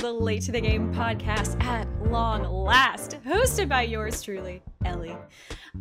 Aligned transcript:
the 0.00 0.10
Late 0.10 0.40
to 0.44 0.52
the 0.52 0.62
Game 0.62 0.94
podcast 0.94 1.62
at 1.62 1.86
long 2.10 2.42
last, 2.44 3.18
hosted 3.26 3.68
by 3.68 3.82
yours 3.82 4.22
truly, 4.22 4.62
Ellie. 4.86 5.14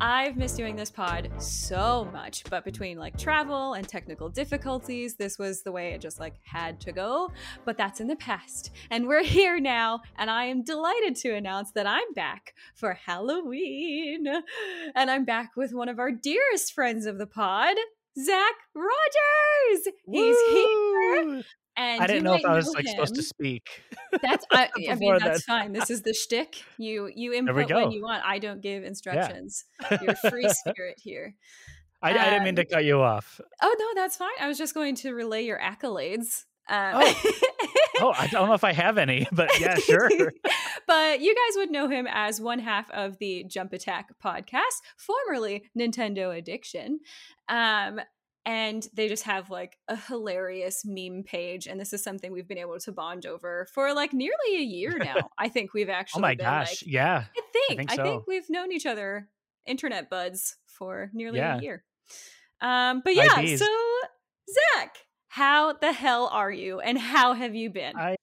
I've 0.01 0.35
missed 0.35 0.57
doing 0.57 0.75
this 0.75 0.91
pod 0.91 1.31
so 1.37 2.09
much, 2.11 2.43
but 2.49 2.65
between 2.65 2.97
like 2.97 3.17
travel 3.17 3.75
and 3.75 3.87
technical 3.87 4.27
difficulties, 4.27 5.15
this 5.15 5.39
was 5.39 5.63
the 5.63 5.71
way 5.71 5.93
it 5.93 6.01
just 6.01 6.19
like 6.19 6.33
had 6.43 6.81
to 6.81 6.91
go. 6.91 7.31
But 7.63 7.77
that's 7.77 8.01
in 8.01 8.07
the 8.07 8.17
past, 8.17 8.71
and 8.91 9.07
we're 9.07 9.23
here 9.23 9.57
now, 9.57 10.01
and 10.17 10.29
I 10.29 10.45
am 10.45 10.65
delighted 10.65 11.15
to 11.17 11.33
announce 11.33 11.71
that 11.71 11.87
I'm 11.87 12.11
back 12.13 12.53
for 12.75 12.95
Halloween. 12.95 14.27
And 14.95 15.09
I'm 15.09 15.23
back 15.23 15.51
with 15.55 15.71
one 15.71 15.87
of 15.87 15.97
our 15.97 16.11
dearest 16.11 16.73
friends 16.73 17.05
of 17.05 17.19
the 17.19 17.27
pod, 17.27 17.77
Zach 18.21 18.55
Rogers. 18.75 19.87
He's 20.11 20.37
here. 20.51 21.43
And 21.79 22.01
I 22.01 22.07
didn't 22.07 22.23
know 22.23 22.33
if 22.33 22.43
I 22.45 22.55
was 22.55 22.67
like 22.73 22.85
supposed 22.87 23.15
to 23.15 23.23
speak. 23.23 23.69
That's 24.21 24.45
I, 24.51 24.69
I 24.89 24.95
mean 24.95 25.17
that's 25.17 25.43
fine. 25.43 25.71
This 25.71 25.89
is 25.89 26.01
the 26.01 26.13
shtick. 26.13 26.61
You 26.77 27.09
you 27.15 27.31
input 27.33 27.69
when 27.71 27.91
you 27.91 28.03
want. 28.03 28.21
I 28.25 28.37
don't 28.39 28.61
give 28.61 28.83
instructions. 28.83 29.63
You're 30.01 30.11
a 30.11 30.29
free 30.29 30.49
spirit 30.49 30.99
here. 31.01 31.35
I, 32.01 32.11
I 32.11 32.29
didn't 32.31 32.43
mean 32.43 32.55
to 32.55 32.61
Um, 32.63 32.67
cut 32.71 32.83
you 32.85 33.01
off. 33.01 33.39
Oh 33.61 33.75
no, 33.79 34.01
that's 34.01 34.17
fine. 34.17 34.29
I 34.41 34.47
was 34.47 34.57
just 34.57 34.73
going 34.73 34.95
to 34.95 35.13
relay 35.13 35.43
your 35.43 35.59
accolades. 35.59 36.43
Um, 36.67 37.01
Oh, 38.01 38.13
I 38.17 38.27
don't 38.27 38.47
know 38.47 38.53
if 38.53 38.63
I 38.63 38.71
have 38.73 38.97
any, 38.97 39.27
but 39.31 39.59
yeah, 39.59 39.75
sure. 39.75 40.09
but 40.87 41.19
you 41.19 41.35
guys 41.35 41.57
would 41.57 41.71
know 41.71 41.89
him 41.89 42.07
as 42.09 42.39
one 42.39 42.59
half 42.59 42.89
of 42.91 43.17
the 43.17 43.43
Jump 43.45 43.73
Attack 43.73 44.13
podcast, 44.23 44.79
formerly 44.97 45.63
Nintendo 45.77 46.37
Addiction. 46.37 46.99
Um, 47.49 47.99
and 48.45 48.87
they 48.93 49.07
just 49.07 49.23
have 49.23 49.49
like 49.49 49.77
a 49.87 49.95
hilarious 49.95 50.83
meme 50.85 51.23
page. 51.23 51.67
And 51.67 51.79
this 51.79 51.93
is 51.93 52.03
something 52.03 52.31
we've 52.31 52.47
been 52.47 52.57
able 52.57 52.79
to 52.79 52.91
bond 52.91 53.25
over 53.25 53.67
for 53.73 53.93
like 53.93 54.13
nearly 54.13 54.55
a 54.57 54.61
year 54.61 54.97
now. 54.99 55.29
I 55.37 55.49
think 55.49 55.73
we've 55.73 55.89
actually 55.89 56.19
oh 56.19 56.21
my 56.21 56.35
gosh, 56.35 56.83
like, 56.83 56.91
yeah. 56.91 57.23
I 57.37 57.41
think. 57.53 57.79
think 57.89 57.99
I 57.99 58.03
think 58.03 58.27
we've 58.27 58.49
known 58.49 58.71
each 58.71 58.85
other, 58.85 59.27
internet 59.65 60.09
buds, 60.09 60.55
for 60.65 61.09
nearly 61.13 61.39
Yeah. 61.39 61.57
a 61.57 61.61
year. 61.61 61.83
Um, 62.61 63.01
but 63.03 63.15
yeah, 63.15 63.35
so 63.55 63.65
Zach, 64.75 64.95
how 65.27 65.73
the 65.73 65.93
hell 65.93 66.27
are 66.31 66.51
you, 66.51 66.79
and 66.79 66.97
how 66.97 67.33
have 67.33 67.55
you 67.55 67.69
been? 67.69 67.95
I 67.95 68.15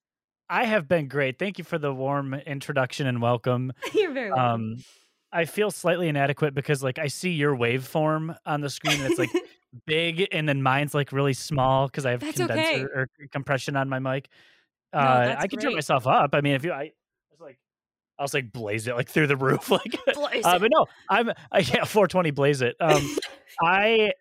I 0.49 0.65
have 0.65 0.89
been 0.89 1.09
great. 1.09 1.39
Thank 1.39 1.59
you 1.59 1.65
for 1.65 1.79
the 1.79 1.93
warm 1.93 2.35
introduction 2.35 3.07
and 3.07 3.21
welcome. 3.21 3.73
You're 3.95 4.13
very 4.13 4.31
welcome. 4.31 4.73
Um, 4.75 4.85
I 5.33 5.45
feel 5.45 5.71
slightly 5.71 6.09
inadequate 6.09 6.55
because 6.55 6.83
like 6.83 6.99
I 6.99 7.09
see 7.09 7.31
your 7.33 7.57
waveform 7.57 8.37
on 8.47 8.61
the 8.61 8.71
screen 8.71 9.01
and 9.01 9.11
it's 9.11 9.19
like 9.19 9.31
big, 9.87 10.29
and 10.33 10.49
then 10.49 10.63
mine's 10.63 10.95
like 10.95 11.13
really 11.13 11.35
small 11.35 11.87
because 11.87 12.07
I 12.07 12.13
have 12.13 12.21
That's 12.21 12.37
condenser 12.37 12.85
okay. 12.85 12.85
or 12.95 13.09
compression 13.31 13.77
on 13.77 13.89
my 13.89 13.99
mic. 13.99 14.29
No, 14.95 15.01
Uh, 15.01 15.37
I 15.39 15.47
can 15.47 15.59
turn 15.59 15.75
myself 15.75 16.07
up. 16.07 16.31
I 16.35 16.41
mean, 16.41 16.55
if 16.55 16.65
you, 16.65 16.73
I 16.73 16.93
was 17.31 17.41
like, 17.41 17.59
I 18.19 18.23
was 18.23 18.33
like 18.33 18.53
blaze 18.53 18.87
it 18.87 18.95
like 18.95 19.09
through 19.11 19.27
the 19.27 19.37
roof, 19.37 19.71
like. 19.71 19.97
Blaze 20.15 20.45
Uh, 20.45 20.59
but 20.59 20.71
no, 20.73 20.87
I'm 21.11 21.31
I 21.53 21.63
can't 21.63 21.87
420 21.87 22.31
blaze 22.31 22.63
it. 22.63 22.77
Um, 22.81 23.17
I 23.63 24.13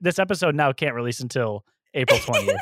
this 0.00 0.18
episode 0.18 0.54
now 0.54 0.72
can't 0.72 0.94
release 0.94 1.20
until 1.20 1.64
April 1.94 2.18
20th. 2.18 2.56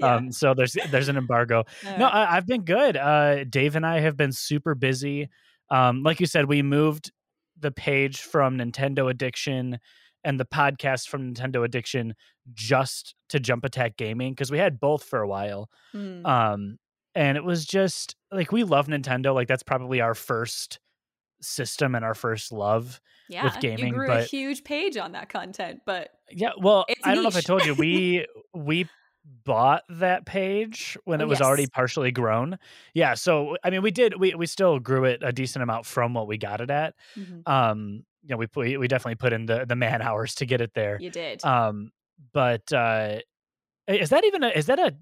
Yeah. 0.00 0.14
Um, 0.14 0.32
so 0.32 0.54
there's 0.54 0.76
there's 0.90 1.08
an 1.08 1.16
embargo. 1.16 1.64
No. 1.98 2.06
I, 2.06 2.36
I've 2.36 2.46
been 2.46 2.64
good. 2.64 2.96
Uh, 2.96 3.44
Dave 3.44 3.76
and 3.76 3.86
I 3.86 4.00
have 4.00 4.16
been 4.16 4.32
super 4.32 4.74
busy. 4.74 5.28
Um, 5.70 6.02
like 6.02 6.20
you 6.20 6.26
said, 6.26 6.46
we 6.46 6.62
moved 6.62 7.12
the 7.58 7.70
page 7.70 8.20
from 8.20 8.58
Nintendo 8.58 9.08
Addiction 9.10 9.78
and 10.24 10.40
the 10.40 10.44
podcast 10.44 11.08
from 11.08 11.34
Nintendo 11.34 11.64
Addiction 11.64 12.14
just 12.52 13.14
to 13.28 13.38
Jump 13.40 13.64
Attack 13.64 13.96
Gaming 13.96 14.32
because 14.32 14.50
we 14.50 14.58
had 14.58 14.80
both 14.80 15.04
for 15.04 15.20
a 15.20 15.28
while. 15.28 15.68
Hmm. 15.92 16.24
Um, 16.26 16.78
and 17.14 17.36
it 17.36 17.44
was 17.44 17.64
just 17.64 18.16
like 18.32 18.50
we 18.52 18.64
love 18.64 18.86
Nintendo. 18.88 19.34
Like 19.34 19.48
that's 19.48 19.62
probably 19.62 20.00
our 20.00 20.14
first 20.14 20.80
system 21.40 21.94
and 21.94 22.04
our 22.04 22.14
first 22.14 22.52
love. 22.52 23.00
yeah, 23.28 23.44
with 23.44 23.60
gaming, 23.60 23.88
you 23.88 23.92
grew 23.94 24.10
a 24.10 24.22
huge 24.22 24.64
page 24.64 24.96
on 24.96 25.12
that 25.12 25.28
content, 25.28 25.80
but 25.86 26.10
Yeah, 26.30 26.50
well, 26.58 26.86
I 27.04 27.14
don't 27.14 27.22
know 27.22 27.28
if 27.28 27.36
I 27.36 27.40
told 27.40 27.64
you 27.64 27.74
we 27.78 28.26
we 28.54 28.88
bought 29.44 29.82
that 29.88 30.26
page 30.26 30.98
when 31.04 31.20
Oh, 31.20 31.24
it 31.24 31.28
was 31.28 31.40
already 31.40 31.66
partially 31.66 32.10
grown. 32.12 32.58
Yeah, 32.94 33.14
so 33.14 33.56
I 33.64 33.70
mean, 33.70 33.82
we 33.82 33.90
did 33.90 34.18
we 34.18 34.34
we 34.34 34.46
still 34.46 34.78
grew 34.78 35.04
it 35.04 35.22
a 35.22 35.32
decent 35.32 35.62
amount 35.62 35.86
from 35.86 36.14
what 36.14 36.26
we 36.26 36.36
got 36.38 36.60
it 36.60 36.70
at. 36.70 36.94
Mhm. 37.16 37.46
Um, 37.48 38.04
you 38.24 38.30
know, 38.30 38.36
we 38.36 38.46
put, 38.46 38.78
we 38.78 38.88
definitely 38.88 39.16
put 39.16 39.32
in 39.32 39.46
the 39.46 39.64
the 39.66 39.76
man 39.76 40.02
hours 40.08 40.34
to 40.36 40.46
get 40.46 40.60
it 40.60 40.72
there. 40.74 40.98
you 41.00 41.10
did. 41.10 41.44
Um, 41.44 41.90
but 42.32 42.72
uh, 42.72 43.18
is 43.86 44.10
that 44.10 44.24
even 44.24 44.42
a 44.44 44.48
is 44.48 44.66
that 44.66 44.78
a 44.78 44.94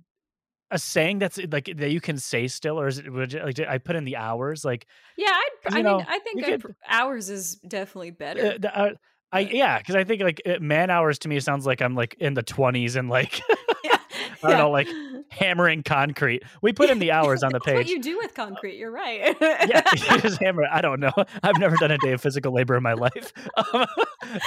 a 0.70 0.78
saying 0.78 1.18
that's 1.18 1.38
like 1.50 1.70
that 1.76 1.90
you 1.90 2.00
can 2.00 2.16
say 2.18 2.48
still, 2.48 2.80
or 2.80 2.86
is 2.88 2.98
it 2.98 3.12
would 3.12 3.32
you, 3.32 3.40
like 3.44 3.60
I 3.60 3.78
put 3.78 3.94
in 3.94 4.04
the 4.04 4.16
hours 4.16 4.64
like 4.64 4.86
yeah, 5.16 5.28
I'd, 5.30 5.74
I 5.74 5.78
you 5.78 5.84
mean, 5.84 6.06
I 6.08 6.18
think 6.20 6.44
could- 6.44 6.60
pr- 6.60 6.70
ours 6.88 7.28
is 7.28 7.56
definitely 7.56 8.10
better. 8.10 8.56
uh, 8.62 8.66
uh, 8.68 8.90
I 9.30 9.40
yeah, 9.40 9.78
because 9.78 9.94
I 9.96 10.04
think 10.04 10.22
like 10.22 10.40
uh, 10.46 10.58
man 10.60 10.90
hours 10.90 11.18
to 11.20 11.28
me 11.28 11.38
sounds 11.40 11.66
like 11.66 11.80
I'm 11.82 11.94
like 11.94 12.14
in 12.18 12.34
the 12.34 12.42
twenties 12.42 12.96
and 12.96 13.08
like 13.08 13.40
yeah, 13.84 13.98
I 14.44 14.50
don't 14.50 14.58
know, 14.58 14.70
like, 14.70 14.88
hammering 15.28 15.82
concrete. 15.82 16.42
We 16.62 16.72
put 16.72 16.90
in 16.90 16.98
the 16.98 17.12
hours 17.18 17.42
on 17.42 17.52
the 17.52 17.60
page. 17.60 17.74
What 17.74 17.88
you 17.88 18.00
do 18.00 18.18
with 18.18 18.34
concrete. 18.34 18.76
You're 18.76 18.90
right. 18.90 19.36
yeah, 19.40 19.82
you 20.12 20.20
just 20.20 20.38
hammer. 20.42 20.62
it. 20.64 20.68
I 20.72 20.80
don't 20.80 21.00
know. 21.00 21.12
I've 21.42 21.58
never 21.58 21.76
done 21.76 21.90
a 21.90 21.98
day 21.98 22.12
of 22.12 22.20
physical 22.20 22.52
labor 22.52 22.76
in 22.76 22.82
my 22.82 22.92
life, 22.94 23.32
um, 23.56 23.86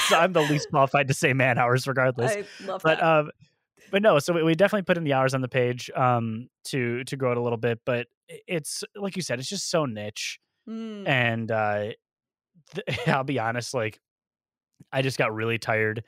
so 0.07 0.17
I'm 0.17 0.34
the 0.34 0.41
least 0.41 0.69
qualified 0.69 1.07
to 1.07 1.13
say 1.13 1.34
man 1.34 1.57
hours, 1.57 1.88
regardless. 1.88 2.31
I 2.31 2.44
love 2.66 2.81
but 2.84 3.00
that. 3.00 3.03
um, 3.03 3.31
but 3.91 4.01
no. 4.01 4.19
So 4.19 4.34
we, 4.34 4.44
we 4.44 4.55
definitely 4.55 4.84
put 4.84 4.97
in 4.97 5.03
the 5.03 5.13
hours 5.13 5.34
on 5.34 5.41
the 5.41 5.47
page 5.47 5.89
um 5.95 6.50
to 6.66 7.03
to 7.05 7.16
grow 7.17 7.31
it 7.31 7.38
a 7.38 7.41
little 7.41 7.57
bit. 7.57 7.79
But 7.85 8.07
it's 8.47 8.84
like 8.95 9.16
you 9.16 9.22
said, 9.22 9.39
it's 9.39 9.50
just 9.50 9.69
so 9.69 9.85
niche, 9.85 10.39
Mm. 10.67 11.07
and 11.07 11.51
uh, 11.51 11.91
th- 12.73 13.07
I'll 13.07 13.23
be 13.23 13.38
honest, 13.39 13.73
like 13.73 14.00
I 14.91 15.01
just 15.03 15.17
got 15.17 15.34
really 15.34 15.57
tired 15.59 16.03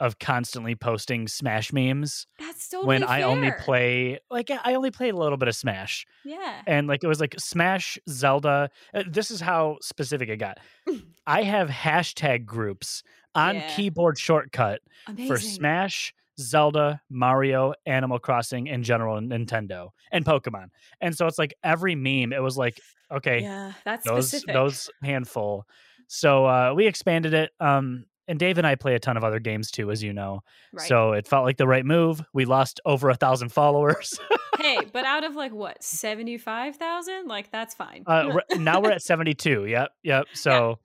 of 0.00 0.18
constantly 0.18 0.74
posting 0.74 1.28
Smash 1.28 1.72
memes 1.72 2.26
That's 2.38 2.68
totally 2.68 2.86
when 2.88 3.04
I 3.04 3.22
only 3.22 3.52
play 3.52 4.18
like 4.30 4.50
I 4.50 4.74
only 4.74 4.90
play 4.90 5.10
a 5.10 5.14
little 5.16 5.38
bit 5.38 5.48
of 5.48 5.54
Smash. 5.56 6.04
Yeah. 6.24 6.62
and 6.66 6.86
like 6.88 7.04
it 7.04 7.06
was 7.06 7.20
like 7.20 7.34
Smash, 7.38 7.98
Zelda. 8.08 8.70
uh, 8.92 9.04
This 9.08 9.30
is 9.30 9.40
how 9.40 9.78
specific 9.80 10.28
it 10.28 10.36
got. 10.38 10.58
I 11.26 11.42
have 11.42 11.68
hashtag 11.68 12.44
groups 12.44 13.02
on 13.34 13.54
Yeah. 13.56 13.76
keyboard 13.76 14.18
shortcut 14.18 14.80
Amazing. 15.06 15.26
for 15.28 15.38
Smash, 15.38 16.12
Zelda, 16.40 17.00
Mario, 17.08 17.74
Animal 17.86 18.18
Crossing, 18.18 18.68
and 18.68 18.82
general 18.84 19.20
Nintendo 19.20 19.90
and 20.10 20.24
Pokemon. 20.24 20.68
And 21.00 21.16
so 21.16 21.26
it's 21.26 21.38
like 21.38 21.54
every 21.62 21.94
meme, 21.94 22.32
it 22.32 22.42
was 22.42 22.56
like, 22.58 22.80
okay, 23.12 23.42
Yeah, 23.42 23.72
that's 23.84 24.04
those 24.04 24.28
specific. 24.28 24.54
those 24.54 24.90
handful. 25.02 25.64
So 26.08 26.44
uh, 26.46 26.72
we 26.74 26.86
expanded 26.86 27.32
it. 27.34 27.50
Um, 27.60 28.06
and 28.28 28.38
Dave 28.38 28.58
and 28.58 28.66
I 28.66 28.74
play 28.74 28.94
a 28.94 28.98
ton 28.98 29.16
of 29.16 29.24
other 29.24 29.38
games 29.38 29.70
too, 29.70 29.90
as 29.90 30.02
you 30.02 30.12
know. 30.12 30.40
right. 30.72 30.86
So 30.86 31.12
it 31.12 31.26
felt 31.26 31.44
like 31.44 31.56
the 31.56 31.66
right 31.66 31.84
move. 31.84 32.22
We 32.32 32.44
lost 32.44 32.80
over 32.84 33.10
a 33.10 33.14
thousand 33.14 33.50
followers. 33.50 34.18
hey, 34.58 34.78
but 34.92 35.04
out 35.04 35.24
of 35.24 35.34
like 35.34 35.52
what 35.52 35.82
seventy 35.82 36.38
five 36.38 36.76
thousand, 36.76 37.26
like 37.26 37.50
that's 37.50 37.74
fine. 37.74 38.04
Uh, 38.06 38.40
now 38.56 38.80
we're 38.80 38.92
at 38.92 39.02
72. 39.02 39.66
Yep. 39.66 39.90
Yep. 40.02 40.26
So 40.34 40.78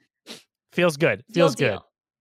feels 0.72 0.98
good. 0.98 1.24
Feels 1.34 1.56
good. 1.56 1.80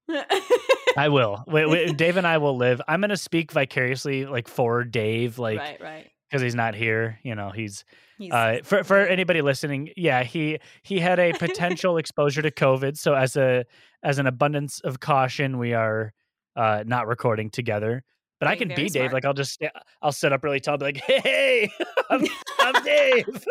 good. 0.08 0.24
I 0.96 1.08
will. 1.08 1.44
We, 1.46 1.66
we, 1.66 1.92
Dave 1.92 2.16
and 2.16 2.26
I 2.26 2.38
will 2.38 2.56
live. 2.56 2.80
I'm 2.88 3.00
going 3.00 3.10
to 3.10 3.16
speak 3.16 3.52
vicariously 3.52 4.26
like 4.26 4.48
for 4.48 4.84
Dave, 4.84 5.38
like, 5.38 5.58
right, 5.58 5.80
right. 5.80 6.10
because 6.28 6.42
he's 6.42 6.54
not 6.54 6.74
here. 6.74 7.18
You 7.22 7.34
know, 7.34 7.50
He's, 7.50 7.84
uh, 8.30 8.58
for, 8.62 8.84
for 8.84 8.98
anybody 8.98 9.42
listening. 9.42 9.90
Yeah. 9.96 10.22
He, 10.22 10.58
he 10.82 10.98
had 10.98 11.18
a 11.18 11.32
potential 11.38 11.96
exposure 11.96 12.42
to 12.42 12.50
COVID. 12.50 12.96
So 12.96 13.14
as 13.14 13.36
a, 13.36 13.64
as 14.02 14.18
an 14.18 14.26
abundance 14.26 14.80
of 14.80 15.00
caution, 15.00 15.58
we 15.58 15.74
are, 15.74 16.12
uh, 16.56 16.82
not 16.86 17.06
recording 17.06 17.50
together. 17.50 18.02
But 18.40 18.48
I 18.48 18.56
can 18.56 18.68
be 18.68 18.88
Dave. 18.88 19.12
Like 19.12 19.24
I'll 19.24 19.34
just, 19.34 19.62
I'll 20.00 20.12
sit 20.12 20.32
up 20.32 20.44
really 20.44 20.60
tall, 20.60 20.78
be 20.78 20.84
like, 20.86 20.96
"Hey, 21.06 21.70
I'm, 22.10 22.24
I'm 22.60 22.84
Dave." 22.84 23.44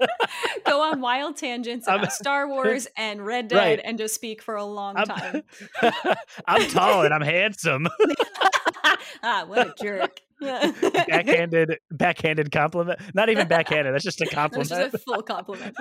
go 0.66 0.80
on 0.82 1.00
wild 1.00 1.36
tangents 1.36 1.86
about 1.86 2.12
Star 2.12 2.48
Wars 2.48 2.86
and 2.96 3.24
Red 3.24 3.48
Dead 3.48 3.56
Right. 3.56 3.80
and 3.84 3.98
just 3.98 4.14
speak 4.14 4.42
for 4.42 4.56
a 4.56 4.64
long 4.64 4.96
I'm, 4.96 5.06
time. 5.06 5.42
I'm 6.46 6.68
tall 6.70 7.02
and 7.02 7.12
I'm 7.14 7.22
handsome. 7.22 7.88
ah, 9.22 9.44
what 9.46 9.66
a 9.68 9.74
jerk. 9.82 10.20
backhanded 10.40 11.76
backhanded 11.90 12.50
compliment 12.50 12.98
not 13.14 13.28
even 13.28 13.46
backhanded 13.46 13.92
that's 13.92 14.04
just 14.04 14.22
a 14.22 14.24
That's 14.24 14.34
compliment 14.34 14.70
just 14.70 14.94
a 14.94 14.98
full 14.98 15.22
compliment. 15.22 15.76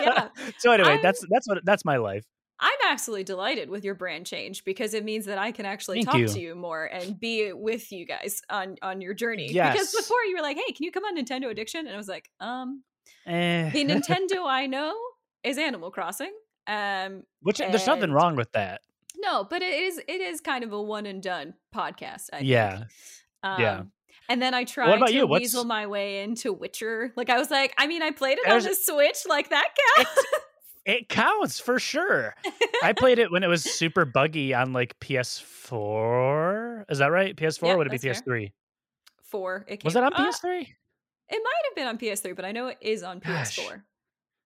yeah. 0.00 0.28
so 0.58 0.72
anyway 0.72 0.92
I'm- 0.92 1.00
that's 1.02 1.22
that's 1.28 1.46
what 1.46 1.58
that's 1.64 1.84
my 1.84 1.96
life 1.98 2.24
I'm 2.60 2.78
absolutely 2.88 3.24
delighted 3.24 3.68
with 3.68 3.84
your 3.84 3.94
brand 3.94 4.26
change 4.26 4.64
because 4.64 4.94
it 4.94 5.04
means 5.04 5.26
that 5.26 5.38
I 5.38 5.50
can 5.52 5.66
actually 5.66 5.98
Thank 5.98 6.06
talk 6.08 6.16
you. 6.18 6.28
to 6.28 6.40
you 6.40 6.54
more 6.54 6.84
and 6.84 7.18
be 7.18 7.52
with 7.52 7.90
you 7.92 8.06
guys 8.06 8.40
on 8.48 8.76
on 8.82 9.00
your 9.00 9.12
journey. 9.14 9.48
Because 9.48 9.92
before 9.92 10.22
you 10.28 10.36
were 10.36 10.42
like, 10.42 10.56
"Hey, 10.56 10.72
can 10.72 10.84
you 10.84 10.92
come 10.92 11.04
on 11.04 11.16
Nintendo 11.16 11.50
Addiction?" 11.50 11.86
and 11.86 11.94
I 11.94 11.96
was 11.98 12.08
like, 12.08 12.30
"Um, 12.40 12.82
Eh. 13.26 13.70
the 13.70 13.84
Nintendo 13.90 14.46
I 14.46 14.66
know 14.66 14.94
is 15.42 15.58
Animal 15.58 15.90
Crossing. 15.90 16.32
Um, 16.66 17.24
which 17.42 17.58
there's 17.58 17.86
nothing 17.86 18.10
wrong 18.12 18.36
with 18.36 18.50
that 18.52 18.80
no, 19.16 19.44
but 19.44 19.60
it 19.62 19.74
is 19.82 19.98
it 20.08 20.20
is 20.20 20.40
kind 20.40 20.64
of 20.64 20.72
a 20.72 20.80
one 20.82 21.06
and 21.06 21.22
done 21.22 21.54
podcast. 21.74 22.28
I 22.32 22.38
think. 22.38 22.48
yeah 22.48 22.84
Um, 23.42 23.60
Yeah. 23.60 23.82
And 24.28 24.40
then 24.40 24.54
I 24.54 24.64
tried 24.64 24.98
to 25.06 25.12
you? 25.12 25.26
What's- 25.26 25.42
weasel 25.42 25.64
my 25.64 25.86
way 25.86 26.22
into 26.22 26.52
Witcher. 26.52 27.12
Like 27.16 27.28
I 27.30 27.38
was 27.38 27.50
like, 27.50 27.74
I 27.78 27.86
mean, 27.86 28.02
I 28.02 28.10
played 28.10 28.38
it 28.38 28.44
There's- 28.46 28.64
on 28.64 28.70
the 28.70 28.74
Switch. 28.76 29.18
Like 29.28 29.50
that 29.50 29.68
counts. 29.96 30.10
It 30.86 31.08
counts 31.08 31.58
for 31.60 31.78
sure. 31.78 32.34
I 32.82 32.92
played 32.96 33.18
it 33.18 33.30
when 33.32 33.42
it 33.42 33.46
was 33.46 33.62
super 33.64 34.04
buggy 34.04 34.52
on 34.54 34.72
like 34.72 34.98
PS4. 35.00 36.84
Is 36.90 36.98
that 36.98 37.06
right? 37.10 37.34
PS4 37.34 37.62
Yeah, 37.62 37.72
or 37.74 37.78
would 37.78 37.86
it 37.86 38.00
be. 38.00 38.08
PS3? 38.08 38.52
Four. 39.22 39.64
It 39.68 39.82
Was 39.84 39.96
it 39.96 40.02
on 40.02 40.12
uh, 40.12 40.18
PS3? 40.18 40.60
It 41.30 41.40
might 41.42 41.62
have 41.68 41.74
been 41.74 41.86
on 41.88 41.98
PS3, 41.98 42.36
but 42.36 42.44
I 42.44 42.52
know 42.52 42.68
it 42.68 42.78
is 42.80 43.02
on 43.02 43.18
Gosh. 43.20 43.58
PS4. 43.58 43.82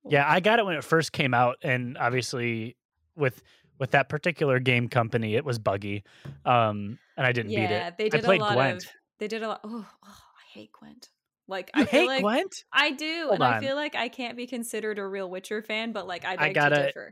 Yeah, 0.08 0.24
I 0.30 0.40
got 0.40 0.58
it 0.60 0.64
when 0.64 0.76
it 0.76 0.84
first 0.84 1.12
came 1.12 1.34
out, 1.34 1.56
and 1.62 1.98
obviously 1.98 2.76
with 3.16 3.42
with 3.78 3.90
that 3.92 4.08
particular 4.08 4.58
game 4.58 4.88
company, 4.88 5.34
it 5.36 5.44
was 5.44 5.58
buggy, 5.58 6.02
um, 6.44 6.98
and 7.16 7.26
I 7.26 7.32
didn't 7.32 7.50
beat 7.50 7.58
Yeah, 7.62 7.88
it. 7.88 7.98
they 7.98 8.08
did 8.08 8.20
I 8.20 8.24
played 8.24 8.40
a 8.40 8.44
lot 8.44 8.54
Gwent. 8.54 8.84
of. 8.84 8.90
They 9.18 9.28
did 9.28 9.42
a 9.42 9.48
lot. 9.48 9.60
Oh, 9.64 9.84
oh, 10.04 10.08
I 10.08 10.52
hate 10.58 10.70
Gwent. 10.72 11.10
Like 11.48 11.70
You 11.74 11.82
I 11.82 11.86
feel 11.86 12.00
hate 12.02 12.06
like 12.06 12.22
Gwent? 12.22 12.64
I 12.72 12.90
do, 12.92 13.22
Hold 13.28 13.34
and 13.36 13.44
I 13.44 13.60
feel 13.60 13.74
like 13.74 13.94
I 13.96 14.08
can't 14.08 14.36
be 14.36 14.46
considered 14.46 14.98
a 14.98 15.06
real 15.06 15.28
Witcher 15.30 15.62
fan. 15.62 15.92
But 15.92 16.06
like 16.06 16.24
I 16.24 16.36
beg 16.36 16.54
gotta- 16.54 16.92
to. 16.92 17.08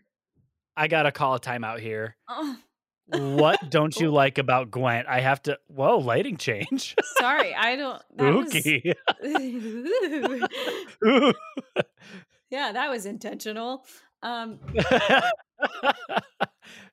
I 0.77 0.89
gotta 0.89 1.11
call 1.11 1.35
a 1.35 1.41
timeout 1.41 1.81
here. 1.81 2.17
Oh, 2.29 2.57
What 3.07 3.59
don't 3.71 3.97
you 3.97 4.11
like 4.11 4.37
about 4.37 4.71
Gwent? 4.71 5.09
I 5.09 5.21
have 5.21 5.41
to. 5.45 5.59
Whoa, 5.69 5.97
lighting 5.99 6.37
change. 6.37 6.95
sorry, 7.19 7.55
I 7.59 7.77
don't. 7.77 8.03
That 8.17 8.35
was- 8.35 8.55
yeah, 12.51 12.73
that 12.73 12.91
was 12.91 13.07
intentional. 13.07 13.85
Um, 14.23 14.59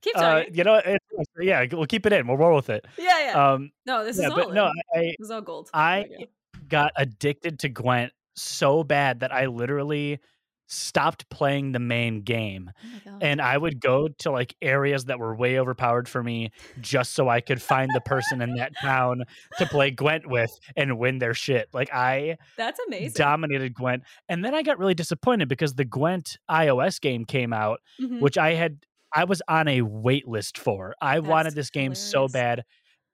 keep 0.01 0.15
uh, 0.15 0.21
talking. 0.21 0.55
you 0.55 0.63
know, 0.63 0.75
it, 0.75 1.01
yeah, 1.41 1.65
we'll 1.71 1.85
keep 1.85 2.05
it 2.05 2.13
in. 2.13 2.27
We'll 2.27 2.37
roll 2.37 2.55
with 2.55 2.69
it. 2.69 2.85
yeah, 2.97 3.31
yeah. 3.31 3.51
Um, 3.53 3.71
no, 3.85 4.03
this 4.05 4.17
yeah, 4.19 4.25
is 4.27 4.31
all. 4.31 4.37
but 4.37 4.53
no, 4.53 4.71
I, 4.95 4.99
this 4.99 5.15
is 5.19 5.31
all 5.31 5.41
gold. 5.41 5.69
I 5.73 6.05
There 6.09 6.17
we 6.19 6.25
go. 6.25 6.31
Got 6.73 6.91
addicted 6.97 7.59
to 7.59 7.69
Gwent 7.69 8.11
so 8.35 8.83
bad 8.83 9.19
that 9.19 9.31
I 9.31 9.45
literally 9.45 10.19
stopped 10.67 11.29
playing 11.29 11.71
the 11.73 11.77
main 11.79 12.21
game 12.21 12.71
Oh 13.07 13.17
and 13.21 13.39
I 13.41 13.57
would 13.57 13.79
go 13.79 14.07
to 14.07 14.31
like 14.31 14.55
areas 14.61 15.05
that 15.05 15.19
were 15.19 15.35
way 15.35 15.59
overpowered 15.59 16.07
for 16.09 16.23
me 16.23 16.49
just 16.81 17.13
so 17.13 17.29
I 17.29 17.41
could 17.41 17.61
find 17.61 17.91
the 17.93 18.01
person 18.01 18.41
in 18.41 18.55
that 18.55 18.71
town 18.81 19.23
to 19.59 19.65
play 19.67 19.91
Gwent 19.91 20.25
with 20.25 20.49
and 20.75 20.97
win 20.97 21.19
their 21.19 21.35
shit. 21.35 21.67
Like 21.73 21.93
I 21.93 22.37
That's 22.57 22.79
amazing. 22.87 23.13
dominated 23.15 23.75
Gwent. 23.75 24.01
And 24.29 24.43
then 24.43 24.55
I 24.55 24.63
got 24.63 24.79
really 24.79 24.95
disappointed 24.95 25.47
because 25.47 25.75
the 25.75 25.85
Gwent 25.85 26.37
iOS 26.49 26.99
game 26.99 27.25
came 27.25 27.53
out, 27.53 27.79
Mhm. 28.01 28.19
which 28.21 28.37
I 28.37 28.53
had 28.53 28.77
I 29.15 29.25
was 29.25 29.43
on 29.47 29.67
a 29.67 29.81
wait 29.83 30.27
list 30.27 30.57
for. 30.57 30.95
I 31.01 31.19
wanted 31.19 31.49
That's 31.49 31.55
this 31.55 31.69
game 31.69 31.93
so 31.93 32.27
bad. 32.27 32.63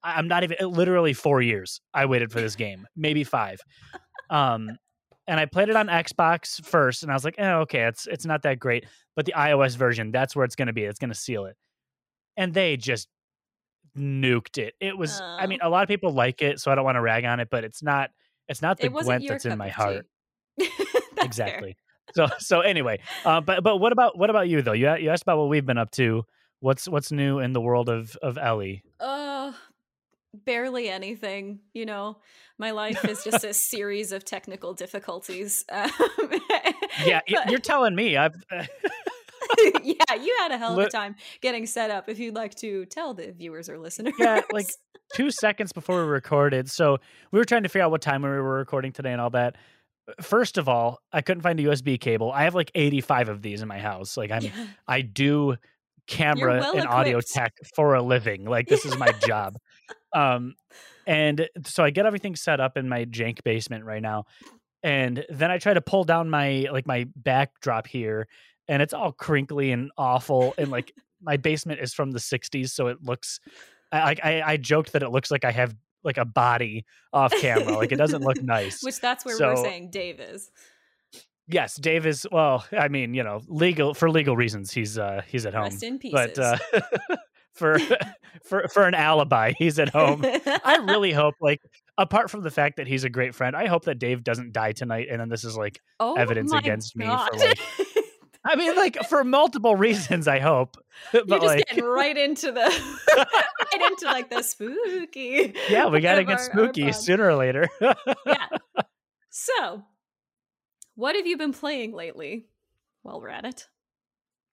I'm 0.03 0.27
not 0.27 0.43
even 0.43 0.57
literally 0.69 1.13
4 1.13 1.41
years 1.41 1.81
I 1.93 2.05
waited 2.05 2.31
for 2.31 2.39
this 2.41 2.55
game, 2.55 2.87
maybe 2.95 3.23
5. 3.23 3.59
Um 4.29 4.77
and 5.27 5.39
I 5.39 5.45
played 5.45 5.69
it 5.69 5.75
on 5.75 5.87
Xbox 5.87 6.63
first 6.65 7.03
and 7.03 7.11
I 7.11 7.15
was 7.15 7.23
like, 7.23 7.35
"Eh, 7.37 7.53
okay, 7.53 7.83
it's 7.87 8.07
it's 8.07 8.25
not 8.25 8.41
that 8.43 8.57
great." 8.59 8.85
But 9.15 9.25
the 9.25 9.33
iOS 9.37 9.75
version, 9.77 10.11
that's 10.11 10.35
where 10.35 10.43
it's 10.45 10.55
going 10.55 10.67
to 10.67 10.73
be. 10.73 10.83
It's 10.85 10.97
going 10.99 11.11
to 11.11 11.15
seal 11.19 11.45
it. 11.45 11.55
And 12.37 12.53
they 12.53 12.77
just 12.77 13.07
nuked 13.97 14.57
it. 14.57 14.73
It 14.79 14.97
was 14.97 15.19
I 15.21 15.43
Oh. 15.43 15.47
mean, 15.47 15.59
a 15.61 15.69
lot 15.69 15.83
of 15.83 15.87
people 15.89 16.11
like 16.13 16.41
it, 16.41 16.59
so 16.59 16.71
I 16.71 16.75
don't 16.75 16.85
want 16.85 16.95
to 16.95 17.01
rag 17.01 17.25
on 17.25 17.39
it, 17.39 17.49
but 17.51 17.63
it's 17.63 17.83
not 17.83 18.09
it's 18.47 18.61
not 18.61 18.77
the 18.79 18.87
Gwent 19.05 19.27
that's 19.27 19.45
in 19.45 19.57
my 19.57 19.69
heart. 19.69 20.05
That's 20.57 20.73
fair. 20.75 21.25
exactly. 21.25 21.77
So 22.15 22.27
so 22.39 22.61
anyway, 22.61 22.99
uh, 23.25 23.41
but 23.41 23.61
but 23.63 23.77
what 23.77 23.91
about 23.91 24.17
what 24.17 24.29
about 24.31 24.47
you 24.49 24.61
though? 24.63 24.73
You 24.73 24.95
you 24.97 25.09
asked 25.11 25.23
about 25.23 25.37
what 25.37 25.49
we've 25.49 25.65
been 25.65 25.77
up 25.77 25.91
to. 25.91 26.23
What's 26.59 26.87
what's 26.87 27.11
new 27.11 27.37
in 27.39 27.53
the 27.53 27.61
world 27.61 27.87
of 27.89 28.15
of 28.23 28.37
Ellie? 28.39 28.83
Uh, 28.99 29.53
barely 30.33 30.89
anything. 30.89 31.59
You 31.73 31.85
know, 31.85 32.17
my 32.57 32.71
life 32.71 33.03
is 33.05 33.23
just 33.23 33.43
a 33.43 33.53
series 33.71 34.11
of 34.11 34.25
technical 34.25 34.73
difficulties. 34.73 35.65
Um, 35.71 35.89
Yeah, 37.05 37.21
but- 37.31 37.49
you're 37.49 37.59
telling 37.59 37.95
me. 37.95 38.17
I've 38.17 38.35
yeah, 39.83 40.13
you 40.21 40.35
had 40.39 40.51
a 40.51 40.57
hell 40.57 40.79
of 40.79 40.85
a 40.85 40.89
time 40.89 41.15
getting 41.41 41.65
set 41.65 41.89
up. 41.91 42.09
If 42.09 42.19
you'd 42.19 42.35
like 42.35 42.55
to 42.55 42.85
tell 42.85 43.13
the 43.13 43.31
viewers 43.31 43.69
or 43.69 43.77
listeners, 43.77 44.13
Yeah, 44.19 44.41
like, 44.51 44.67
two 45.15 45.31
seconds 45.31 45.71
before 45.73 46.03
we 46.03 46.09
recorded. 46.09 46.69
So 46.69 46.97
we 47.31 47.39
were 47.39 47.45
trying 47.45 47.63
to 47.63 47.69
figure 47.69 47.83
out 47.85 47.91
what 47.91 48.01
time 48.01 48.21
we 48.21 48.29
were 48.29 48.41
recording 48.57 48.91
today 48.91 49.11
and 49.11 49.21
all 49.21 49.31
that. 49.31 49.55
First 50.21 50.57
of 50.57 50.67
all, 50.67 50.99
I 51.13 51.21
couldn't 51.21 51.41
find 51.41 51.59
a 51.59 51.63
USB 51.63 51.99
cable. 51.99 52.31
I 52.31 52.43
have 52.43 52.53
like 52.55 52.71
85 52.75 53.29
of 53.29 53.41
these 53.41 53.61
in 53.61 53.67
my 53.67 53.79
house. 53.79 54.17
Like 54.17 54.31
I'm 54.31 54.41
Yeah. 54.43 54.67
I 54.87 55.01
do 55.01 55.55
camera 56.07 56.59
well 56.59 56.75
and 56.77 56.87
audio 56.87 57.21
tech 57.21 57.53
for 57.75 57.93
a 57.95 58.01
living. 58.01 58.45
Like 58.45 58.67
this 58.67 58.85
is 58.85 58.97
my 58.97 59.11
job. 59.27 59.57
Um 60.13 60.55
and 61.05 61.47
so 61.65 61.83
I 61.83 61.89
get 61.89 62.05
everything 62.05 62.35
set 62.35 62.59
up 62.59 62.77
in 62.77 62.89
my 62.89 63.05
jank 63.05 63.43
basement 63.43 63.85
right 63.85 64.01
now. 64.01 64.25
And 64.83 65.25
then 65.29 65.51
I 65.51 65.57
try 65.57 65.73
to 65.73 65.81
pull 65.81 66.03
down 66.03 66.29
my 66.29 66.67
like 66.71 66.87
my 66.87 67.07
backdrop 67.15 67.87
here 67.87 68.27
and 68.67 68.81
it's 68.81 68.93
all 68.93 69.11
crinkly 69.11 69.71
and 69.71 69.91
awful 69.97 70.53
and 70.57 70.71
like 70.71 70.93
my 71.21 71.37
basement 71.37 71.79
is 71.81 71.93
from 71.93 72.11
the 72.11 72.19
60s 72.19 72.69
so 72.69 72.87
it 72.87 73.03
looks 73.03 73.39
I 73.91 74.15
I, 74.23 74.41
I 74.53 74.57
joked 74.57 74.93
that 74.93 75.03
it 75.03 75.09
looks 75.09 75.31
like 75.31 75.43
I 75.43 75.51
have 75.51 75.75
like 76.03 76.17
a 76.17 76.25
body 76.25 76.85
off 77.13 77.33
camera. 77.39 77.75
Like 77.77 77.91
it 77.91 77.97
doesn't 77.97 78.23
look 78.23 78.41
nice. 78.41 78.83
Which 78.83 78.99
that's 78.99 79.25
where 79.25 79.37
we're 79.37 79.55
saying 79.57 79.89
Dave 79.91 80.19
is. 80.19 80.49
yes, 81.47 81.75
Dave 81.75 82.05
is 82.05 82.25
well, 82.31 82.65
I 82.71 82.87
mean, 82.87 83.13
you 83.13 83.23
know, 83.23 83.41
legal 83.47 83.93
for 83.93 84.09
legal 84.09 84.35
reasons 84.35 84.71
he's 84.71 84.97
uh 84.97 85.21
he's 85.27 85.45
at 85.45 85.53
home. 85.53 85.63
Rest 85.63 85.83
in 85.83 85.99
pieces. 85.99 86.31
But 86.35 86.39
uh 86.39 86.57
for 87.53 87.77
for 88.43 88.67
for 88.69 88.83
an 88.87 88.93
alibi, 88.93 89.53
he's 89.57 89.79
at 89.79 89.89
home. 89.89 90.23
I 90.25 90.77
really 90.87 91.11
hope 91.11 91.35
like 91.41 91.61
apart 91.97 92.29
from 92.31 92.41
the 92.43 92.51
fact 92.51 92.77
that 92.77 92.87
he's 92.87 93.03
a 93.03 93.09
great 93.09 93.35
friend, 93.35 93.55
I 93.55 93.67
hope 93.67 93.85
that 93.85 93.99
Dave 93.99 94.23
doesn't 94.23 94.53
die 94.53 94.71
tonight 94.71 95.07
and 95.11 95.19
then 95.19 95.29
this 95.29 95.43
is 95.43 95.57
like 95.57 95.79
oh 95.99 96.15
evidence 96.15 96.53
against 96.53 96.95
me 96.95 97.05
for, 97.05 97.37
like, 97.37 97.59
I 98.45 98.55
mean 98.55 98.75
like 98.75 98.97
for 99.09 99.23
multiple 99.23 99.75
reasons 99.87 100.27
I 100.27 100.39
hope. 100.39 100.77
But 101.11 101.27
You're 101.27 101.39
just 101.39 101.47
like 101.47 101.65
getting 101.67 101.83
right 101.85 102.17
into 102.17 102.51
the 102.51 102.61
right 103.17 103.91
into 103.91 104.05
like 104.05 104.29
the 104.29 104.41
spooky. 104.43 105.53
yeah, 105.69 105.87
we 105.87 105.99
got 106.01 106.15
to 106.15 106.23
get 106.23 106.33
our- 106.33 106.39
our 106.39 106.43
spooky 106.45 106.85
pod. 106.85 106.95
sooner 106.95 107.25
or 107.27 107.35
later. 107.35 107.67
yeah. 108.25 108.47
So, 109.29 109.83
what 110.95 111.15
have 111.15 111.27
you 111.27 111.37
been 111.37 111.53
playing 111.53 111.93
lately? 111.93 112.47
While 113.03 113.21
we're 113.21 113.29
at 113.29 113.45
it. 113.45 113.67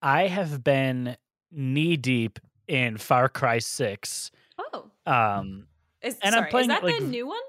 I 0.02 0.28
have 0.28 0.62
been 0.62 1.16
knee 1.50 1.96
deep 1.96 2.38
in 2.68 2.96
Far 2.96 3.28
Cry 3.28 3.58
6. 3.58 4.30
Oh, 4.58 4.90
Um 5.06 5.66
is, 6.02 6.16
And 6.22 6.34
I'm 6.34 6.46
playing 6.50 6.64
is 6.70 6.76
that 6.76 6.84
like, 6.84 6.98
the 6.98 7.04
new 7.04 7.26
one? 7.26 7.40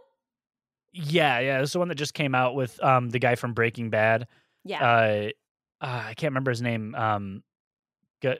yeah, 0.94 1.40
yeah, 1.40 1.62
it's 1.62 1.74
the 1.74 1.80
one 1.80 1.90
that 1.90 1.96
just 1.96 2.14
came 2.14 2.34
out 2.34 2.56
with 2.56 2.82
um 2.84 3.10
the 3.10 3.20
guy 3.20 3.36
from 3.36 3.54
Breaking 3.54 3.90
Bad. 3.90 4.28
Yeah. 4.64 4.82
Uh, 4.84 5.30
uh 5.82 6.04
I 6.08 6.14
can't 6.16 6.32
remember 6.32 6.52
his 6.52 6.62
name. 6.62 6.96
Um 6.96 7.44
Gu- 8.22 8.38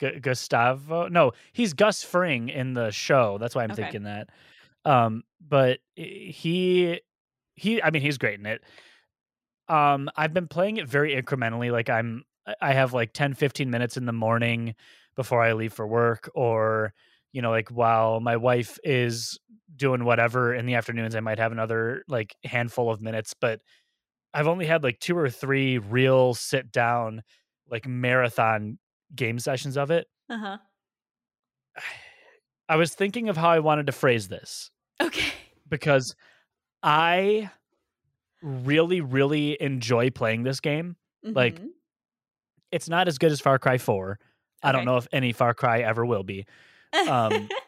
Gu- 0.00 0.20
Gustavo? 0.20 1.08
No, 1.08 1.32
he's 1.52 1.72
Gus 1.74 2.02
Fring 2.02 2.48
in 2.48 2.74
the 2.74 2.90
show. 2.90 3.38
That's 3.38 3.54
why 3.54 3.62
I'm 3.64 3.70
Okay. 3.72 3.82
thinking 3.82 4.02
that. 4.04 4.30
Um 4.84 5.22
but 5.46 5.78
he 5.94 7.00
he 7.54 7.82
I 7.82 7.90
mean 7.90 8.02
he's 8.02 8.18
great 8.18 8.38
in 8.40 8.46
it. 8.46 8.62
Um 9.68 10.10
I've 10.16 10.34
been 10.34 10.48
playing 10.48 10.78
it 10.78 10.88
very 10.88 11.14
incrementally 11.20 11.70
like 11.70 11.88
I'm 11.88 12.24
I- 12.60 12.72
have 12.72 12.92
like 12.92 13.12
10 13.12 13.34
15 13.34 13.70
minutes 13.70 13.96
in 13.96 14.06
the 14.06 14.12
morning 14.12 14.74
before 15.16 15.42
I 15.42 15.52
leave 15.52 15.72
for 15.72 15.86
work 15.86 16.30
or 16.34 16.92
you 17.32 17.42
know 17.42 17.50
like 17.50 17.68
while 17.68 18.20
my 18.20 18.36
wife 18.36 18.78
is 18.84 19.38
doing 19.76 20.04
whatever 20.04 20.54
in 20.54 20.66
the 20.66 20.74
afternoons 20.74 21.14
I 21.14 21.20
might 21.20 21.38
have 21.38 21.52
another 21.52 22.04
like 22.08 22.34
handful 22.44 22.90
of 22.90 23.00
minutes 23.02 23.34
but 23.40 23.60
I've 24.32 24.46
only 24.48 24.66
had 24.66 24.82
like 24.82 25.00
two 25.00 25.16
or 25.16 25.28
three 25.30 25.78
real 25.78 26.34
sit 26.34 26.70
down 26.72 27.22
like 27.68 27.86
marathon 27.86 28.78
game 29.14 29.38
sessions 29.38 29.76
of 29.76 29.90
it. 29.90 30.06
Uh 30.28 30.38
huh. 30.38 30.58
I 32.68 32.76
was 32.76 32.94
thinking 32.94 33.28
of 33.28 33.36
how 33.36 33.50
I 33.50 33.58
wanted 33.58 33.86
to 33.86 33.92
phrase 33.92 34.28
this 34.28 34.70
Okay. 35.02 35.32
because 35.68 36.14
I 36.82 37.50
really 38.42 39.00
really 39.00 39.60
enjoy 39.60 40.10
playing 40.10 40.44
this 40.44 40.60
game. 40.60 40.96
Like, 41.22 41.60
Mhm. 41.60 41.68
It's 42.72 42.88
not 42.88 43.08
as 43.08 43.18
good 43.18 43.32
as 43.32 43.40
Far 43.40 43.58
Cry 43.58 43.78
4. 43.78 44.18
I 44.62 44.72
don't 44.72 44.84
know 44.84 44.96
if 44.96 45.08
any 45.12 45.32
Far 45.32 45.54
Cry 45.54 45.80
ever 45.80 46.04
will 46.04 46.22
be. 46.22 46.46
um, 47.08 47.48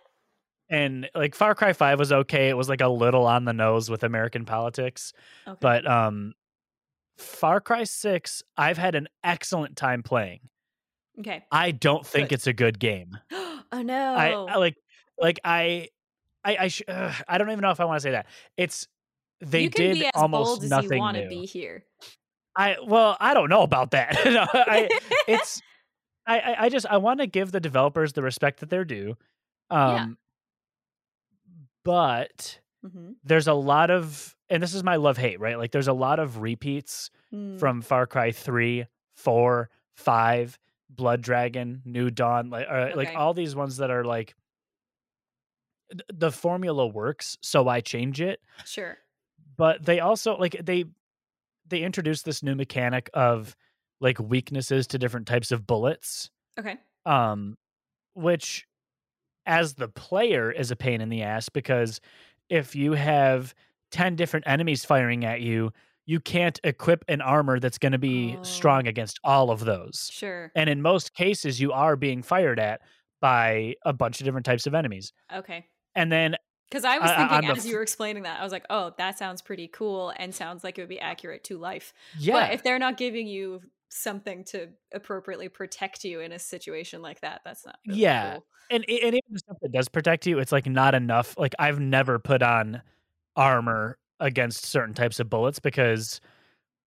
And 0.70 1.10
like 1.14 1.34
Far 1.34 1.54
Cry 1.54 1.74
5 1.74 1.98
was 1.98 2.12
okay. 2.12 2.48
It 2.48 2.56
was 2.56 2.66
like 2.68 2.80
a 2.80 2.88
little 2.88 3.26
on 3.26 3.44
the 3.44 3.52
nose 3.52 3.90
with 3.90 4.04
American 4.04 4.46
politics. 4.46 5.12
okay. 5.46 5.58
But 5.60 5.86
um 5.86 6.32
Far 7.18 7.60
Cry 7.60 7.84
6, 7.84 8.42
I've 8.56 8.78
had 8.78 8.94
an 8.94 9.06
excellent 9.22 9.76
time 9.76 10.02
playing. 10.02 10.40
okay. 11.20 11.44
I 11.52 11.72
don't 11.72 12.06
think 12.06 12.30
Good. 12.30 12.36
it's 12.36 12.46
a 12.46 12.54
good 12.54 12.78
game. 12.78 13.18
oh 13.32 13.82
no. 13.82 14.14
I, 14.14 14.30
I 14.30 14.56
like 14.56 14.76
like 15.20 15.40
I 15.44 15.88
I 16.42 16.56
I, 16.56 16.68
sh- 16.68 16.82
ugh, 16.88 17.14
I 17.28 17.36
don't 17.36 17.50
even 17.50 17.60
know 17.60 17.70
if 17.70 17.80
I 17.80 17.84
want 17.84 17.98
to 17.98 18.02
say 18.02 18.12
that. 18.12 18.26
It's 18.56 18.88
they 19.42 19.64
you 19.64 19.70
can 19.70 19.88
did 19.88 19.94
be 19.94 20.06
as 20.06 20.12
almost 20.14 20.48
bold 20.48 20.64
as 20.64 20.70
nothing 20.70 20.92
you 20.92 20.98
want 21.00 21.18
to 21.18 21.28
be 21.28 21.44
here. 21.44 21.84
I 22.56 22.76
well, 22.84 23.16
I 23.20 23.34
don't 23.34 23.48
know 23.48 23.62
about 23.62 23.92
that. 23.92 24.16
No, 24.26 24.46
I 24.52 24.88
it's 25.28 25.60
I 26.26 26.38
I, 26.40 26.56
I 26.64 26.68
just 26.68 26.86
I 26.86 26.98
want 26.98 27.20
to 27.20 27.26
give 27.26 27.50
the 27.52 27.60
developers 27.60 28.12
the 28.12 28.22
respect 28.22 28.60
that 28.60 28.70
they're 28.70 28.84
due. 28.84 29.16
Um 29.70 29.90
Yeah. 29.94 30.06
but 31.84 32.58
Mm-hmm. 32.84 33.12
there's 33.22 33.46
a 33.46 33.54
lot 33.54 33.90
of 33.90 34.34
and 34.50 34.60
this 34.60 34.74
is 34.74 34.82
my 34.82 34.96
love 34.96 35.16
hate, 35.16 35.38
right? 35.38 35.56
Like 35.56 35.70
there's 35.70 35.86
a 35.88 35.92
lot 35.92 36.18
of 36.18 36.38
repeats 36.42 37.10
Mm. 37.32 37.58
from 37.58 37.80
Far 37.80 38.06
Cry 38.06 38.30
3, 38.32 38.84
4, 39.14 39.70
5, 39.94 40.58
Blood 40.90 41.22
Dragon, 41.22 41.80
New 41.86 42.10
Dawn, 42.10 42.50
like 42.50 42.66
uh, 42.68 42.90
like 42.94 43.14
all 43.16 43.32
these 43.34 43.54
ones 43.56 43.78
that 43.78 43.90
are 43.90 44.04
like 44.04 44.34
the 46.12 46.30
formula 46.32 46.86
works, 46.86 47.38
so 47.40 47.68
I 47.68 47.80
change 47.80 48.20
it. 48.20 48.40
Sure. 48.66 48.98
But 49.56 49.84
they 49.84 50.00
also 50.00 50.36
like 50.36 50.56
they 50.62 50.84
they 51.72 51.82
introduced 51.82 52.24
this 52.24 52.42
new 52.42 52.54
mechanic 52.54 53.10
of 53.14 53.56
like 54.00 54.18
weaknesses 54.20 54.86
to 54.88 54.98
different 54.98 55.26
types 55.26 55.50
of 55.50 55.66
bullets, 55.66 56.30
Okay. 56.58 56.76
um, 57.06 57.56
which 58.14 58.66
as 59.46 59.74
the 59.74 59.88
player 59.88 60.52
is 60.52 60.70
a 60.70 60.76
pain 60.76 61.00
in 61.00 61.08
the 61.08 61.22
ass 61.22 61.48
because 61.48 62.00
if 62.48 62.76
you 62.76 62.92
have 62.92 63.54
10 63.90 64.14
different 64.16 64.46
enemies 64.46 64.84
firing 64.84 65.24
at 65.24 65.40
you, 65.40 65.72
you 66.06 66.20
can't 66.20 66.60
equip 66.64 67.04
an 67.08 67.20
armor 67.20 67.58
that's 67.60 67.78
going 67.78 67.92
to 67.92 67.98
be 67.98 68.36
Oh. 68.38 68.42
strong 68.42 68.86
against 68.86 69.18
all 69.24 69.50
of 69.50 69.64
those. 69.64 70.08
Sure. 70.12 70.50
And 70.54 70.68
in 70.68 70.82
most 70.82 71.14
cases, 71.14 71.60
you 71.60 71.72
are 71.72 71.96
being 71.96 72.22
fired 72.22 72.58
at 72.60 72.80
by 73.20 73.74
a 73.84 73.92
bunch 73.92 74.20
of 74.20 74.24
different 74.24 74.44
types 74.46 74.66
of 74.66 74.74
enemies. 74.74 75.12
Okay. 75.32 75.66
And 75.94 76.10
then, 76.10 76.36
Because 76.72 76.86
I 76.86 76.98
was 76.98 77.10
I- 77.10 77.14
I- 77.14 77.28
thinking 77.28 77.48
the 77.50 77.56
as 77.56 77.66
you 77.66 77.76
were 77.76 77.82
explaining 77.82 78.22
that, 78.22 78.40
I 78.40 78.42
was 78.42 78.50
like, 78.50 78.64
oh, 78.70 78.94
that 78.96 79.18
sounds 79.18 79.42
pretty 79.42 79.68
cool 79.68 80.10
and 80.16 80.34
sounds 80.34 80.64
like 80.64 80.78
it 80.78 80.80
would 80.80 80.88
be 80.88 80.98
accurate 81.00 81.44
to 81.44 81.58
life. 81.58 81.92
yeah, 82.18 82.32
But 82.32 82.54
if 82.54 82.62
they're 82.62 82.78
not 82.78 82.96
giving 82.96 83.26
you 83.26 83.60
something 83.90 84.42
to 84.44 84.70
appropriately 84.94 85.50
protect 85.50 86.02
you 86.02 86.20
in 86.20 86.32
a 86.32 86.38
situation 86.38 87.02
like 87.02 87.20
that, 87.20 87.42
that's 87.44 87.66
not 87.66 87.78
really 87.86 88.00
Yeah. 88.00 88.32
cool. 88.36 88.46
and, 88.70 88.84
and 88.88 89.14
even 89.14 89.20
the 89.28 89.38
stuff 89.38 89.58
that 89.60 89.70
does 89.72 89.88
protect 89.90 90.26
you, 90.26 90.38
it's 90.38 90.50
like 90.52 90.64
not 90.64 90.94
enough. 90.94 91.36
Like, 91.36 91.54
I've 91.58 91.78
never 91.78 92.18
put 92.18 92.42
on 92.42 92.80
armor 93.36 93.98
against 94.18 94.64
certain 94.64 94.94
types 94.94 95.20
of 95.20 95.28
bullets 95.28 95.58
because 95.58 96.22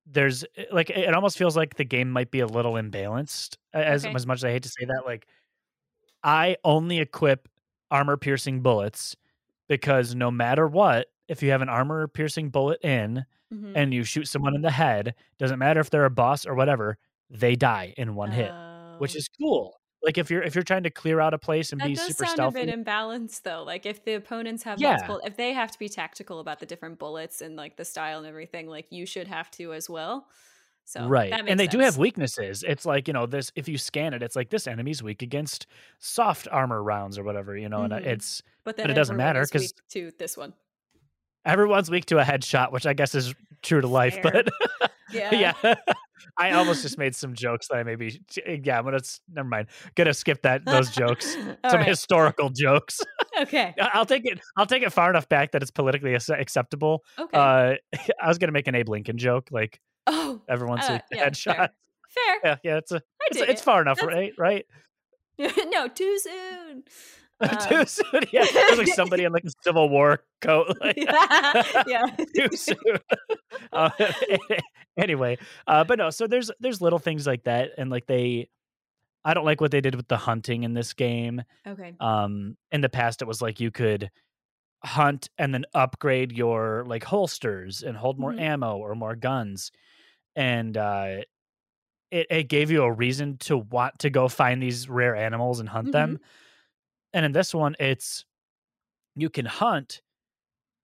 there's 0.08 0.44
eh, 0.56 0.66
like 0.72 0.90
it 0.90 1.14
almost 1.14 1.38
feels 1.38 1.56
like 1.56 1.76
the 1.76 1.84
game 1.86 2.10
might 2.10 2.32
be 2.32 2.40
a 2.40 2.48
little 2.48 2.74
imbalanced 2.74 3.58
as 3.74 4.04
Okay. 4.06 4.16
as 4.16 4.26
much 4.26 4.38
as 4.40 4.46
I 4.46 4.52
hate 4.52 4.64
to 4.64 4.70
say 4.70 4.86
that 4.86 5.04
like 5.06 5.28
I 6.24 6.58
only 6.64 7.00
equip 7.00 7.48
armor 7.92 8.18
piercing 8.18 8.62
bullets 8.62 9.16
because 9.68 10.16
no 10.16 10.32
matter 10.32 10.68
what 10.68 11.08
if 11.28 11.42
you 11.44 11.52
have 11.52 11.62
an 11.62 11.70
armor 11.70 12.08
piercing 12.08 12.50
bullet 12.50 12.80
in 12.84 13.26
Mhm. 13.54 13.74
and 13.76 13.94
you 13.94 14.04
shoot 14.04 14.28
someone 14.28 14.56
in 14.56 14.62
the 14.62 14.72
head 14.72 15.14
doesn't 15.38 15.60
matter 15.60 15.80
if 15.80 15.90
they're 15.90 16.06
a 16.06 16.10
boss 16.10 16.46
or 16.46 16.56
whatever 16.56 16.98
they 17.30 17.56
die 17.56 17.94
in 17.98 18.16
one 18.16 18.32
hit 18.32 18.52
which 18.98 19.16
Oh. 19.16 19.18
is 19.20 19.28
cool 19.40 19.80
like 20.04 20.18
if 20.18 20.30
you're 20.32 20.44
if 20.44 20.54
you're 20.56 20.64
trying 20.64 20.84
to 20.84 20.90
clear 20.92 21.20
out 21.20 21.34
a 21.34 21.38
place 21.40 21.72
and 21.72 21.82
that 21.82 21.88
be 21.88 21.96
does 21.96 22.06
super 22.08 22.26
sound 22.26 22.36
stealthy 22.36 22.62
a 22.62 22.66
bit 22.66 22.86
imbalanced 22.86 23.42
though. 23.44 23.64
Like 23.64 23.86
if 23.88 24.04
the 24.06 24.14
opponents 24.14 24.62
have 24.64 24.80
Yeah. 24.80 24.92
multiple, 24.92 25.20
if 25.26 25.36
they 25.36 25.52
have 25.54 25.72
to 25.72 25.80
be 25.80 25.90
tactical 25.90 26.40
about 26.40 26.60
the 26.60 26.66
different 26.68 27.00
bullets 27.00 27.42
and 27.42 27.56
like 27.56 27.76
the 27.78 27.86
style 27.86 28.20
and 28.20 28.28
everything, 28.28 28.68
like 28.68 28.92
you 28.92 29.06
should 29.08 29.28
have 29.28 29.50
to 29.52 29.74
as 29.74 29.90
well. 29.90 30.28
So 30.88 31.08
right 31.08 31.34
and 31.34 31.60
they 31.60 31.66
do 31.68 31.80
have 31.80 31.98
weaknesses 31.98 32.64
it's 32.64 32.86
like 32.86 33.08
you 33.08 33.14
know 33.14 33.26
this 33.26 33.52
if 33.56 33.68
you 33.68 33.76
scan 33.78 34.14
it 34.14 34.22
it's 34.22 34.36
like 34.36 34.50
this 34.52 34.68
enemy's 34.68 35.02
weak 35.02 35.24
against 35.24 35.66
soft 35.98 36.48
armor 36.52 36.82
rounds 36.84 37.18
or 37.18 37.24
whatever 37.24 37.58
you 37.58 37.68
know 37.68 37.82
and 37.82 37.92
uh, 37.94 37.98
Mhm. 37.98 38.06
it's 38.06 38.44
but 38.64 38.78
then 38.78 38.84
but 38.84 38.92
it 38.92 38.94
doesn't 38.94 39.18
matter 39.18 39.42
is 39.42 39.50
'cause- 39.50 39.62
weak 39.64 39.74
to 39.90 40.12
this 40.20 40.38
one. 40.38 40.54
everyone's 41.44 41.90
weak 41.90 42.06
to 42.06 42.20
a 42.20 42.24
headshot 42.24 42.72
which 42.72 42.86
i 42.86 42.94
guess 42.94 43.16
is 43.16 43.34
true 43.66 43.82
to 43.82 43.88
life 43.88 44.22
Fair. 44.22 44.44
but 44.82 44.92
Yeah. 45.12 45.54
yeah 45.64 45.76
i 46.38 46.52
almost 46.52 46.82
just 46.82 46.98
made 46.98 47.16
some 47.16 47.36
jokes 47.36 47.68
that 47.68 47.78
i 47.78 47.84
maybe 47.84 48.20
yeah 48.46 48.80
i'm 48.80 48.84
gonna 48.86 49.00
never 49.32 49.48
mind 49.48 49.68
gonna 49.96 50.14
skip 50.14 50.42
that 50.42 50.66
those 50.66 50.90
jokes 50.90 51.34
some 51.36 51.56
right. 51.64 51.88
historical 51.88 52.50
jokes 52.50 53.00
Okay. 53.40 53.74
I'll 53.80 54.06
take 54.06 54.26
it 54.26 54.40
i'll 54.58 54.66
take 54.66 54.82
it 54.82 54.92
far 54.92 55.10
enough 55.10 55.30
back 55.30 55.52
that 55.52 55.62
it's 55.62 55.72
politically 55.72 56.16
acceptable 56.16 57.04
Okay. 57.20 57.38
uh 57.38 57.76
i 58.22 58.28
was 58.28 58.38
gonna 58.40 58.52
make 58.52 58.68
an 58.68 58.76
abe 58.76 58.90
lincoln 58.90 59.18
joke 59.18 59.48
like 59.52 59.80
oh. 60.08 60.42
everyone's 60.50 60.86
uh, 60.86 60.98
to 60.98 61.04
yeah, 61.12 61.30
headshot 61.30 61.56
Fair. 61.56 61.70
fair. 62.10 62.40
yeah 62.44 62.56
yeah 62.64 62.78
it's 62.78 62.92
a 62.92 63.02
it's, 63.28 63.40
it's 63.42 63.62
far 63.62 63.82
enough 63.82 63.98
That's- 64.00 64.16
right 64.16 64.34
right 64.38 64.66
no, 65.38 65.88
too 65.88 66.18
soon. 66.20 66.84
too 67.68 67.76
Um, 67.76 67.86
soon. 67.86 68.22
Yeah, 68.32 68.46
there's 68.54 68.78
like 68.78 68.88
somebody 68.88 69.24
in 69.24 69.32
like 69.34 69.44
a 69.46 69.52
Civil 69.64 69.90
War 69.90 70.24
coat. 70.42 70.76
Like, 70.82 70.98
yeah. 71.88 72.06
too 72.36 72.56
soon. 72.56 72.78
uh, 73.74 73.90
anyway, 74.98 75.38
uh, 75.68 75.84
but 75.84 75.98
no. 75.98 76.10
So 76.10 76.28
there's 76.28 76.52
there's 76.60 76.82
little 76.82 77.00
things 77.00 77.26
like 77.28 77.44
that, 77.44 77.72
and 77.78 77.90
like 77.90 78.06
they, 78.08 78.50
I 79.24 79.34
don't 79.34 79.46
like 79.46 79.60
what 79.62 79.72
they 79.72 79.82
did 79.82 79.96
with 79.96 80.08
the 80.08 80.18
hunting 80.18 80.64
in 80.64 80.74
this 80.74 80.94
game. 80.94 81.44
Okay. 81.68 81.94
Um, 82.00 82.58
in 82.72 82.82
the 82.82 82.90
past, 82.90 83.22
it 83.22 83.28
was 83.28 83.42
like 83.42 83.60
you 83.60 83.72
could 83.72 84.10
hunt 84.84 85.30
and 85.38 85.54
then 85.54 85.66
upgrade 85.74 86.32
your 86.32 86.84
like 86.88 87.04
holsters 87.04 87.82
and 87.82 87.98
hold 87.98 88.20
more 88.20 88.32
Mhm. 88.34 88.40
ammo 88.42 88.78
or 88.78 88.94
more 88.96 89.16
guns, 89.16 89.72
and 90.36 90.78
uh, 90.78 91.18
it 92.12 92.28
it 92.30 92.44
gave 92.50 92.72
you 92.72 92.84
a 92.84 92.92
reason 92.92 93.38
to 93.40 93.58
want 93.58 94.00
to 94.00 94.10
go 94.10 94.28
find 94.28 94.62
these 94.62 94.88
rare 94.88 95.16
animals 95.16 95.60
and 95.60 95.68
hunt 95.70 95.92
them. 95.92 96.20
And 97.16 97.26
in 97.26 97.34
this 97.34 97.56
one, 97.56 97.78
it's 97.80 98.26
you 99.16 99.32
can 99.32 99.48
hunt 99.48 100.04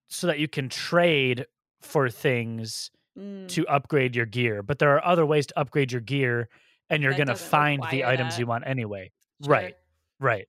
so 0.09 0.27
that 0.27 0.39
you 0.39 0.47
can 0.47 0.69
trade 0.69 1.45
for 1.81 2.09
things 2.09 2.91
Mm, 3.17 3.47
to 3.49 3.67
upgrade 3.67 4.15
your 4.15 4.25
gear. 4.25 4.63
But 4.63 4.79
there 4.79 4.91
are 4.95 5.05
other 5.05 5.25
ways 5.25 5.47
to 5.47 5.59
upgrade 5.59 5.91
your 5.91 6.01
gear, 6.01 6.49
and 6.89 7.03
you're 7.03 7.13
going 7.13 7.27
to 7.27 7.35
find 7.35 7.83
the 7.91 8.05
items 8.05 8.39
you 8.39 8.47
want 8.47 8.65
anyway. 8.67 9.11
sure. 9.43 9.51
Right, 9.51 9.75
right. 10.19 10.47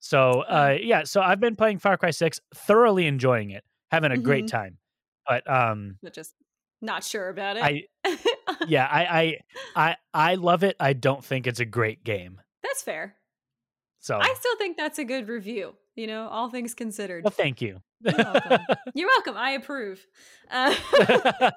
So, 0.00 0.42
uh, 0.42 0.78
yeah. 0.80 1.04
So 1.04 1.22
I've 1.22 1.40
been 1.40 1.56
playing 1.56 1.78
Far 1.80 1.98
Cry 1.98 2.10
Six, 2.10 2.40
thoroughly 2.54 3.06
enjoying 3.06 3.50
it, 3.50 3.64
having 3.90 4.12
a 4.12 4.18
great 4.18 4.46
Mhm. 4.46 4.50
time. 4.50 4.78
But 5.28 5.48
um, 5.50 5.98
But 6.02 6.14
just 6.14 6.34
not 6.80 7.04
sure 7.04 7.28
about 7.28 7.56
it. 7.58 7.64
I 7.64 7.84
yeah, 8.66 8.86
I 8.86 9.04
I 9.20 9.40
I 9.76 9.96
I 10.14 10.34
love 10.36 10.64
it. 10.64 10.76
I 10.80 10.94
don't 10.94 11.24
think 11.24 11.46
it's 11.46 11.60
a 11.60 11.66
great 11.66 12.04
game. 12.04 12.40
That's 12.62 12.82
fair. 12.82 13.16
So, 14.00 14.18
I 14.18 14.34
still 14.38 14.56
think 14.56 14.76
that's 14.78 14.98
a 14.98 15.04
good 15.04 15.28
review. 15.28 15.74
You 15.94 16.06
know, 16.06 16.28
all 16.28 16.48
things 16.48 16.74
considered. 16.74 17.24
well, 17.24 17.30
thank 17.30 17.60
you. 17.60 17.80
You're 18.00 18.16
welcome. 18.16 18.58
You're 18.94 19.08
welcome. 19.08 19.36
I 19.36 19.50
approve. 19.50 20.06
Uh, 20.50 20.74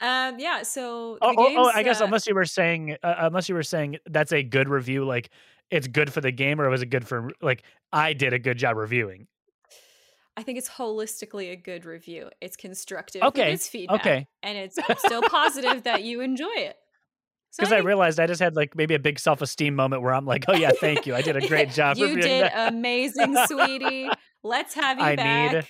um, 0.00 0.38
yeah. 0.38 0.62
So 0.62 1.18
oh, 1.22 1.34
oh, 1.36 1.54
oh, 1.56 1.70
I 1.74 1.82
guess 1.82 2.02
uh, 2.02 2.04
unless 2.04 2.26
you 2.26 2.34
were 2.34 2.44
saying, 2.44 2.96
uh, 3.02 3.14
unless 3.18 3.48
you 3.48 3.54
were 3.54 3.62
saying 3.62 3.96
that's 4.06 4.32
a 4.32 4.42
good 4.42 4.68
review, 4.68 5.06
like 5.06 5.30
it's 5.70 5.86
good 5.86 6.12
for 6.12 6.20
the 6.20 6.30
game, 6.30 6.60
or 6.60 6.68
was 6.68 6.82
it 6.82 6.90
good 6.90 7.06
for 7.06 7.30
like 7.40 7.62
I 7.92 8.12
did 8.12 8.34
a 8.34 8.38
good 8.38 8.58
job 8.58 8.76
reviewing? 8.76 9.26
I 10.36 10.42
think 10.42 10.58
it's 10.58 10.68
holistically 10.68 11.52
a 11.52 11.56
good 11.56 11.84
review. 11.84 12.28
It's 12.40 12.56
constructive 12.56 13.22
Okay, 13.22 13.52
its 13.52 13.68
feedback, 13.68 14.00
okay. 14.00 14.26
and 14.42 14.58
it's 14.58 14.76
still 14.98 15.22
positive 15.22 15.84
that 15.84 16.02
you 16.02 16.20
enjoy 16.20 16.52
it. 16.56 16.76
Because 17.56 17.72
I 17.72 17.78
realized 17.78 18.18
I 18.20 18.26
just 18.26 18.40
had 18.40 18.56
like 18.56 18.74
maybe 18.76 18.94
a 18.94 18.98
big 18.98 19.18
self 19.18 19.40
esteem 19.42 19.74
moment 19.74 20.02
where 20.02 20.12
I'm 20.14 20.26
like, 20.26 20.44
oh 20.48 20.54
yeah, 20.54 20.70
thank 20.80 21.06
you, 21.06 21.14
I 21.14 21.22
did 21.22 21.36
a 21.36 21.46
great 21.48 21.70
job. 21.70 21.96
You 21.96 22.14
did 22.16 22.42
that. 22.44 22.72
amazing, 22.72 23.36
sweetie. 23.46 24.08
Let's 24.42 24.74
have 24.74 24.98
you 24.98 25.04
I 25.04 25.16
back. 25.16 25.52
need- 25.52 25.64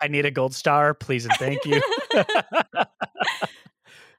I 0.00 0.08
need 0.08 0.26
a 0.26 0.32
gold 0.32 0.52
star, 0.52 0.94
please 0.94 1.26
and 1.26 1.34
thank 1.38 1.64
you. 1.64 1.80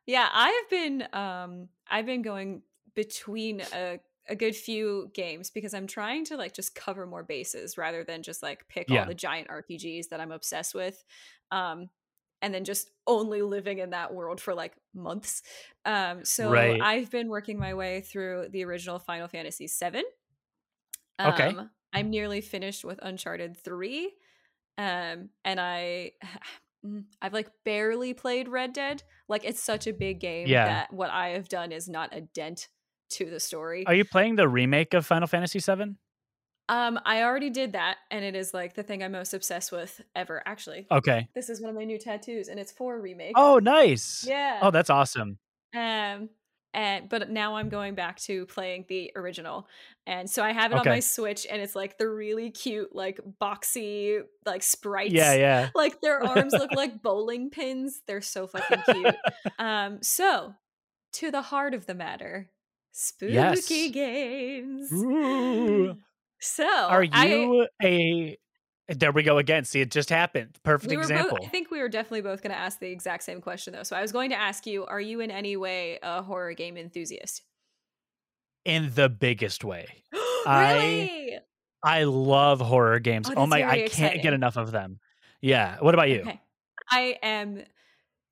yeah, 0.06 0.28
I've 0.32 0.70
been 0.70 1.04
um 1.14 1.68
I've 1.90 2.06
been 2.06 2.22
going 2.22 2.62
between 2.96 3.62
a 3.74 4.00
a 4.30 4.36
good 4.36 4.56
few 4.56 5.12
games 5.14 5.50
because 5.50 5.74
I'm 5.74 5.88
trying 5.88 6.24
to 6.26 6.38
like 6.38 6.54
just 6.54 6.74
cover 6.76 7.06
more 7.06 7.24
bases 7.24 7.78
rather 7.78 8.06
than 8.06 8.24
just 8.24 8.42
like 8.42 8.66
pick 8.70 8.90
Yeah. 8.90 9.02
all 9.02 9.08
the 9.08 9.14
giant 9.14 9.50
RPGs 9.50 10.08
that 10.10 10.22
I'm 10.22 10.32
obsessed 10.32 10.74
with. 10.74 11.04
Um 11.52 11.90
and 12.44 12.54
then 12.54 12.64
just 12.64 12.92
only 13.08 13.42
living 13.42 13.80
in 13.80 13.90
that 13.90 14.14
world 14.14 14.40
for 14.40 14.54
like 14.54 14.74
months. 14.94 15.42
Um 15.86 16.24
so 16.24 16.52
Right. 16.52 16.80
I've 16.80 17.10
been 17.10 17.30
working 17.30 17.58
my 17.58 17.74
way 17.74 18.02
through 18.02 18.50
the 18.52 18.64
original 18.66 19.00
Final 19.00 19.28
Fantasy 19.28 19.68
7. 19.68 20.04
Okay. 21.20 21.48
Um, 21.48 21.70
I'm 21.94 22.10
nearly 22.10 22.42
finished 22.42 22.84
with 22.84 23.00
Uncharted 23.02 23.58
3. 23.58 24.12
Um, 24.78 25.30
and 25.46 25.60
I 25.60 26.12
mm, 26.86 27.06
I've 27.22 27.34
like 27.34 27.50
barely 27.64 28.14
played 28.14 28.48
Red 28.48 28.74
Dead. 28.74 29.04
Like 29.28 29.46
it's 29.46 29.62
such 29.62 29.88
a 29.88 29.94
big 29.94 30.20
game 30.20 30.48
Yeah. 30.48 30.66
that 30.66 30.94
what 30.94 31.10
I 31.12 31.30
have 31.30 31.48
done 31.50 31.72
is 31.72 31.88
not 31.88 32.16
a 32.16 32.22
dent 32.22 32.68
to 33.12 33.30
the 33.30 33.40
story. 33.40 33.86
Are 33.86 33.94
you 33.94 34.06
playing 34.06 34.36
the 34.36 34.48
remake 34.48 34.94
of 34.94 35.06
Final 35.06 35.28
Fantasy 35.28 35.60
VII? 35.60 35.96
Um, 36.70 37.00
I 37.06 37.24
already 37.24 37.50
did 37.50 37.74
that, 37.74 37.98
and 38.12 38.24
it 38.24 38.36
is 38.36 38.54
like 38.54 38.74
the 38.76 38.84
thing 38.84 39.04
I'm 39.04 39.12
most 39.12 39.34
obsessed 39.34 39.72
with 39.72 40.02
ever. 40.16 40.42
Actually, 40.46 40.88
Okay. 40.92 41.28
this 41.36 41.50
is 41.50 41.62
one 41.62 41.70
of 41.70 41.76
my 41.76 41.84
new 41.84 42.00
tattoos, 42.00 42.48
and 42.48 42.60
it's 42.60 42.72
for 42.72 42.96
a 42.96 43.00
remake. 43.00 43.34
Oh, 43.36 43.60
nice. 43.60 44.24
yeah. 44.28 44.60
Oh, 44.62 44.72
that's 44.72 44.90
awesome. 44.90 45.38
Um, 45.76 46.30
and 46.76 47.08
but 47.10 47.30
now 47.30 47.56
I'm 47.56 47.70
going 47.70 47.94
back 47.96 48.20
to 48.22 48.46
playing 48.48 48.86
the 48.88 49.12
original, 49.16 49.68
and 50.08 50.30
so 50.30 50.42
I 50.44 50.52
have 50.54 50.72
it 50.72 50.78
on 50.80 50.86
my 50.88 51.00
Switch, 51.02 51.46
and 51.50 51.62
it's 51.62 51.76
like 51.76 51.98
the 51.98 52.08
really 52.10 52.50
cute, 52.50 52.96
like 52.96 53.20
boxy, 53.42 54.22
like 54.46 54.64
sprites. 54.64 55.14
Yeah, 55.14 55.34
yeah. 55.34 55.70
Like 55.76 56.02
their 56.02 56.24
arms 56.24 56.54
look 56.54 56.72
like 56.76 57.02
bowling 57.04 57.50
pins. 57.52 58.02
They're 58.08 58.22
so 58.22 58.48
fucking 58.48 58.82
cute. 58.94 59.16
Um, 59.60 60.02
so 60.02 60.56
to 61.14 61.30
the 61.30 61.42
heart 61.44 61.74
of 61.76 61.86
the 61.86 61.94
matter, 61.94 62.50
spooky 62.92 63.34
Yes. 63.34 63.92
games. 63.92 64.92
Ooh. 64.92 65.96
So 66.44 66.68
Are 66.68 67.04
you 67.04 67.68
a 67.82 68.38
There 68.90 69.12
we 69.14 69.24
go 69.24 69.38
again. 69.38 69.64
See, 69.64 69.80
it 69.82 69.92
just 69.92 70.10
happened. 70.10 70.58
Perfect 70.64 70.92
We 70.92 70.98
example. 70.98 71.38
both, 71.38 71.48
I 71.48 71.50
think 71.50 71.72
we 71.72 71.80
were 71.80 71.88
definitely 71.90 72.22
both 72.22 72.44
going 72.44 72.52
to 72.52 72.60
ask 72.60 72.80
the 72.80 72.90
exact 72.92 73.24
same 73.24 73.40
question 73.40 73.74
though. 73.74 73.84
So 73.84 73.96
I 73.96 74.02
was 74.02 74.12
going 74.12 74.30
to 74.32 74.36
ask 74.36 74.68
you, 74.68 74.86
are 74.86 75.00
you 75.00 75.22
in 75.22 75.32
any 75.32 75.56
way 75.56 76.00
a 76.04 76.22
horror 76.22 76.54
game 76.54 76.78
enthusiast? 76.78 77.44
in 78.66 78.92
the 78.96 79.10
biggest 79.10 79.64
way. 79.64 79.88
I- 80.46 80.74
really? 80.74 81.38
I 81.86 82.04
love 82.06 82.62
horror 82.62 83.00
games. 83.00 83.30
Oh, 83.30 83.34
Oh, 83.36 83.46
my, 83.46 83.62
I 83.68 83.88
can't 83.90 84.22
get 84.22 84.32
enough 84.34 84.56
of 84.56 84.72
them. 84.72 85.00
Yeah. 85.42 85.78
What 85.82 85.94
about 85.94 86.10
you? 86.10 86.22
Okay. 86.22 86.40
I 86.90 87.18
am 87.22 87.64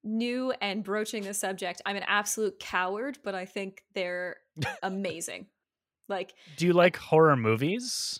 new 0.05 0.53
and 0.61 0.83
broaching 0.85 1.23
the 1.23 1.33
subject. 1.33 1.81
I'm 1.85 1.97
an 1.97 2.05
absolute 2.07 2.59
coward, 2.59 3.19
but 3.25 3.35
I 3.35 3.43
think 3.43 3.83
they're 3.93 4.37
amazing. 4.83 5.47
Like, 6.11 6.33
Do 6.57 6.67
you 6.67 6.73
like 6.73 6.97
horror 6.97 7.35
movies? 7.35 8.19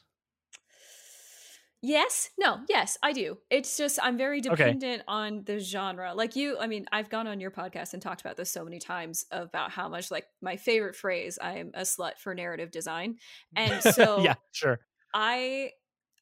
yes, 1.81 2.29
no, 2.38 2.60
yes, 2.69 2.98
I 3.03 3.12
do. 3.12 3.38
It's 3.50 3.77
just 3.77 4.00
I'm 4.01 4.17
very 4.17 4.39
dependent 4.41 5.03
on 5.07 5.43
the 5.45 5.60
genre. 5.60 6.13
Like 6.13 6.36
you, 6.36 6.57
I 6.60 6.67
mean, 6.67 6.86
I've 6.91 7.10
gone 7.10 7.27
on 7.27 7.39
your 7.39 7.51
podcast 7.51 7.93
and 7.93 8.01
talked 8.01 8.21
about 8.21 8.38
this 8.38 8.51
so 8.51 8.63
many 8.63 8.79
times 8.79 9.25
about 9.31 9.71
how 9.71 9.89
much 9.89 10.12
like 10.12 10.25
my 10.41 10.57
favorite 10.57 10.95
phrase, 10.95 11.38
I 11.41 11.57
am 11.57 11.71
a 11.74 11.81
slut 11.81 12.17
for 12.17 12.33
narrative 12.33 12.71
design. 12.71 13.17
And 13.55 13.81
so 13.93 14.21
yeah, 14.21 14.36
sure. 14.51 14.79
I 15.13 15.71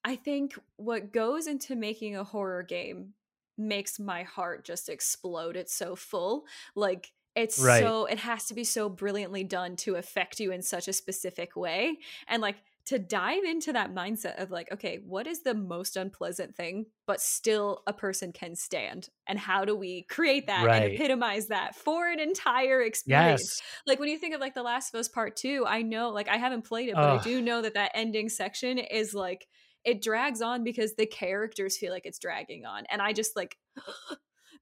I 0.03 0.15
think 0.15 0.57
what 0.77 1.11
goes 1.11 1.47
into 1.47 1.75
making 1.75 2.15
a 2.15 2.23
horror 2.23 2.63
game 2.63 3.13
makes 3.57 3.99
my 3.99 4.23
heart 4.23 4.63
just 4.65 4.87
explode. 4.87 5.57
It's 5.57 5.75
so 5.75 5.95
full. 5.95 6.45
Like 6.75 7.11
it's 7.35 7.57
Right. 7.59 7.79
so 7.79 8.05
it 8.05 8.19
has 8.19 8.45
to 8.47 8.53
be 8.53 8.63
so 8.63 8.89
brilliantly 8.89 9.43
done 9.43 9.75
to 9.77 9.95
affect 9.95 10.39
you 10.39 10.51
in 10.51 10.61
such 10.61 10.87
a 10.87 10.93
specific 10.93 11.55
way. 11.55 11.97
And 12.27 12.41
like 12.41 12.57
to 12.85 12.97
dive 12.97 13.43
into 13.43 13.71
that 13.73 13.93
mindset 13.93 14.41
of 14.41 14.49
like, 14.49 14.71
okay, 14.71 14.99
what 15.05 15.27
is 15.27 15.43
the 15.43 15.53
most 15.53 15.95
unpleasant 15.95 16.55
thing, 16.55 16.87
but 17.05 17.21
still 17.21 17.83
a 17.85 17.93
person 17.93 18.31
can 18.33 18.55
stand? 18.55 19.09
And 19.27 19.37
how 19.37 19.63
do 19.63 19.75
we 19.75 20.03
create 20.09 20.47
that 20.47 20.65
Right. 20.65 20.83
and 20.83 20.93
epitomize 20.95 21.47
that 21.47 21.75
for 21.75 22.07
an 22.09 22.19
entire 22.19 22.81
experience? 22.81 23.61
Yes. 23.61 23.61
like 23.85 23.99
when 23.99 24.09
you 24.09 24.17
think 24.17 24.33
of 24.33 24.41
like 24.41 24.55
the 24.55 24.63
last 24.63 24.93
of 24.93 24.99
us 24.99 25.07
part 25.07 25.35
two 25.35 25.65
i 25.67 25.81
know 25.81 26.09
like 26.09 26.27
i 26.29 26.37
haven't 26.37 26.63
played 26.63 26.89
it 26.89 26.95
but 26.95 27.09
i 27.09 27.17
do 27.17 27.41
know 27.41 27.61
that 27.61 27.73
that 27.75 27.91
ending 27.93 28.29
section 28.29 28.77
is 28.77 29.13
like 29.13 29.47
it 29.83 30.01
drags 30.01 30.41
on 30.41 30.63
because 30.63 30.95
the 30.95 31.05
characters 31.05 31.77
feel 31.77 31.91
like 31.91 32.05
it's 32.05 32.19
dragging 32.19 32.65
on 32.65 32.85
and 32.89 33.01
i 33.01 33.13
just 33.13 33.35
like 33.35 33.57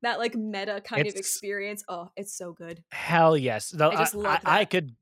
that 0.02 0.20
like 0.20 0.36
meta 0.36 0.82
kind 0.84 1.08
of 1.08 1.16
experience 1.16 1.84
oh 1.90 2.10
it's 2.16 2.36
so 2.38 2.54
good 2.54 2.84
Hell 2.92 3.38
yes. 3.38 3.70
Though 3.70 3.90
I 3.92 3.96
just 3.96 4.16
I, 4.16 4.18
love 4.20 4.40
I, 4.46 4.60
I 4.62 4.66
could 4.66 4.96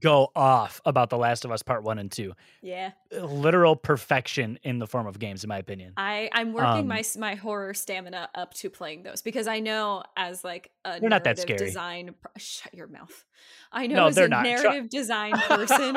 go 0.00 0.30
off 0.34 0.80
about 0.86 1.10
The 1.10 1.18
Last 1.18 1.44
of 1.44 1.50
Us 1.50 1.62
Part 1.62 1.82
One 1.82 1.98
and 1.98 2.10
Two. 2.10 2.32
yeah 2.62 2.92
Literal 3.12 3.76
perfection 3.76 4.58
in 4.62 4.78
the 4.78 4.86
form 4.86 5.06
of 5.06 5.18
games, 5.18 5.44
in 5.44 5.48
my 5.48 5.58
opinion. 5.58 5.92
i 5.98 6.30
i'm 6.32 6.52
working 6.54 6.80
Um, 6.82 6.88
my 6.88 7.02
my 7.18 7.34
horror 7.34 7.74
stamina 7.74 8.30
up 8.34 8.54
to 8.54 8.70
playing 8.70 9.02
those 9.02 9.20
because 9.22 9.46
i 9.46 9.60
know 9.60 10.02
as 10.16 10.42
like 10.44 10.70
a 10.86 10.98
They're 10.98 11.10
not 11.10 11.24
that 11.24 11.36
narrative 11.36 11.56
scary. 11.58 11.68
design 11.70 12.14
shut 12.38 12.72
your 12.74 12.86
mouth 12.88 13.24
i 13.70 13.86
know 13.86 13.96
No, 13.96 14.06
as 14.06 14.16
a 14.16 14.28
not. 14.28 14.44
Try- 14.44 14.50
narrative 14.54 14.88
design 14.90 15.32
person 15.32 15.96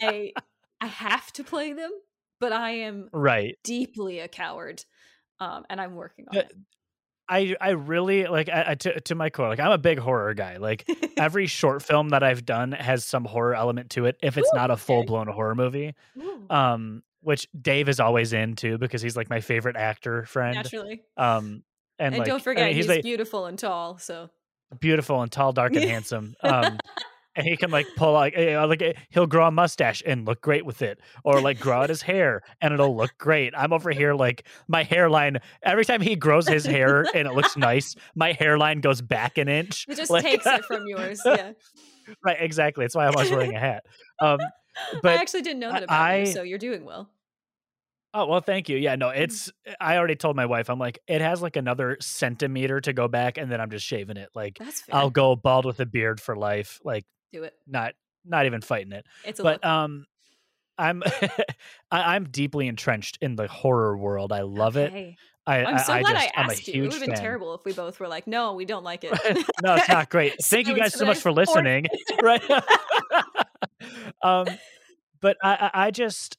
i 0.00 0.32
i 0.80 0.86
have 0.86 1.30
to 1.34 1.44
play 1.44 1.72
them 1.74 1.90
but 2.40 2.52
i 2.52 2.70
am 2.70 3.08
right. 3.12 3.58
deeply 3.64 4.20
a 4.20 4.28
coward 4.28 4.82
um 5.40 5.64
and 5.68 5.78
i'm 5.80 5.94
working 5.94 6.24
on 6.32 6.38
Uh, 6.38 6.42
I 7.30 7.56
I 7.60 7.70
really 7.70 8.26
like 8.26 8.48
I, 8.48 8.64
I, 8.68 8.74
to 8.74 9.00
to 9.00 9.14
my 9.14 9.30
core. 9.30 9.48
Like 9.48 9.60
I'm 9.60 9.70
a 9.70 9.78
big 9.78 9.98
horror 9.98 10.34
guy. 10.34 10.56
Like 10.56 10.88
every 11.16 11.46
short 11.46 11.82
film 11.82 12.10
that 12.10 12.22
I've 12.22 12.44
done 12.44 12.72
has 12.72 13.04
some 13.04 13.24
horror 13.24 13.54
element 13.54 13.90
to 13.90 14.06
it. 14.06 14.18
If 14.20 14.36
it's 14.36 14.50
Ooh, 14.52 14.56
not 14.56 14.70
a 14.70 14.76
full 14.76 15.04
blown 15.04 15.28
horror 15.28 15.54
movie, 15.54 15.94
Ooh, 16.18 16.46
um, 16.50 17.02
which 17.22 17.48
Dave 17.58 17.88
is 17.88 18.00
always 18.00 18.32
in 18.32 18.56
too 18.56 18.76
because 18.76 19.00
he's 19.00 19.16
like 19.16 19.30
my 19.30 19.40
favorite 19.40 19.76
actor 19.76 20.24
friend. 20.26 20.56
naturally 20.56 21.02
Um, 21.16 21.62
and, 21.98 22.14
and, 22.14 22.18
like, 22.18 22.26
don't 22.26 22.40
I 22.40 22.42
forget 22.42 22.64
mean, 22.66 22.74
he's, 22.74 22.86
he's 22.86 22.96
like 22.96 23.02
beautiful 23.02 23.46
and 23.46 23.58
tall 23.58 23.98
so 23.98 24.30
beautiful 24.78 25.22
and 25.22 25.30
tall, 25.30 25.52
dark 25.52 25.74
and 25.74 25.84
handsome. 25.88 26.34
Um, 26.42 26.78
and 27.36 27.46
he 27.46 27.56
can 27.56 27.70
like 27.70 27.86
pull 27.96 28.12
like 28.12 28.34
eh, 28.36 28.54
uh, 28.54 28.66
like 28.66 28.82
eh, 28.82 28.92
he'll 29.10 29.26
grow 29.26 29.46
a 29.46 29.50
mustache 29.50 30.02
and 30.04 30.26
look 30.26 30.40
great 30.40 30.64
with 30.66 30.82
it, 30.82 30.98
or 31.24 31.40
like 31.40 31.60
grow 31.60 31.82
out 31.82 31.88
his 31.88 32.02
hair 32.02 32.42
and 32.60 32.74
it'll 32.74 32.96
look 32.96 33.12
great. 33.18 33.52
I'm 33.56 33.72
over 33.72 33.90
here 33.90 34.14
like 34.14 34.46
my 34.68 34.82
hairline. 34.82 35.38
Every 35.62 35.84
time 35.84 36.00
he 36.00 36.16
grows 36.16 36.48
his 36.48 36.64
hair 36.64 37.06
and 37.14 37.28
it 37.28 37.34
looks 37.34 37.56
nice, 37.56 37.94
my 38.14 38.32
hairline 38.32 38.80
goes 38.80 39.00
back 39.00 39.38
an 39.38 39.48
inch. 39.48 39.84
he 39.88 39.94
just 39.94 40.10
Like- 40.10 40.24
takes 40.24 40.46
it 40.46 40.64
from 40.64 40.82
yours 40.86 41.20
yeah 41.24 41.52
right, 42.24 42.38
exactly. 42.40 42.84
That's 42.84 42.94
why 42.96 43.06
I'm 43.06 43.14
always 43.14 43.30
wearing 43.30 43.54
a 43.54 43.60
hat. 43.60 43.84
Um, 44.20 44.38
but 45.02 45.12
i 45.12 45.20
actually 45.20 45.42
didn't 45.42 45.60
know 45.60 45.72
that 45.72 45.82
about 45.84 46.00
I- 46.00 46.18
you 46.20 46.26
so 46.26 46.42
you're 46.42 46.58
doing 46.58 46.84
well 46.84 47.10
Oh 48.12 48.26
well, 48.26 48.40
thank 48.40 48.68
you. 48.68 48.76
Yeah, 48.76 48.96
no, 48.96 49.06
Mm. 49.10 49.20
it's. 49.20 49.52
I 49.80 49.96
already 49.96 50.16
told 50.16 50.34
my 50.34 50.46
wife. 50.46 50.68
I'm 50.68 50.80
like, 50.80 50.98
it 51.06 51.20
has 51.20 51.40
like 51.40 51.54
another 51.54 51.96
centimeter 52.00 52.80
to 52.80 52.92
go 52.92 53.06
back, 53.06 53.38
and 53.38 53.52
then 53.52 53.60
I'm 53.60 53.70
just 53.70 53.86
shaving 53.86 54.16
it. 54.16 54.30
Like, 54.34 54.58
I'll 54.90 55.10
go 55.10 55.36
bald 55.36 55.64
with 55.64 55.78
a 55.78 55.86
beard 55.86 56.20
for 56.20 56.34
life. 56.36 56.80
Like, 56.82 57.04
do 57.32 57.44
it 57.44 57.54
not 57.66 57.94
not 58.24 58.46
even 58.46 58.60
fighting 58.60 58.92
it. 58.92 59.06
it's 59.24 59.40
a 59.40 59.42
But 59.42 59.64
um, 59.64 60.06
I'm 60.76 61.02
I, 61.90 62.14
I'm 62.14 62.24
deeply 62.24 62.68
entrenched 62.68 63.18
in 63.20 63.36
the 63.36 63.48
horror 63.48 63.96
world. 63.96 64.32
I 64.32 64.42
love 64.42 64.76
it. 64.76 65.16
I, 65.46 65.64
i'm 65.64 65.78
so 65.78 65.94
I, 65.94 66.00
glad 66.02 66.16
I 66.16 66.18
i 66.18 66.22
just, 66.22 66.32
I'm 66.36 66.48
a 66.48 66.52
asked 66.52 66.68
you 66.68 66.74
it 66.74 66.80
would 66.82 66.92
have 66.92 67.00
been 67.00 67.10
fan. 67.12 67.18
terrible 67.18 67.54
if 67.54 67.64
we 67.64 67.72
both 67.72 67.98
were 67.98 68.06
like 68.06 68.26
no 68.26 68.52
we 68.52 68.66
don't 68.66 68.84
like 68.84 69.04
it 69.04 69.10
no, 69.62 69.74
it's 69.74 69.88
not 69.88 70.10
great. 70.10 70.34
Thank 70.42 70.68
you 70.68 70.76
guys 70.76 70.92
so 70.94 71.06
much 71.06 71.18
for 71.18 71.32
listening. 71.32 71.86
right. 72.22 72.42
um, 74.22 74.46
but 75.20 75.38
I, 75.42 75.70
I 75.72 75.86
I 75.86 75.90
just 75.90 76.36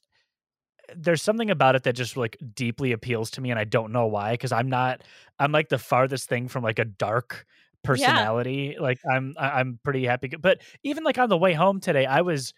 there's 0.96 1.22
something 1.22 1.50
about 1.50 1.74
it 1.74 1.84
that 1.84 1.94
just 1.94 2.16
like 2.16 2.36
deeply 2.54 2.92
appeals 2.92 3.30
to 3.32 3.40
me, 3.40 3.50
and 3.50 3.58
I 3.58 3.64
don't 3.64 3.92
know 3.92 4.06
why. 4.06 4.32
Because 4.32 4.52
I'm 4.52 4.68
not. 4.68 5.02
I'm 5.38 5.52
like 5.52 5.68
the 5.68 5.78
farthest 5.78 6.28
thing 6.28 6.48
from 6.48 6.62
like 6.62 6.78
a 6.78 6.84
dark 6.84 7.46
personality. 7.82 8.76
Like 8.80 8.98
I'm. 9.10 9.34
I'm 9.38 9.78
pretty 9.82 10.04
happy. 10.04 10.28
But 10.28 10.60
even 10.82 11.04
like 11.04 11.18
on 11.18 11.28
the 11.28 11.36
way 11.38 11.52
home 11.52 11.80
today, 11.80 12.06
I 12.06 12.22
was. 12.22 12.52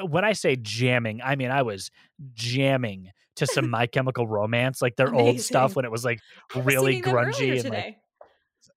When 0.00 0.24
I 0.24 0.32
say 0.32 0.54
jamming, 0.56 1.20
I 1.24 1.34
mean 1.34 1.50
I 1.50 1.62
was 1.62 1.90
jamming 2.34 3.10
to 3.36 3.46
some 3.46 3.68
My 3.70 3.86
Chemical 3.86 4.28
Romance, 4.28 4.80
like 4.80 4.94
their 4.96 5.12
old 5.12 5.40
stuff 5.40 5.74
when 5.74 5.84
it 5.84 5.90
was 5.90 6.04
like 6.04 6.20
was 6.54 6.64
really 6.64 6.92
singing 6.92 7.02
them 7.02 7.16
earlier 7.16 7.32
grungy 7.32 7.60
and 7.64 7.70
like 7.70 7.96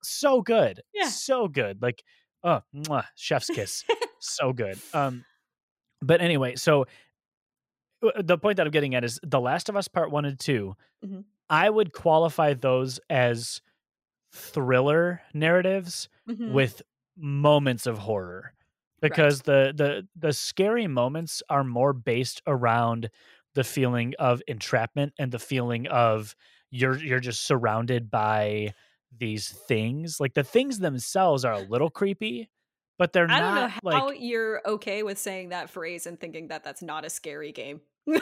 so 0.01 0.41
good. 0.41 0.81
Yeah. 0.93 1.09
So 1.09 1.47
good. 1.47 1.81
Like, 1.81 2.03
oh, 2.43 2.61
mwah, 2.75 3.05
chef's 3.15 3.47
kiss. 3.47 3.83
so 4.19 4.53
good. 4.53 4.79
Um, 4.93 5.25
but 6.01 6.21
anyway, 6.21 6.55
so 6.55 6.85
uh, 8.03 8.21
the 8.23 8.37
point 8.37 8.57
that 8.57 8.65
I'm 8.65 8.71
getting 8.71 8.95
at 8.95 9.03
is 9.03 9.19
The 9.23 9.39
Last 9.39 9.69
of 9.69 9.75
Us 9.75 9.87
Part 9.87 10.11
One 10.11 10.25
and 10.25 10.39
2 10.39 10.75
Mhm. 11.05 11.23
I 11.49 11.69
would 11.69 11.93
qualify 11.93 12.53
those 12.55 12.99
as 13.09 13.61
thriller 14.35 15.21
narratives 15.33 16.09
Mhm. 16.27 16.45
with 16.45 16.81
moments 17.17 17.85
of 17.87 17.97
horror 17.99 18.53
because 19.01 19.43
the 19.43 19.73
the 19.75 20.07
the 20.15 20.33
scary 20.33 20.87
moments 20.87 21.41
are 21.49 21.63
more 21.63 21.93
based 21.93 22.41
around 22.47 23.09
the 23.53 23.63
feeling 23.63 24.13
of 24.19 24.41
entrapment 24.47 25.13
and 25.17 25.31
the 25.31 25.39
feeling 25.39 25.87
of 25.87 26.35
you're 26.71 26.97
you're 26.97 27.19
just 27.19 27.43
surrounded 27.45 28.11
by 28.11 28.73
these 29.17 29.49
things 29.51 30.19
like 30.19 30.33
the 30.33 30.43
things 30.43 30.79
themselves 30.79 31.45
are 31.45 31.53
a 31.53 31.59
little 31.59 31.89
creepy 31.89 32.49
but 32.97 33.13
they're 33.13 33.29
I 33.29 33.39
don't 33.39 33.55
know 33.55 33.67
how 33.67 33.79
like 33.81 34.05
you're 34.11 34.61
okay 34.67 35.01
with 35.03 35.17
saying 35.17 35.49
that 35.49 35.69
phrase 35.69 36.05
and 36.05 36.19
thinking 36.19 36.47
that 36.49 36.63
that's 36.63 36.81
not 36.83 37.05
a 37.05 37.09
scary 37.09 37.51
game. 37.51 37.81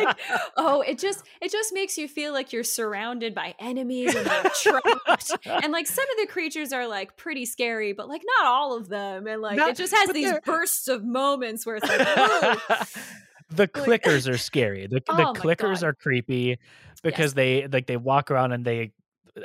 like, 0.00 0.18
oh, 0.56 0.82
it 0.86 0.98
just 0.98 1.24
it 1.40 1.50
just 1.52 1.72
makes 1.74 1.98
you 1.98 2.08
feel 2.08 2.32
like 2.32 2.52
you're 2.52 2.64
surrounded 2.64 3.34
by 3.34 3.54
enemies 3.58 4.14
and 4.14 4.26
they're 4.26 4.50
trapped. 4.62 5.32
and 5.46 5.72
like 5.72 5.86
some 5.86 6.04
of 6.04 6.16
the 6.20 6.26
creatures 6.26 6.72
are 6.72 6.86
like 6.86 7.16
pretty 7.16 7.44
scary, 7.44 7.92
but 7.92 8.08
like 8.08 8.22
not 8.38 8.46
all 8.46 8.76
of 8.76 8.88
them. 8.88 9.26
And 9.26 9.42
like 9.42 9.56
Not- 9.56 9.70
it 9.70 9.76
just 9.76 9.94
has 9.94 10.10
these 10.10 10.32
bursts 10.44 10.88
of 10.88 11.04
moments 11.04 11.66
where 11.66 11.76
it's 11.76 11.88
like, 11.88 11.98
the 13.50 13.68
clickers 13.68 14.28
are 14.32 14.38
scary 14.38 14.86
the, 14.86 15.00
the 15.06 15.12
Oh 15.12 15.16
my 15.16 15.38
clickers 15.38 15.80
God. 15.80 15.84
are 15.84 15.92
creepy 15.92 16.58
because 17.02 17.34
they 17.34 17.66
like 17.66 17.86
they 17.86 17.98
walk 17.98 18.30
around 18.30 18.52
and 18.52 18.64
they 18.64 18.92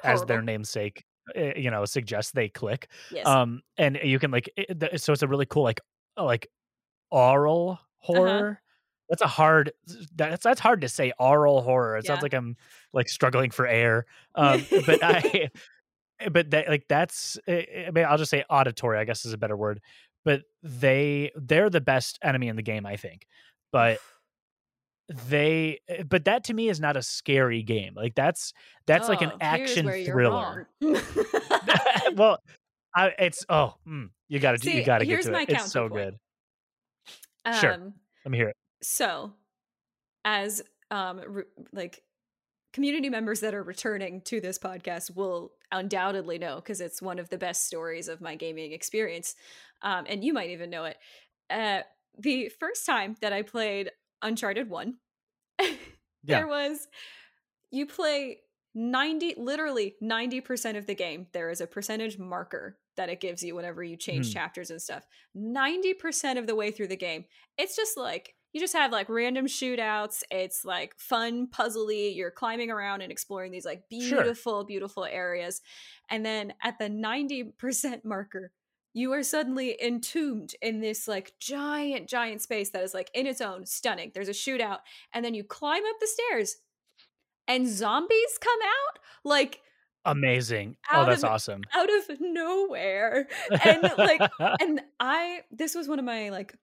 as 0.04 0.24
their 0.24 0.42
namesake 0.42 1.04
uh, 1.38 1.54
you 1.58 1.70
know 1.72 1.84
suggests 1.84 2.32
they 2.32 2.48
click 2.48 2.88
yes. 3.12 3.26
um 3.28 3.62
and 3.78 4.00
you 4.04 4.18
can 4.20 4.32
like 4.32 4.50
it, 4.56 4.80
th- 4.80 5.02
so 5.02 5.12
it's 5.12 5.24
a 5.24 5.28
really 5.28 5.46
cool 5.46 5.64
like 5.64 5.82
like 6.16 6.48
oral 7.12 7.80
Uh-huh. 8.08 8.54
That's 9.10 9.22
a 9.22 9.28
hard 9.28 9.72
that's 10.16 10.44
that's 10.44 10.60
hard 10.60 10.82
to 10.82 10.90
say 10.90 11.14
oral 11.20 11.62
horror 11.62 11.98
it 11.98 12.06
sounds 12.06 12.22
like 12.22 12.34
i'm 12.34 12.56
like 12.94 13.08
struggling 13.08 13.52
for 13.52 13.68
air 13.68 14.06
um 14.36 14.66
but 14.86 15.00
i 15.02 15.50
but 16.32 16.50
that 16.52 16.68
like 16.68 16.86
that's 16.88 17.38
eh, 17.48 17.64
eh, 17.72 17.86
i 17.88 17.92
mean 17.92 18.06
i'll 18.06 18.18
just 18.18 18.32
say 18.32 18.44
auditory 18.50 18.98
i 18.98 19.04
guess 19.04 19.26
is 19.26 19.34
a 19.34 19.38
better 19.38 19.58
word 19.58 19.80
but 20.26 20.44
they 20.64 21.32
they're 21.36 21.70
the 21.70 21.82
best 21.82 22.20
enemy 22.22 22.48
in 22.48 22.56
the 22.56 22.62
game 22.62 22.86
i 22.86 22.96
think 22.96 23.28
but 23.72 24.00
they 25.30 25.80
eh, 25.88 26.04
but 26.04 26.26
that 26.26 26.44
to 26.44 26.54
me 26.54 26.68
is 26.68 26.80
not 26.80 26.98
a 26.98 27.02
scary 27.02 27.64
game 27.64 27.94
like 27.96 28.14
that's 28.16 28.54
that's 28.88 29.08
like 29.08 29.22
an 29.22 29.32
Oh, 29.32 29.38
action 29.40 29.90
thriller. 30.06 30.68
well 32.16 32.40
I, 32.96 33.14
it's 33.20 33.46
oh 33.48 33.76
mm, 33.88 34.10
you 34.28 34.40
gotta 34.40 34.58
do 34.58 34.72
you 34.72 34.84
gotta 34.84 35.06
get 35.06 35.22
to 35.22 35.34
it 35.34 35.50
it's 35.50 35.72
so 35.72 35.88
good. 35.88 36.18
Sure. 37.62 37.74
Um, 37.74 37.94
let 38.26 38.32
me 38.32 38.38
hear 38.38 38.50
it 38.50 38.58
So, 38.82 39.34
as 40.26 40.62
um 40.92 41.22
re- 41.28 41.44
like 41.74 42.04
community 42.74 43.10
members 43.10 43.42
that 43.42 43.56
are 43.56 43.64
returning 43.64 44.22
to 44.22 44.42
this 44.42 44.60
podcast 44.60 45.16
will 45.16 45.54
undoubtedly 45.72 46.38
know 46.38 46.58
because 46.58 46.82
it's 46.82 47.02
one 47.02 47.20
of 47.20 47.30
the 47.30 47.38
best 47.38 47.66
stories 47.68 48.08
of 48.08 48.22
my 48.22 48.36
gaming 48.36 48.74
experience. 48.74 49.36
Um, 49.82 50.06
and 50.08 50.24
you 50.24 50.34
might 50.34 50.52
even 50.52 50.70
know 50.70 50.86
it. 50.86 50.98
Uh, 51.50 51.82
the 52.20 52.50
first 52.60 52.86
time 52.86 53.16
that 53.22 53.34
I 53.34 53.42
played 53.44 53.92
Uncharted 54.22 54.70
1, 54.70 54.96
Yeah. 55.60 55.76
there 56.24 56.48
was 56.48 56.88
you 57.72 57.86
play 57.86 58.40
90 58.76 59.36
literally 59.38 59.96
90% 60.04 60.78
of 60.78 60.86
the 60.86 60.96
game 60.96 61.28
there 61.34 61.50
is 61.50 61.62
a 61.62 61.68
percentage 61.68 62.18
marker 62.18 62.78
that 62.96 63.10
it 63.10 63.20
gives 63.20 63.44
you 63.44 63.56
whenever 63.56 63.84
you 63.84 63.98
change 63.98 64.30
Mhm. 64.30 64.34
chapters 64.34 64.70
and 64.72 64.82
stuff 64.82 65.06
90% 65.36 66.38
of 66.40 66.48
the 66.48 66.56
way 66.56 66.72
through 66.72 66.88
the 66.88 66.96
game 66.98 67.26
it's 67.58 67.76
just 67.76 67.98
like 67.98 68.36
you 68.54 68.60
just 68.62 68.74
have 68.74 68.92
like 68.92 69.10
random 69.10 69.46
shootouts 69.46 70.24
it's 70.32 70.66
like 70.66 70.94
fun 70.98 71.48
puzzly 71.48 72.16
you're 72.16 72.32
climbing 72.32 72.72
around 72.72 73.02
and 73.02 73.12
exploring 73.12 73.52
these 73.52 73.66
like 73.66 73.84
Sure. 73.92 74.22
beautiful 74.24 74.64
beautiful 74.64 75.06
areas 75.06 75.62
and 76.10 76.26
then 76.26 76.54
at 76.64 76.80
the 76.80 76.86
90% 76.90 78.04
marker 78.06 78.52
you 78.94 79.14
are 79.14 79.22
suddenly 79.22 79.78
entombed 79.84 80.54
in 80.62 80.82
this 80.82 81.08
like 81.08 81.34
giant 81.40 82.08
giant 82.10 82.42
space 82.42 82.72
that 82.72 82.84
is 82.84 82.94
like 82.96 83.12
in 83.14 83.28
its 83.28 83.42
own 83.42 83.66
stunning 83.66 84.12
there's 84.16 84.30
a 84.30 84.32
shootout 84.32 84.80
and 85.14 85.24
then 85.24 85.34
you 85.36 85.44
climb 85.44 85.84
up 85.86 85.96
the 86.00 86.08
stairs 86.08 86.56
and 87.48 87.68
zombies 87.68 88.38
come 88.42 88.60
out 88.64 89.00
like 89.24 89.60
Amazing. 90.06 90.78
Oh, 90.90 91.06
that's 91.06 91.24
of- 91.24 91.32
awesome. 91.32 91.62
out 91.76 91.90
of 91.94 92.22
nowhere 92.22 93.28
and 93.66 93.84
like 93.98 94.22
and 94.62 94.80
i 95.02 95.42
this 95.52 95.76
was 95.76 95.88
one 95.90 96.00
of 96.00 96.06
my 96.06 96.30
like 96.30 96.56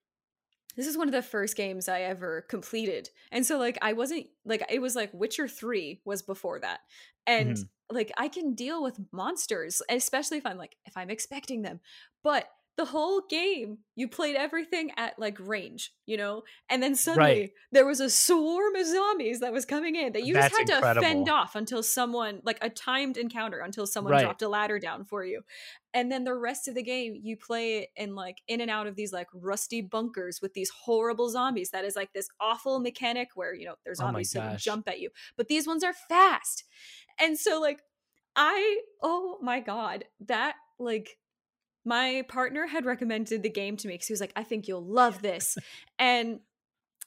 this 0.76 0.86
is 0.86 0.96
one 0.98 1.08
of 1.08 1.12
the 1.12 1.22
first 1.22 1.56
games 1.56 1.88
i 1.88 2.00
ever 2.02 2.42
completed 2.42 3.10
and 3.32 3.44
so 3.46 3.58
like 3.58 3.78
i 3.82 3.92
wasn't 3.92 4.26
like 4.44 4.62
it 4.70 4.80
was 4.80 4.96
like 4.96 5.12
witcher 5.14 5.48
3 5.48 6.00
was 6.04 6.22
before 6.22 6.58
that 6.60 6.80
and 7.26 7.56
Mhm. 7.56 7.68
like 7.90 8.10
i 8.18 8.28
can 8.28 8.54
deal 8.54 8.82
with 8.82 9.00
monsters 9.12 9.82
especially 9.88 10.38
if 10.38 10.46
i'm 10.46 10.58
like 10.58 10.76
if 10.86 10.96
i'm 10.96 11.10
expecting 11.10 11.62
them 11.62 11.80
but 12.22 12.48
the 12.76 12.84
whole 12.84 13.22
game 13.30 13.78
you 13.94 14.08
played 14.08 14.34
everything 14.36 14.90
at 14.96 15.18
like 15.18 15.38
range 15.40 15.92
you 16.06 16.16
know? 16.16 16.42
And 16.68 16.82
then 16.82 16.94
suddenly 16.96 17.52
there 17.72 17.86
was 17.86 18.00
a 18.00 18.10
swarm 18.10 18.74
of 18.76 18.86
zombies 18.86 19.40
that 19.40 19.52
was 19.52 19.64
coming 19.64 19.94
in 19.96 20.12
that 20.12 20.24
you 20.24 20.34
That's 20.34 20.56
just 20.56 20.70
had 20.70 20.82
to 20.82 21.00
fend 21.00 21.28
off 21.30 21.54
until 21.54 21.82
someone 21.82 22.40
like 22.44 22.58
a 22.60 22.68
timed 22.68 23.16
encounter 23.16 23.60
until 23.60 23.86
someone 23.86 24.12
Right. 24.12 24.22
dropped 24.22 24.42
a 24.42 24.48
ladder 24.48 24.78
down 24.78 25.04
for 25.04 25.24
you. 25.24 25.42
And 25.94 26.10
then 26.12 26.24
the 26.24 26.34
rest 26.34 26.68
of 26.68 26.74
the 26.74 26.82
game 26.82 27.18
you 27.22 27.36
play 27.36 27.78
it 27.78 27.88
in 27.96 28.14
like 28.14 28.38
in 28.48 28.60
and 28.60 28.70
out 28.70 28.86
of 28.86 28.96
these 28.96 29.12
like 29.12 29.28
rusty 29.32 29.80
bunkers 29.80 30.40
with 30.42 30.52
these 30.52 30.70
horrible 30.70 31.30
zombies 31.30 31.70
that 31.70 31.84
is 31.84 31.96
like 31.96 32.12
this 32.12 32.28
awful 32.40 32.80
mechanic 32.80 33.28
where 33.34 33.54
you 33.54 33.64
know 33.64 33.76
there's 33.84 34.00
Oh 34.00 34.04
zombies 34.04 34.30
so 34.30 34.40
they 34.40 34.56
jump 34.56 34.88
at 34.88 35.00
you 35.00 35.10
but 35.36 35.48
these 35.48 35.66
ones 35.66 35.84
are 35.84 35.94
fast. 36.08 36.64
And 37.18 37.38
so 37.38 37.60
like 37.60 37.80
i 38.36 38.80
oh 39.00 39.38
my 39.40 39.60
god 39.60 40.04
that 40.26 40.56
like 40.78 41.16
my 41.84 42.22
partner 42.28 42.66
had 42.66 42.84
recommended 42.84 43.42
the 43.42 43.50
game 43.50 43.76
to 43.76 43.88
me 43.88 43.94
because 43.94 44.06
he 44.08 44.12
was 44.12 44.20
like 44.20 44.32
i 44.36 44.42
think 44.42 44.66
you'll 44.68 44.84
love 44.84 45.20
this 45.22 45.56
and 45.98 46.40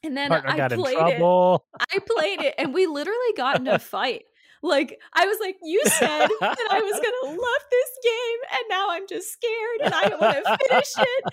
and 0.03 0.15
then 0.15 0.29
Partner 0.29 0.49
i 0.51 0.67
played 0.67 0.97
it. 0.97 1.21
I 1.21 1.99
played 2.17 2.41
it 2.41 2.53
and 2.59 2.73
we 2.73 2.85
literally 2.85 3.33
got 3.35 3.59
in 3.59 3.67
a 3.67 3.79
fight. 3.95 4.25
Like 4.61 4.99
I 5.13 5.25
was 5.25 5.37
like, 5.39 5.55
you 5.63 5.81
said 5.85 6.27
that 6.39 6.67
I 6.71 6.81
was 6.81 6.93
gonna 6.93 7.35
love 7.41 7.63
this 7.71 7.89
game, 8.03 8.39
and 8.51 8.61
now 8.69 8.87
I'm 8.89 9.07
just 9.07 9.31
scared 9.31 9.81
and 9.85 9.93
I 9.93 10.07
don't 10.09 10.21
want 10.21 10.37
to 10.45 10.57
finish 10.67 10.93
it. 10.97 11.23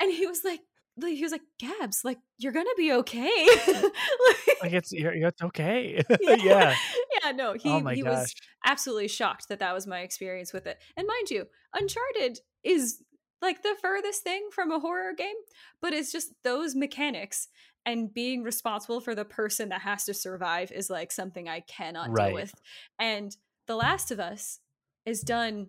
And 0.00 0.12
he 0.12 0.26
was 0.26 0.42
like, 0.44 0.60
he 1.00 1.22
was 1.22 1.32
like, 1.32 1.42
Gabs, 1.58 2.00
like 2.04 2.18
you're 2.38 2.52
gonna 2.52 2.68
be 2.76 2.92
okay. 2.92 3.46
Like, 3.66 3.92
Like 4.62 4.72
it's 4.74 4.92
you're, 4.92 5.14
you're- 5.14 5.28
it's 5.28 5.42
okay. 5.42 6.02
yeah. 6.20 6.36
yeah. 6.36 6.76
yeah, 7.24 7.32
no, 7.32 7.54
he 7.54 7.68
Oh 7.70 7.86
he 7.88 8.02
gosh. 8.02 8.10
was 8.12 8.34
absolutely 8.66 9.08
shocked 9.08 9.48
that 9.48 9.58
that 9.60 9.74
was 9.74 9.86
my 9.86 10.00
experience 10.00 10.52
with 10.52 10.66
it. 10.66 10.78
And 10.96 11.06
mind 11.06 11.30
you, 11.30 11.46
Uncharted 11.74 12.38
is 12.64 13.02
like 13.42 13.62
the 13.62 13.74
furthest 13.80 14.22
thing 14.22 14.48
from 14.52 14.70
a 14.72 14.78
horror 14.80 15.12
game, 15.12 15.34
but 15.82 15.92
it's 15.92 16.10
just 16.12 16.32
those 16.44 16.74
mechanics 16.74 17.48
and 17.86 18.12
being 18.14 18.42
responsible 18.42 19.00
for 19.00 19.14
the 19.14 19.24
person 19.26 19.68
that 19.68 19.82
has 19.82 20.04
to 20.04 20.14
survive 20.14 20.72
is 20.72 20.88
like 20.88 21.12
something 21.12 21.48
I 21.48 21.60
cannot 21.60 22.10
Right. 22.10 22.26
deal 22.28 22.34
with. 22.34 22.54
And 22.98 23.36
The 23.66 23.76
Last 23.76 24.10
of 24.10 24.18
Us 24.18 24.60
is 25.04 25.20
done 25.20 25.68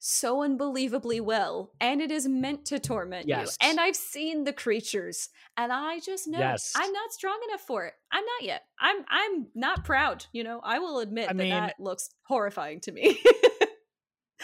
so 0.00 0.44
unbelievably 0.44 1.20
well 1.20 1.72
and 1.80 2.00
it 2.00 2.12
is 2.12 2.28
meant 2.28 2.64
to 2.64 2.78
torment 2.78 3.26
Yes. 3.26 3.56
you 3.60 3.68
and 3.68 3.80
i've 3.80 3.96
seen 3.96 4.44
the 4.44 4.52
creatures 4.52 5.28
and 5.56 5.72
i 5.72 5.98
just 5.98 6.28
know 6.28 6.38
Yes. 6.38 6.72
i'm 6.76 6.92
not 6.92 7.10
strong 7.12 7.36
enough 7.48 7.62
for 7.62 7.84
it 7.86 7.94
i'm 8.12 8.24
not 8.24 8.42
yet 8.46 8.62
i'm 8.78 9.04
i'm 9.08 9.48
not 9.56 9.84
proud 9.84 10.24
you 10.32 10.44
know 10.44 10.60
i 10.62 10.78
will 10.78 11.00
admit 11.00 11.24
I 11.24 11.32
that 11.32 11.36
mean- 11.36 11.50
that 11.50 11.80
looks 11.80 12.10
horrifying 12.22 12.78
to 12.82 12.92
me 12.92 13.18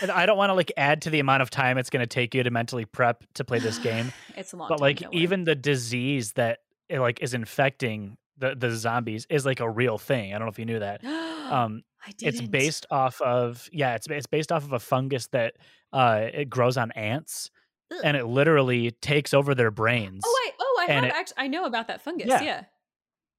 And 0.02 0.10
I 0.10 0.26
don't 0.26 0.36
want 0.36 0.50
to 0.50 0.54
like 0.54 0.72
add 0.76 1.02
to 1.02 1.10
the 1.10 1.20
amount 1.20 1.42
of 1.42 1.50
time 1.50 1.78
it's 1.78 1.90
going 1.90 2.02
to 2.02 2.06
take 2.06 2.34
you 2.34 2.42
to 2.42 2.50
mentally 2.50 2.84
prep 2.84 3.24
to 3.34 3.44
play 3.44 3.58
this 3.60 3.78
game, 3.90 4.12
it's 4.36 4.52
a 4.52 4.56
long 4.56 4.68
but 4.68 4.76
time, 4.78 4.82
like 4.82 5.00
worry. 5.02 5.10
even 5.16 5.44
the 5.44 5.54
disease 5.54 6.32
that 6.32 6.60
it, 6.88 7.00
like 7.00 7.22
is 7.22 7.34
infecting 7.34 8.16
the 8.38 8.54
the 8.54 8.70
zombies 8.72 9.26
is 9.30 9.46
like 9.46 9.60
a 9.60 9.70
real 9.70 9.96
thing. 9.98 10.34
I 10.34 10.38
don't 10.38 10.46
know 10.46 10.50
if 10.52 10.58
you 10.58 10.66
knew 10.66 10.78
that. 10.80 11.02
Um, 11.44 11.82
I 12.06 12.10
didn't. 12.12 12.40
it's 12.40 12.48
based 12.48 12.86
off 12.90 13.20
of 13.20 13.68
yeah, 13.70 13.96
it's 13.96 14.06
it's 14.08 14.26
based 14.26 14.50
off 14.50 14.64
of 14.64 14.72
a 14.72 14.78
fungus 14.80 15.26
that 15.28 15.56
uh 15.92 16.22
it 16.32 16.48
grows 16.48 16.78
on 16.78 16.90
ants, 16.92 17.50
Ugh. 17.92 18.00
and 18.02 18.16
it 18.16 18.24
literally 18.24 18.92
takes 19.02 19.34
over 19.34 19.54
their 19.54 19.70
brains. 19.70 20.22
oh 20.24 20.40
wait 20.46 20.54
oh 20.58 20.86
i 20.88 20.90
have 20.90 21.04
it- 21.04 21.12
actually 21.14 21.34
i 21.36 21.46
know 21.46 21.66
about 21.66 21.88
that 21.88 22.00
fungus 22.00 22.26
Yeah. 22.28 22.42
yeah, 22.42 22.62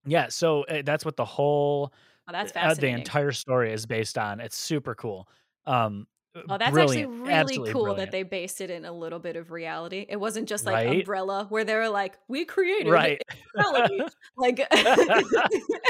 Yeah, 0.06 0.28
so 0.30 0.66
uh, 0.66 0.84
that's 0.86 1.04
what 1.04 1.18
the 1.18 1.26
whole 1.26 1.92
oh 2.28 2.32
that's 2.32 2.52
uh, 2.56 2.76
the 2.76 2.90
entire 2.90 3.32
story 3.32 3.74
is 3.74 3.88
based 3.88 4.20
on. 4.20 4.40
It's 4.40 4.56
super 4.56 4.94
cool. 4.94 5.28
Um, 5.66 6.06
Oh, 6.50 6.58
that's 6.58 6.72
brilliant, 6.72 7.12
actually 7.12 7.20
really 7.22 7.34
absolutely 7.34 7.72
cool 7.74 7.84
brilliant. 7.84 8.12
that 8.12 8.18
they 8.18 8.24
based 8.24 8.60
it 8.62 8.70
in 8.70 8.84
a 8.86 8.92
little 8.92 9.20
bit 9.20 9.36
of 9.38 9.52
reality. 9.52 10.06
It 10.10 10.18
wasn't 10.18 10.50
just 10.50 10.66
like 10.66 10.74
Right? 10.76 11.00
Umbrella, 11.00 11.46
where 11.50 11.64
they 11.64 11.76
were 11.76 11.88
like, 11.90 12.18
"We 12.28 12.44
created 12.46 12.92
right. 12.92 13.22
reality." 13.56 14.02
like, 14.38 14.60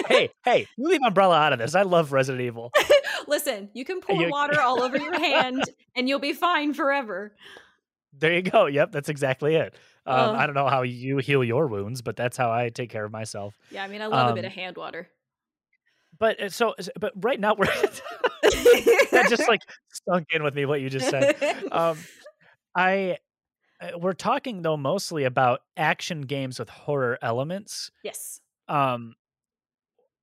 hey, 0.08 0.30
hey, 0.44 0.68
you 0.78 0.88
leave 0.88 1.02
Umbrella 1.06 1.38
out 1.38 1.54
of 1.54 1.60
this. 1.60 1.74
I 1.76 1.82
love 1.82 2.12
Resident 2.12 2.44
Evil. 2.44 2.72
listen, 3.28 3.70
you 3.74 3.86
can 3.86 4.02
pour 4.02 4.22
You- 4.22 4.30
water 4.30 4.60
all 4.62 4.82
over 4.82 4.98
your 4.98 5.20
hand, 5.20 5.64
and 5.96 6.08
you'll 6.08 6.20
be 6.20 6.34
fine 6.34 6.74
forever. 6.74 7.36
There 8.18 8.32
you 8.34 8.44
go. 8.44 8.68
Yep, 8.68 8.92
that's 8.92 9.10
exactly 9.10 9.56
it. 9.56 9.74
Um, 10.06 10.16
Ugh. 10.30 10.36
I 10.36 10.46
don't 10.46 10.56
know 10.56 10.68
how 10.70 10.84
you 10.84 11.18
heal 11.18 11.44
your 11.44 11.68
wounds, 11.68 12.02
but 12.02 12.16
that's 12.16 12.38
how 12.38 12.52
I 12.52 12.70
take 12.70 12.90
care 12.90 13.04
of 13.04 13.12
myself. 13.12 13.56
Yeah, 13.72 13.84
I 13.84 13.88
mean, 13.88 14.02
I 14.02 14.06
love 14.06 14.32
a 14.32 14.34
bit 14.34 14.46
Um, 14.46 14.50
of 14.50 14.54
hand 14.54 14.78
water. 14.78 15.10
But 16.18 16.40
uh, 16.42 16.50
so, 16.50 16.76
but 16.98 17.12
right 17.18 17.38
now 17.40 17.56
we're 17.56 17.66
that 19.12 19.28
just 19.30 19.48
like 19.48 19.62
sunk 20.10 20.28
in 20.34 20.44
with 20.44 20.56
me 20.56 20.66
what 20.66 20.82
you 20.82 20.90
just 20.90 21.10
said. 21.10 21.36
Um, 21.72 21.98
I 22.76 23.18
uh, 23.82 23.98
we're 23.98 24.14
talking 24.14 24.62
though 24.62 24.78
mostly 24.78 25.24
about 25.26 25.62
action 25.78 26.22
games 26.22 26.60
with 26.60 26.70
horror 26.70 27.18
elements. 27.22 27.92
yes. 28.04 28.40
Um, 28.68 29.16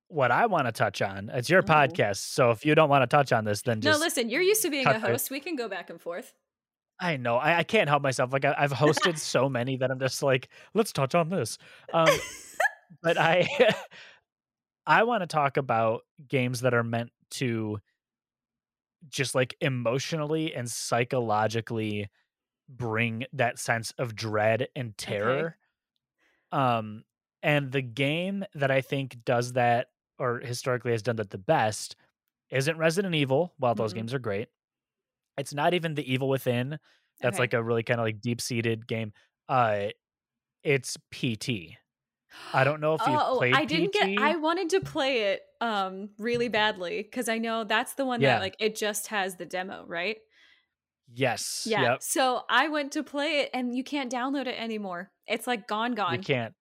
what 0.09 0.29
I 0.31 0.45
want 0.45 0.67
to 0.67 0.71
touch 0.71 1.01
on, 1.01 1.29
it's 1.33 1.49
your 1.49 1.61
Oh. 1.61 1.65
podcast, 1.65 2.17
so 2.17 2.51
if 2.51 2.65
you 2.65 2.75
don't 2.75 2.89
want 2.89 3.01
to 3.01 3.07
touch 3.07 3.31
on 3.31 3.45
this, 3.45 3.61
then 3.63 3.81
just 3.81 3.99
No, 3.99 4.03
listen, 4.05 4.29
you're 4.29 4.41
used 4.43 4.61
to 4.61 4.69
being 4.69 4.85
a 4.85 4.99
host. 4.99 5.31
We 5.31 5.39
can 5.39 5.55
go 5.55 5.67
back 5.67 5.89
and 5.89 5.99
forth. 5.99 6.33
I 6.99 7.17
know 7.17 7.37
I, 7.37 7.59
I 7.59 7.63
can't 7.63 7.89
help 7.89 8.03
myself. 8.03 8.31
Like 8.31 8.45
I, 8.45 8.53
I've 8.57 8.71
hosted 8.73 9.17
so 9.17 9.49
many 9.49 9.77
that 9.77 9.89
I'm 9.89 9.99
just 9.99 10.21
like, 10.21 10.49
let's 10.75 10.91
touch 10.93 11.15
on 11.15 11.29
this. 11.29 11.57
Um, 11.93 12.09
but 13.01 13.17
I 13.17 13.47
I 14.85 15.03
want 15.03 15.21
to 15.21 15.27
talk 15.27 15.57
about 15.57 16.01
games 16.27 16.61
that 16.61 16.73
are 16.73 16.83
meant 16.83 17.09
to 17.31 17.79
just 19.09 19.35
like 19.35 19.55
emotionally 19.61 20.53
and 20.55 20.69
psychologically 20.69 22.09
bring 22.69 23.25
that 23.33 23.59
sense 23.59 23.91
of 23.99 24.15
dread 24.15 24.67
and 24.75 24.97
terror. 24.97 25.57
Um 26.51 27.05
and 27.43 27.71
the 27.71 27.81
game 27.81 28.45
that 28.55 28.71
I 28.71 28.81
think 28.81 29.23
does 29.25 29.53
that 29.53 29.89
or 30.19 30.39
historically 30.39 30.91
has 30.91 31.03
done 31.03 31.17
that 31.17 31.31
the 31.31 31.37
best 31.39 31.95
isn't 32.51 32.77
Resident 32.77 33.15
Evil, 33.15 33.53
while 33.57 33.75
those 33.75 33.93
Mhm. 33.93 33.93
games 33.93 34.13
are 34.13 34.19
great. 34.19 34.49
It's 35.37 35.53
not 35.53 35.73
even 35.75 35.95
The 35.95 36.11
Evil 36.11 36.29
Within. 36.29 36.79
That's 37.21 37.39
Okay. 37.39 37.39
like 37.39 37.53
a 37.53 37.63
really 37.63 37.83
kind 37.83 37.99
of 38.01 38.05
like 38.05 38.21
deep-seated 38.21 38.87
game. 38.87 39.13
Uh 39.49 39.89
it's 40.63 40.97
PT. 41.11 41.77
I 42.53 42.63
don't 42.63 42.81
know 42.81 42.95
if 42.95 43.01
you've 43.05 43.19
oh, 43.19 43.37
played 43.37 43.53
I 43.55 43.65
didn't 43.65 43.89
PT. 43.89 43.93
get. 43.93 44.19
I 44.19 44.35
wanted 44.35 44.69
to 44.71 44.81
play 44.81 45.33
it 45.33 45.41
um 45.61 46.09
really 46.17 46.49
badly 46.49 47.01
because 47.01 47.29
I 47.29 47.37
know 47.37 47.63
that's 47.63 47.93
the 47.93 48.05
one 48.05 48.21
Yeah. 48.21 48.35
that 48.35 48.41
like 48.41 48.55
it 48.59 48.75
just 48.75 49.07
has 49.07 49.35
the 49.37 49.45
demo, 49.45 49.85
right? 49.87 50.17
Yes. 51.13 51.63
Yeah. 51.65 51.81
Yep. 51.83 52.03
So 52.03 52.41
I 52.49 52.69
went 52.69 52.93
to 52.93 53.03
play 53.03 53.41
it 53.41 53.49
and 53.53 53.75
you 53.75 53.83
can't 53.83 54.11
download 54.11 54.47
it 54.47 54.59
anymore. 54.59 55.11
It's 55.27 55.47
like 55.47 55.67
gone, 55.67 55.93
gone. 55.93 56.15
You 56.15 56.19
can't. 56.21 56.53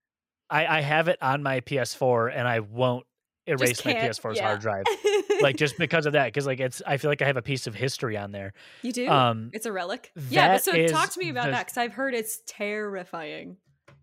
I 0.51 0.79
I 0.79 0.81
have 0.81 1.09
it 1.09 1.19
on 1.23 1.43
my 1.43 1.61
PS4 1.61 2.33
and 2.35 2.47
I 2.47 2.61
won't 2.61 3.07
erase 3.47 3.85
my 3.85 3.95
PS4's 3.95 4.37
yeah. 4.37 4.47
hard 4.47 4.61
drive. 4.61 4.85
like 5.41 5.57
just 5.57 5.77
because 5.79 6.07
of 6.07 6.13
that 6.13 6.27
because 6.27 6.47
like 6.47 6.61
it's 6.61 6.83
I 6.87 6.97
feel 6.97 7.11
like 7.11 7.23
I 7.23 7.27
have 7.27 7.37
a 7.37 7.43
piece 7.43 7.67
of 7.67 7.75
history 7.75 8.17
on 8.17 8.31
there. 8.33 8.53
you 8.83 8.93
do. 8.93 9.09
Um 9.09 9.51
it's 9.53 9.67
a 9.67 9.73
relic. 9.73 10.13
Yeah, 10.29 10.55
but 10.55 10.65
so 10.65 10.87
talk 10.89 11.11
to 11.13 11.19
me 11.19 11.31
about 11.31 11.47
the- 11.47 11.53
that 11.53 11.67
because 11.67 11.79
I've 11.79 11.95
heard 11.95 12.15
it's 12.15 12.41
terrifying. 12.47 13.57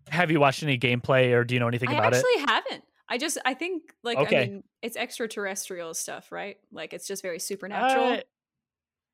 Have 0.08 0.30
you 0.30 0.40
watched 0.40 0.62
any 0.62 0.78
gameplay 0.78 1.32
or 1.32 1.44
do 1.44 1.54
you 1.54 1.60
know 1.60 1.68
anything 1.68 1.88
I 1.90 1.94
about 1.94 2.12
it? 2.14 2.16
I 2.16 2.18
actually 2.18 2.46
haven't. 2.54 2.84
I 3.08 3.18
just 3.18 3.38
I 3.44 3.54
think 3.54 3.92
like 4.02 4.18
Okay. 4.18 4.36
I 4.36 4.46
mean 4.46 4.64
it's 4.82 4.96
extraterrestrial 4.96 5.94
stuff, 5.94 6.30
right? 6.32 6.56
Like 6.72 6.92
it's 6.92 7.06
just 7.06 7.22
very 7.22 7.38
supernatural. 7.38 8.12
Uh, 8.12 8.20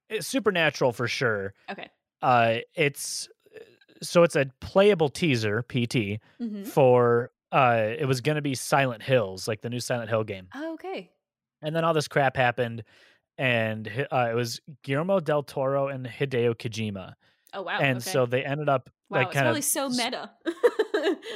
it's 0.09 0.27
supernatural 0.27 0.93
for 0.93 1.09
sure. 1.09 1.55
okay. 1.71 1.91
Uh, 2.23 2.59
it's 2.75 3.29
so 4.03 4.23
it's 4.23 4.37
a 4.37 4.47
playable 4.61 5.09
teaser 5.09 5.63
PT 5.63 6.21
hmm 6.39 6.65
for 6.65 7.31
uh, 7.53 7.95
it 7.99 8.07
was 8.07 8.21
gonna 8.21 8.43
be 8.43 8.55
Silent 8.55 9.03
Hills, 9.03 9.47
like 9.49 9.61
the 9.63 9.71
new 9.71 9.81
Silent 9.81 10.11
Hill 10.11 10.25
game, 10.25 10.49
Oh, 10.55 10.75
okay. 10.75 11.11
and 11.63 11.75
then 11.75 11.85
all 11.85 11.95
this 11.95 12.09
crap 12.09 12.37
happened, 12.37 12.83
and 13.39 14.07
uh, 14.13 14.29
it 14.31 14.35
was 14.35 14.61
Guillermo 14.83 15.21
del 15.21 15.43
Toro 15.45 15.89
and 15.89 16.05
Hideo 16.07 16.55
Kojima, 16.57 17.15
Oh 17.55 17.63
wow. 17.63 17.79
and 17.79 17.99
okay. 17.99 18.11
so 18.11 18.27
they 18.27 18.45
ended 18.45 18.69
up 18.69 18.91
wow, 19.09 19.19
like 19.19 19.29
it's 19.37 19.59
of 19.59 19.65
so 19.65 19.89
meta. 19.89 20.31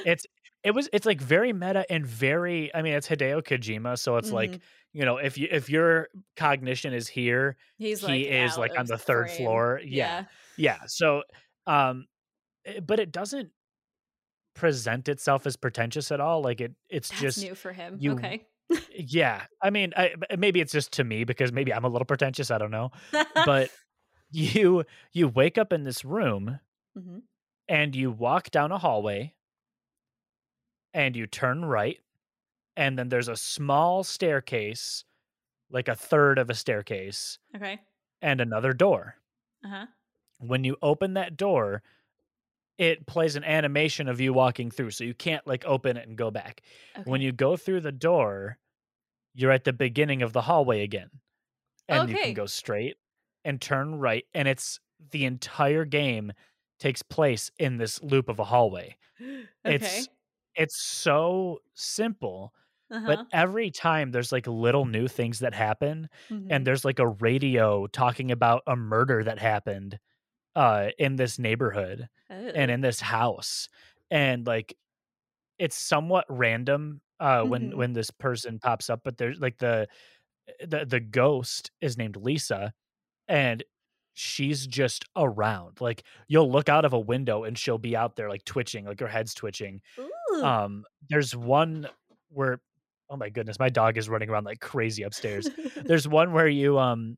it's 0.07 0.27
it 0.65 0.73
was 0.73 0.89
it's 0.93 1.07
like 1.07 1.21
very 1.21 1.53
meta 1.53 1.85
and 1.91 2.07
very 2.07 2.75
I 2.75 2.83
mean 2.83 2.95
it's 2.95 3.09
Hideo 3.09 3.43
Kojima, 3.43 3.99
so 3.99 4.17
it's 4.17 4.31
like 4.33 4.51
Mhm. 4.53 4.61
you 4.93 5.05
know 5.05 5.17
if 5.19 5.39
you 5.39 5.49
if 5.51 5.71
your 5.71 6.09
cognition 6.37 6.93
is 6.93 7.09
here, 7.09 7.57
he's 7.79 8.01
he 8.01 8.07
like 8.07 8.27
is 8.27 8.59
like 8.59 8.79
on 8.79 8.87
the 8.87 8.99
third 8.99 9.27
frame. 9.29 9.37
floor. 9.39 9.81
Yeah. 9.85 10.25
Yeah. 10.57 10.79
So, 10.87 11.23
um, 11.67 12.07
eh, 12.67 12.81
but 12.81 13.01
it 13.01 13.11
doesn't 13.13 13.51
present 14.55 15.09
itself 15.09 15.47
as 15.47 15.57
pretentious 15.57 16.11
at 16.13 16.21
all. 16.21 16.43
Like 16.43 16.61
it, 16.61 16.73
it's 16.89 17.09
That's 17.09 17.21
just, 17.21 17.39
new 17.43 17.55
for 17.55 17.73
him. 17.73 17.97
you- 17.99 18.13
okay. 18.13 18.47
yeah. 18.93 19.45
I 19.63 19.71
mean, 19.71 19.93
I, 19.97 20.15
maybe 20.37 20.61
it's 20.61 20.73
just 20.73 20.93
to 20.95 21.05
me 21.05 21.25
because 21.25 21.53
maybe 21.53 21.73
I'm 21.73 21.85
a 21.85 21.89
little 21.89 22.05
pretentious. 22.05 22.51
I 22.51 22.59
don't 22.59 22.71
know. 22.71 22.91
But 23.35 23.71
you, 24.33 24.85
you 25.13 25.29
wake 25.29 25.57
up 25.59 25.73
in 25.73 25.85
this 25.85 26.05
room 26.05 26.61
Mhm. 26.99 27.23
And 27.71 27.95
you 27.95 28.11
walk 28.11 28.51
down 28.51 28.73
a 28.73 28.79
hallway 28.79 29.33
and 30.93 31.15
you 31.17 31.27
turn 31.27 31.65
right. 31.65 31.99
And 32.77 32.99
then 32.99 33.09
there's 33.09 33.29
a 33.29 33.37
small 33.37 34.03
staircase, 34.05 35.05
like 35.71 35.89
a 35.89 35.95
third 35.95 36.39
of 36.39 36.51
a 36.51 36.55
staircase, 36.55 37.39
Okay. 37.57 37.79
and 38.21 38.41
another 38.41 38.73
door. 38.73 39.15
Uh 39.65 39.69
huh. 39.69 39.87
when 40.39 40.65
you 40.65 40.77
open 40.83 41.15
that 41.15 41.37
door, 41.37 41.83
it 42.79 43.07
plays 43.07 43.37
an 43.37 43.45
animation 43.45 44.09
of 44.09 44.21
you 44.21 44.33
walking 44.33 44.71
through. 44.71 44.91
So 44.93 45.05
you 45.05 45.13
can't 45.15 45.47
like 45.47 45.65
open 45.67 45.99
it 45.99 46.09
and 46.09 46.17
go 46.17 46.31
back. 46.31 46.63
Okay. 46.99 47.09
When 47.11 47.21
you 47.21 47.31
go 47.31 47.57
through 47.59 47.83
the 47.83 47.93
door, 47.93 48.57
you're 49.35 49.51
at 49.53 49.65
the 49.65 49.73
beginning 49.75 50.23
of 50.23 50.33
the 50.33 50.41
hallway 50.41 50.83
again. 50.83 51.11
And 51.89 52.09
you 52.09 52.17
can 52.17 52.35
go 52.35 52.47
straight 52.47 52.97
and 53.45 53.61
turn 53.61 53.97
right. 53.99 54.25
And 54.33 54.49
it's 54.49 54.81
the 55.11 55.27
entire 55.27 55.85
game 55.85 56.33
takes 56.81 57.03
place 57.03 57.51
in 57.61 57.79
this 57.79 58.03
loop 58.03 58.29
of 58.31 58.41
a 58.41 58.45
hallway. 58.45 58.97
okay. 59.65 59.67
It's 59.67 60.09
it's 60.57 60.81
so 60.81 61.61
simple, 61.75 62.55
uh-huh. 62.91 63.07
but 63.07 63.27
every 63.33 63.71
time 63.71 64.13
there's 64.13 64.33
like 64.33 64.47
little 64.49 64.87
new 64.87 65.09
things 65.09 65.41
that 65.41 65.55
happen 65.55 66.09
Mhm. 66.31 66.51
and 66.51 66.67
there's 66.67 66.85
like 66.85 66.99
a 67.01 67.09
radio 67.09 67.87
talking 67.89 68.31
about 68.33 68.63
a 68.69 68.77
murder 68.77 69.25
that 69.25 69.39
happened 69.41 69.99
uh 70.57 70.91
in 70.99 71.17
this 71.17 71.39
neighborhood 71.39 72.09
and 72.55 72.71
Oh. 72.71 72.73
in 72.73 72.81
this 72.83 73.01
house 73.01 73.69
and 74.11 74.47
like 74.47 74.77
it's 75.59 75.77
somewhat 75.77 76.27
random 76.29 77.01
uh 77.21 77.43
when 77.45 77.71
Mhm. 77.71 77.77
when 77.77 77.93
this 77.95 78.11
person 78.11 78.59
pops 78.61 78.91
up 78.91 79.03
but 79.05 79.19
there's 79.19 79.41
like 79.41 79.59
the 79.59 79.87
the 80.61 80.85
the 80.87 81.01
ghost 81.01 81.71
is 81.81 81.99
named 81.99 82.17
Lisa 82.17 82.73
and 83.29 83.65
she's 84.15 84.67
just 84.67 85.05
around 85.17 85.81
like 85.81 86.03
you'll 86.29 86.51
look 86.51 86.69
out 86.69 86.85
of 86.85 86.93
a 86.93 86.99
window 86.99 87.45
and 87.45 87.57
she'll 87.57 87.79
be 87.79 87.97
out 87.97 88.17
there 88.17 88.29
like 88.29 88.45
twitching 88.45 88.85
like 88.85 89.01
her 89.01 89.09
head's 89.09 89.35
twitching 89.35 89.81
Ooh. 89.99 90.45
um 90.45 90.85
there's 91.09 91.35
one 91.35 91.89
where 92.29 92.61
oh 93.09 93.17
my 93.17 93.29
goodness 93.31 93.59
my 93.59 93.69
dog 93.69 93.97
is 93.97 94.09
running 94.09 94.29
around 94.29 94.45
like 94.45 94.61
crazy 94.61 95.03
upstairs 95.05 95.49
there's 95.85 96.09
one 96.09 96.33
where 96.33 96.49
you 96.49 96.79
um 96.79 97.17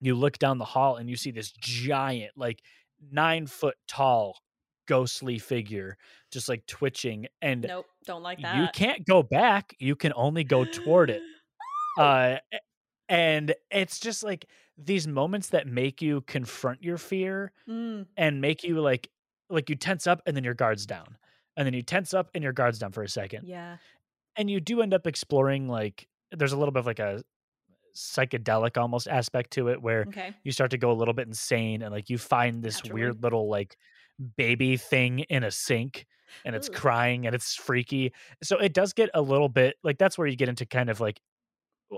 you 0.00 0.14
look 0.14 0.38
down 0.38 0.58
the 0.58 0.64
hall 0.64 0.96
and 0.96 1.08
you 1.08 1.16
see 1.16 1.30
this 1.30 1.52
giant 1.52 2.32
like 2.36 2.62
nine 3.10 3.46
foot 3.46 3.76
tall 3.86 4.36
ghostly 4.86 5.38
figure 5.38 5.96
just 6.30 6.48
like 6.48 6.64
twitching 6.66 7.26
and 7.42 7.62
nope. 7.62 7.86
Don't 8.06 8.22
like 8.22 8.40
that. 8.40 8.56
you 8.56 8.68
can't 8.72 9.04
go 9.06 9.22
back 9.22 9.74
you 9.78 9.96
can 9.96 10.12
only 10.14 10.44
go 10.44 10.64
toward 10.64 11.10
it 11.10 11.22
uh 11.98 12.36
and 13.08 13.54
it's 13.70 14.00
just 14.00 14.22
like 14.22 14.46
these 14.78 15.06
moments 15.08 15.48
that 15.50 15.66
make 15.66 16.02
you 16.02 16.20
confront 16.22 16.82
your 16.82 16.98
fear 16.98 17.52
Mm. 17.68 18.06
and 18.16 18.40
make 18.40 18.62
you 18.62 18.80
like 18.80 19.08
like 19.48 19.70
you 19.70 19.76
tense 19.76 20.06
up 20.06 20.20
and 20.26 20.36
then 20.36 20.44
your 20.44 20.54
guards 20.54 20.86
down 20.86 21.16
and 21.56 21.64
then 21.66 21.72
you 21.74 21.82
tense 21.82 22.12
up 22.12 22.30
and 22.34 22.42
your 22.44 22.52
guards 22.52 22.78
down 22.78 22.92
for 22.92 23.02
a 23.02 23.08
second 23.08 23.46
Yeah. 23.46 23.76
and 24.36 24.50
you 24.50 24.60
do 24.60 24.82
end 24.82 24.92
up 24.92 25.06
exploring 25.06 25.68
like 25.68 26.08
there's 26.32 26.52
a 26.52 26.56
little 26.58 26.72
bit 26.72 26.80
of 26.80 26.86
like 26.86 26.98
a 26.98 27.22
psychedelic 27.94 28.76
almost 28.76 29.08
aspect 29.08 29.52
to 29.52 29.68
it 29.68 29.80
where 29.80 30.02
Okay. 30.08 30.34
you 30.44 30.52
start 30.52 30.70
to 30.72 30.78
go 30.78 30.90
a 30.90 30.94
little 30.94 31.14
bit 31.14 31.26
insane 31.26 31.82
and 31.82 31.92
like 31.92 32.10
you 32.10 32.18
find 32.18 32.62
this 32.62 32.76
Naturally. 32.78 33.00
weird 33.02 33.22
little 33.22 33.48
like 33.48 33.76
baby 34.36 34.76
thing 34.76 35.20
in 35.20 35.44
a 35.44 35.50
sink 35.50 36.06
and 36.44 36.54
it's 36.56 36.68
Ugh. 36.68 36.74
crying 36.74 37.26
and 37.26 37.34
it's 37.34 37.54
freaky 37.54 38.12
so 38.42 38.58
it 38.58 38.72
does 38.74 38.92
get 38.92 39.08
a 39.14 39.22
little 39.22 39.48
bit 39.48 39.76
like 39.82 39.96
that's 39.98 40.18
where 40.18 40.26
you 40.26 40.36
get 40.36 40.48
into 40.48 40.66
kind 40.66 40.90
of 40.90 41.00
like 41.00 41.20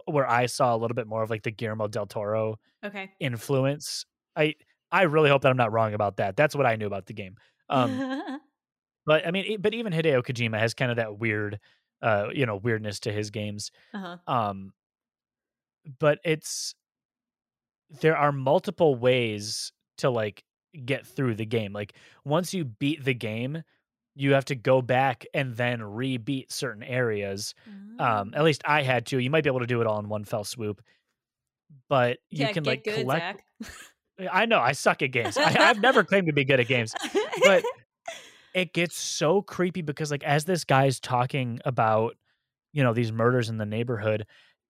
where 0.07 0.29
i 0.29 0.47
saw 0.47 0.75
a 0.75 0.79
little 0.79 0.95
bit 0.95 1.07
more 1.07 1.23
of 1.23 1.31
like 1.31 1.43
the 1.43 1.51
guillermo 1.51 1.89
del 1.89 2.07
toro 2.07 2.57
Okay. 2.85 3.11
influence 3.21 4.05
i 4.37 4.55
i 4.93 5.03
really 5.03 5.31
hope 5.31 5.43
that 5.43 5.51
i'm 5.51 5.57
not 5.57 5.73
wrong 5.73 5.95
about 5.95 6.17
that 6.17 6.37
that's 6.37 6.55
what 6.55 6.67
i 6.67 6.77
knew 6.77 6.87
about 6.87 7.07
the 7.07 7.15
game 7.15 7.37
um 7.69 8.05
but 9.07 9.27
i 9.27 9.31
mean 9.31 9.61
but 9.61 9.75
even 9.75 9.93
hideo 9.93 10.23
kojima 10.23 10.59
has 10.59 10.75
kind 10.75 10.91
of 10.91 10.97
that 10.97 11.19
weird 11.19 11.59
uh 12.03 12.29
you 12.33 12.47
know 12.47 12.57
weirdness 12.57 13.01
to 13.01 13.13
his 13.13 13.31
games 13.31 13.71
uh-huh. 13.95 14.19
um 14.27 14.73
but 15.99 16.19
it's 16.25 16.75
there 17.91 18.17
are 18.17 18.33
multiple 18.33 18.95
ways 18.95 19.73
to 19.99 20.11
like 20.11 20.45
get 20.85 21.07
through 21.07 21.35
the 21.35 21.47
game 21.47 21.73
like 21.73 21.95
once 22.25 22.53
you 22.53 22.65
beat 22.65 23.05
the 23.05 23.15
game 23.15 23.63
you 24.21 24.33
have 24.33 24.45
to 24.47 24.55
go 24.57 24.83
back 24.83 25.25
and 25.33 25.57
then 25.57 25.83
re-beat 25.83 26.51
certain 26.51 26.83
areas 26.83 27.55
um 27.99 28.33
Oh. 28.35 28.39
at 28.39 28.45
least 28.45 28.63
i 28.67 28.83
had 28.83 29.07
to 29.07 29.19
you 29.19 29.31
might 29.31 29.45
be 29.45 29.49
able 29.51 29.61
to 29.61 29.67
do 29.67 29.81
it 29.81 29.87
all 29.87 29.99
in 30.01 30.09
one 30.09 30.25
fell 30.25 30.45
swoop 30.45 30.83
but 31.89 32.19
you 32.31 32.47
yeah, 32.47 32.53
can 32.53 32.65
like 32.65 32.85
good, 32.85 33.01
collect 33.01 33.43
Zach. 33.63 34.29
i 34.33 34.45
know 34.47 34.59
i 34.59 34.73
suck 34.73 35.03
at 35.03 35.13
games 35.13 35.37
I, 35.37 35.57
i've 35.69 35.81
never 35.81 36.03
claimed 36.05 36.27
to 36.27 36.33
be 36.33 36.45
good 36.45 36.61
at 36.61 36.67
games 36.69 36.95
but 37.43 37.63
it 38.55 38.73
gets 38.73 38.99
so 38.99 39.43
creepy 39.43 39.83
because 39.83 40.11
like 40.11 40.25
as 40.25 40.45
this 40.45 40.65
guy's 40.65 40.99
talking 41.01 41.61
about 41.65 42.17
you 42.73 42.83
know 42.83 42.93
these 42.93 43.13
murders 43.13 43.49
in 43.49 43.57
the 43.59 43.67
neighborhood 43.67 44.27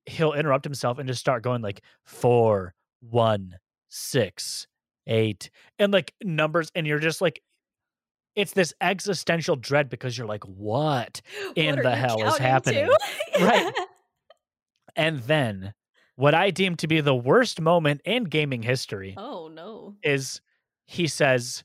he'll 0.07 0.33
interrupt 0.33 0.65
himself 0.65 0.99
and 0.99 1.09
just 1.09 1.21
start 1.21 1.43
going 1.43 1.63
like 1.63 1.83
four 2.05 2.75
one 3.01 3.57
six 3.89 4.67
eight 5.07 5.51
and 5.79 5.93
like 5.93 6.13
numbers 6.23 6.71
and 6.75 6.87
you're 6.87 6.99
just 6.99 7.21
like 7.21 7.41
it's 8.39 8.53
this 8.53 8.73
existential 8.81 9.57
dread 9.57 9.91
because 9.91 10.17
you're 10.17 10.27
like 10.27 10.45
what 10.45 11.21
in 11.57 11.75
What 11.77 11.83
the 11.83 11.97
hell 11.97 12.23
is 12.27 12.39
happening? 12.39 12.89
Right. 13.41 13.73
and 14.97 15.19
then 15.21 15.75
what 16.17 16.35
i 16.35 16.51
deem 16.51 16.77
to 16.77 16.87
be 16.89 17.01
the 17.01 17.15
worst 17.15 17.61
moment 17.61 18.01
in 18.05 18.25
gaming 18.25 18.63
history 18.63 19.15
oh 19.17 19.49
no. 19.49 19.95
is 20.03 20.41
he 20.87 21.07
says 21.07 21.63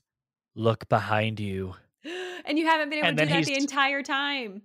look 0.54 0.88
behind 0.88 1.40
you 1.40 1.74
And 2.46 2.58
you 2.58 2.66
haven't 2.66 2.90
been 2.90 2.98
able 2.98 3.08
And 3.08 3.16
to 3.18 3.24
do 3.24 3.32
that 3.32 3.44
the 3.46 3.54
entire 3.56 4.02
time. 4.02 4.60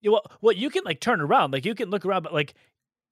Yeah, 0.00 0.12
well, 0.12 0.22
well, 0.40 0.54
you 0.54 0.70
can 0.70 0.84
like 0.84 1.00
turn 1.00 1.20
around, 1.20 1.52
like 1.52 1.66
you 1.66 1.74
can 1.74 1.90
look 1.90 2.06
around, 2.06 2.22
but 2.22 2.32
like 2.32 2.54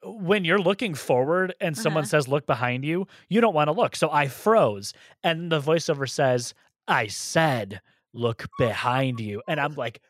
when 0.02 0.46
you're 0.46 0.58
looking 0.58 0.94
forward 0.94 1.54
and 1.60 1.76
someone 1.76 2.04
Uh-huh. 2.04 2.08
says 2.08 2.26
look 2.26 2.46
behind 2.46 2.86
you, 2.86 3.06
you 3.28 3.42
don't 3.42 3.52
want 3.54 3.68
to 3.68 3.72
look. 3.72 3.94
So 3.94 4.10
I 4.10 4.28
froze, 4.28 4.94
and 5.22 5.52
the 5.52 5.60
voiceover 5.60 6.08
says, 6.08 6.54
"I 6.88 7.06
said 7.08 7.82
look 8.14 8.46
behind 8.58 9.20
you," 9.20 9.42
and 9.48 9.58
I'm 9.60 9.74
like, 9.74 10.00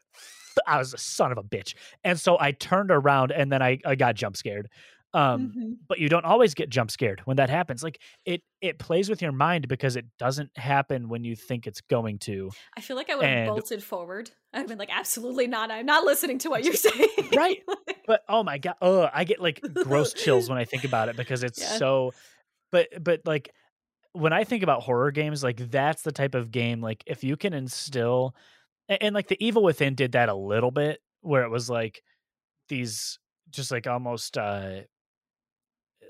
I 0.66 0.78
was 0.78 0.92
a 0.94 0.98
son 0.98 1.32
of 1.32 1.38
a 1.38 1.42
bitch, 1.42 1.74
and 2.04 2.18
so 2.20 2.36
I 2.38 2.52
turned 2.52 2.90
around, 2.90 3.30
and 3.32 3.50
then 3.50 3.62
I, 3.62 3.78
I 3.84 3.94
got 3.94 4.14
jump 4.14 4.36
scared. 4.36 4.68
Um, 5.14 5.52
Mhm. 5.54 5.76
but 5.88 5.98
you 5.98 6.08
don't 6.08 6.24
always 6.24 6.54
get 6.54 6.70
jump 6.70 6.90
scared 6.90 7.20
when 7.26 7.36
that 7.36 7.50
happens. 7.50 7.82
Like 7.82 8.00
it, 8.24 8.40
it 8.62 8.78
plays 8.78 9.10
with 9.10 9.20
your 9.20 9.30
mind 9.32 9.68
because 9.68 9.94
it 9.94 10.06
doesn't 10.18 10.56
happen 10.56 11.10
when 11.10 11.22
you 11.22 11.36
think 11.36 11.66
it's 11.66 11.82
going 11.82 12.18
to. 12.20 12.50
I 12.78 12.80
feel 12.80 12.96
like 12.96 13.10
I 13.10 13.16
would 13.16 13.26
have 13.26 13.46
bolted 13.46 13.84
forward. 13.84 14.30
I've 14.54 14.68
been 14.68 14.78
like, 14.78 14.88
absolutely 14.90 15.48
not. 15.48 15.70
I'm 15.70 15.84
not 15.84 16.04
listening 16.04 16.38
to 16.38 16.48
what 16.48 16.64
you're 16.64 16.72
saying. 16.88 17.08
Right. 17.36 17.58
but 18.06 18.22
oh 18.28 18.42
my 18.42 18.56
god 18.58 18.74
oh 18.82 19.08
i 19.12 19.22
get 19.24 19.40
like 19.40 19.60
gross 19.84 20.12
chills 20.12 20.48
when 20.50 20.58
i 20.58 20.64
think 20.64 20.82
about 20.84 21.08
it 21.08 21.16
because 21.16 21.44
it's 21.44 21.60
Yeah. 21.60 21.76
so 21.76 22.12
but 22.72 22.88
but 23.00 23.20
like 23.26 23.52
when 24.12 24.32
i 24.32 24.44
think 24.44 24.62
about 24.62 24.82
horror 24.82 25.10
games 25.10 25.42
like 25.42 25.70
that's 25.70 26.02
the 26.02 26.12
type 26.12 26.34
of 26.34 26.50
game 26.50 26.80
like 26.80 27.02
if 27.06 27.24
you 27.24 27.36
can 27.36 27.52
instill 27.52 28.34
and, 28.88 29.02
and 29.02 29.14
like 29.14 29.28
the 29.28 29.44
evil 29.44 29.62
within 29.62 29.94
did 29.94 30.12
that 30.12 30.28
a 30.28 30.34
little 30.34 30.70
bit 30.70 31.00
where 31.20 31.42
it 31.44 31.48
was 31.50 31.70
like 31.70 32.02
these 32.68 33.18
just 33.50 33.70
like 33.70 33.86
almost 33.86 34.36
uh 34.38 34.80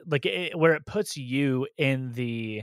like 0.07 0.27
it, 0.27 0.57
where 0.59 0.75
it 0.75 0.85
puts 0.87 1.17
you 1.17 1.67
in 1.79 2.12
the 2.12 2.62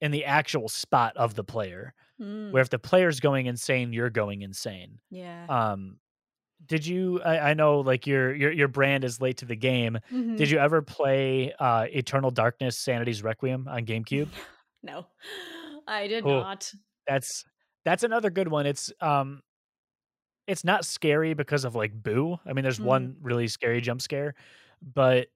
in 0.00 0.10
the 0.10 0.24
actual 0.24 0.68
spot 0.68 1.16
of 1.16 1.34
the 1.34 1.44
player 1.44 1.94
Mm, 2.18 2.50
where 2.50 2.62
if 2.62 2.70
the 2.70 2.78
player's 2.78 3.20
going 3.20 3.44
insane 3.44 3.92
you're 3.92 4.08
going 4.08 4.40
insane 4.40 5.00
yeah. 5.10 5.44
um 5.50 5.98
did 6.64 6.86
you? 6.86 7.20
I, 7.22 7.50
I 7.50 7.54
know 7.54 7.80
like 7.80 8.06
your 8.06 8.34
your 8.34 8.50
your 8.50 8.68
brand 8.68 9.04
is 9.04 9.20
late 9.20 9.36
to 9.38 9.44
the 9.44 9.54
game. 9.54 9.98
Mhm. 10.10 10.38
Did 10.38 10.50
you 10.50 10.58
ever 10.58 10.80
play 10.80 11.52
uh, 11.58 11.86
Eternal 11.90 12.30
Darkness: 12.30 12.78
Sanity's 12.78 13.22
Requiem 13.22 13.68
on 13.68 13.84
GameCube? 13.84 14.28
no, 14.86 15.06
I 15.86 16.06
did 16.08 16.24
Oh. 16.24 16.44
not. 16.44 16.72
That's 17.06 17.44
that's 17.84 18.02
another 18.04 18.30
good 18.30 18.48
one. 18.48 18.66
It's 18.66 18.92
um 19.00 19.42
it's 20.46 20.64
not 20.64 20.84
scary 20.84 21.34
because 21.34 21.64
of 21.64 21.74
like 21.74 21.92
boo. 21.92 22.38
I 22.46 22.52
mean 22.52 22.62
there's 22.62 22.80
Mm. 22.80 22.80
one 22.80 23.16
really 23.20 23.48
scary 23.48 23.80
jump 23.80 24.00
scare, 24.00 24.34
but 24.80 25.28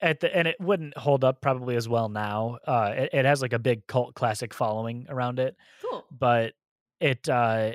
at 0.00 0.20
the 0.20 0.34
and 0.34 0.48
it 0.48 0.56
wouldn't 0.60 0.96
hold 0.96 1.22
up 1.24 1.40
probably 1.40 1.76
as 1.76 1.88
well 1.88 2.08
now. 2.08 2.58
Uh 2.66 2.92
it, 2.96 3.10
it 3.12 3.24
has 3.24 3.42
like 3.42 3.52
a 3.52 3.58
big 3.58 3.86
cult 3.86 4.14
classic 4.14 4.52
following 4.52 5.06
around 5.08 5.38
it, 5.38 5.56
Cool. 5.80 6.08
but 6.10 6.54
it 7.00 7.28
uh 7.28 7.72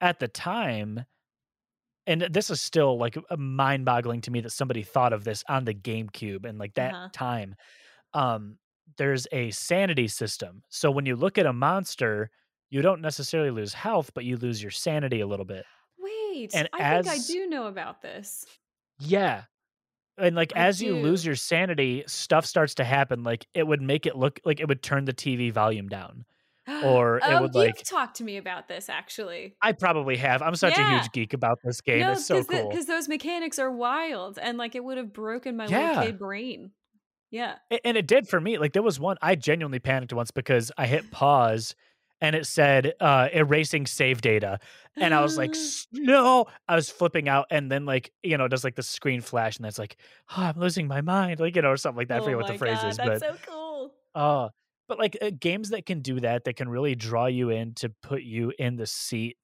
at 0.00 0.20
the 0.20 0.28
time 0.28 1.04
and 2.06 2.22
this 2.22 2.50
is 2.50 2.60
still 2.60 2.98
like 2.98 3.16
mind 3.38 3.84
boggling 3.84 4.20
to 4.22 4.30
me 4.30 4.40
that 4.40 4.50
somebody 4.50 4.82
thought 4.82 5.12
of 5.12 5.24
this 5.24 5.44
on 5.48 5.64
the 5.64 5.74
GameCube 5.74 6.44
and 6.44 6.58
like 6.58 6.74
that 6.74 6.96
Uh-huh. 6.96 7.08
time. 7.12 7.54
Um 8.14 8.58
there's 8.96 9.26
a 9.32 9.50
sanity 9.50 10.08
system. 10.08 10.62
So 10.68 10.90
when 10.90 11.06
you 11.06 11.16
look 11.16 11.38
at 11.38 11.46
a 11.46 11.52
monster, 11.52 12.30
you 12.70 12.82
don't 12.82 13.00
necessarily 13.00 13.50
lose 13.50 13.74
health, 13.74 14.12
but 14.14 14.24
you 14.24 14.36
lose 14.36 14.62
your 14.62 14.70
sanity 14.70 15.20
a 15.20 15.26
little 15.26 15.44
bit. 15.44 15.64
Wait, 15.98 16.50
And 16.54 16.68
I 16.72 17.02
think 17.02 17.14
I 17.14 17.18
do 17.26 17.46
know 17.46 17.66
about 17.66 18.02
this. 18.02 18.46
Yeah. 18.98 19.42
And 20.18 20.36
like 20.36 20.52
I 20.56 20.66
as 20.66 20.82
you 20.82 20.96
lose 20.96 21.24
your 21.24 21.36
sanity, 21.36 22.04
stuff 22.06 22.44
starts 22.46 22.74
to 22.76 22.84
happen. 22.84 23.22
Like 23.22 23.46
it 23.54 23.66
would 23.66 23.80
make 23.82 24.06
it 24.06 24.16
look 24.16 24.40
like 24.44 24.60
it 24.60 24.68
would 24.68 24.82
turn 24.82 25.04
the 25.04 25.12
TV 25.12 25.52
volume 25.52 25.88
down. 25.88 26.24
Or 26.84 27.16
it 27.18 27.24
oh, 27.26 27.42
would, 27.42 27.54
like- 27.56 27.82
talk 27.82 28.14
to 28.14 28.24
me 28.24 28.36
about 28.36 28.68
this 28.68 28.88
actually. 28.88 29.56
I 29.60 29.72
probably 29.72 30.16
have. 30.16 30.42
I'm 30.42 30.54
such 30.54 30.78
a 30.78 30.90
huge 30.90 31.10
geek 31.12 31.32
about 31.32 31.58
this 31.64 31.80
game. 31.80 32.00
no, 32.00 32.12
it's 32.12 32.26
so 32.26 32.42
cool. 32.44 32.68
because 32.68 32.86
those 32.86 33.08
mechanics 33.08 33.58
are 33.58 33.70
wild, 33.70 34.38
and 34.40 34.58
like 34.58 34.74
it 34.76 34.84
would 34.84 34.96
have 34.96 35.12
broken 35.12 35.56
my 35.56 35.66
Yeah. 35.66 35.88
little 35.88 36.02
kid 36.04 36.18
brain. 36.18 36.70
Yeah. 37.32 37.56
And 37.84 37.96
it 37.96 38.06
did 38.06 38.28
for 38.28 38.40
me. 38.40 38.58
Like 38.58 38.72
there 38.74 38.82
was 38.82 39.00
one 39.00 39.16
I 39.22 39.34
genuinely 39.34 39.80
panicked 39.80 40.12
once 40.12 40.30
because 40.30 40.70
I 40.78 40.86
hit 40.86 41.10
pause 41.10 41.74
and 42.20 42.36
it 42.36 42.46
said 42.46 42.92
uh 43.00 43.28
erasing 43.32 43.86
save 43.86 44.20
data. 44.20 44.60
And 45.00 45.14
I 45.14 45.22
was 45.22 45.36
like, 45.38 45.56
no, 45.92 46.46
I 46.68 46.76
was 46.76 46.90
flipping 46.90 47.28
out. 47.28 47.46
And 47.50 47.72
then 47.72 47.86
like, 47.86 48.12
you 48.22 48.36
know, 48.38 48.44
it 48.44 48.50
does 48.50 48.64
like 48.64 48.76
the 48.76 48.82
screen 48.84 49.22
flash 49.22 49.56
and 49.56 49.64
that's 49.64 49.78
like, 49.78 49.96
oh, 50.36 50.42
I'm 50.42 50.60
losing 50.60 50.86
my 50.86 51.00
mind. 51.00 51.40
Like, 51.40 51.56
you 51.56 51.62
know, 51.62 51.70
or 51.70 51.76
something 51.76 51.96
like 51.98 52.08
that. 52.08 52.16
I 52.16 52.18
oh 52.18 52.24
forget 52.24 52.36
what 52.36 52.46
my 52.46 52.52
the 52.52 52.54
phrase 52.54 52.82
God, 52.82 52.88
is, 52.88 52.98
that's 52.98 53.20
but 53.20 53.20
so 53.20 53.36
cool. 53.46 53.94
uh 54.14 54.48
but 54.88 54.98
like 54.98 55.16
uh, 55.22 55.30
games 55.38 55.70
that 55.70 55.86
can 55.86 56.00
do 56.00 56.20
that, 56.20 56.44
that 56.44 56.56
can 56.56 56.68
really 56.68 56.94
draw 56.94 57.26
you 57.26 57.50
in 57.50 57.74
to 57.74 57.88
put 58.02 58.22
you 58.22 58.52
in 58.58 58.76
the 58.76 58.86
seat, 58.86 59.38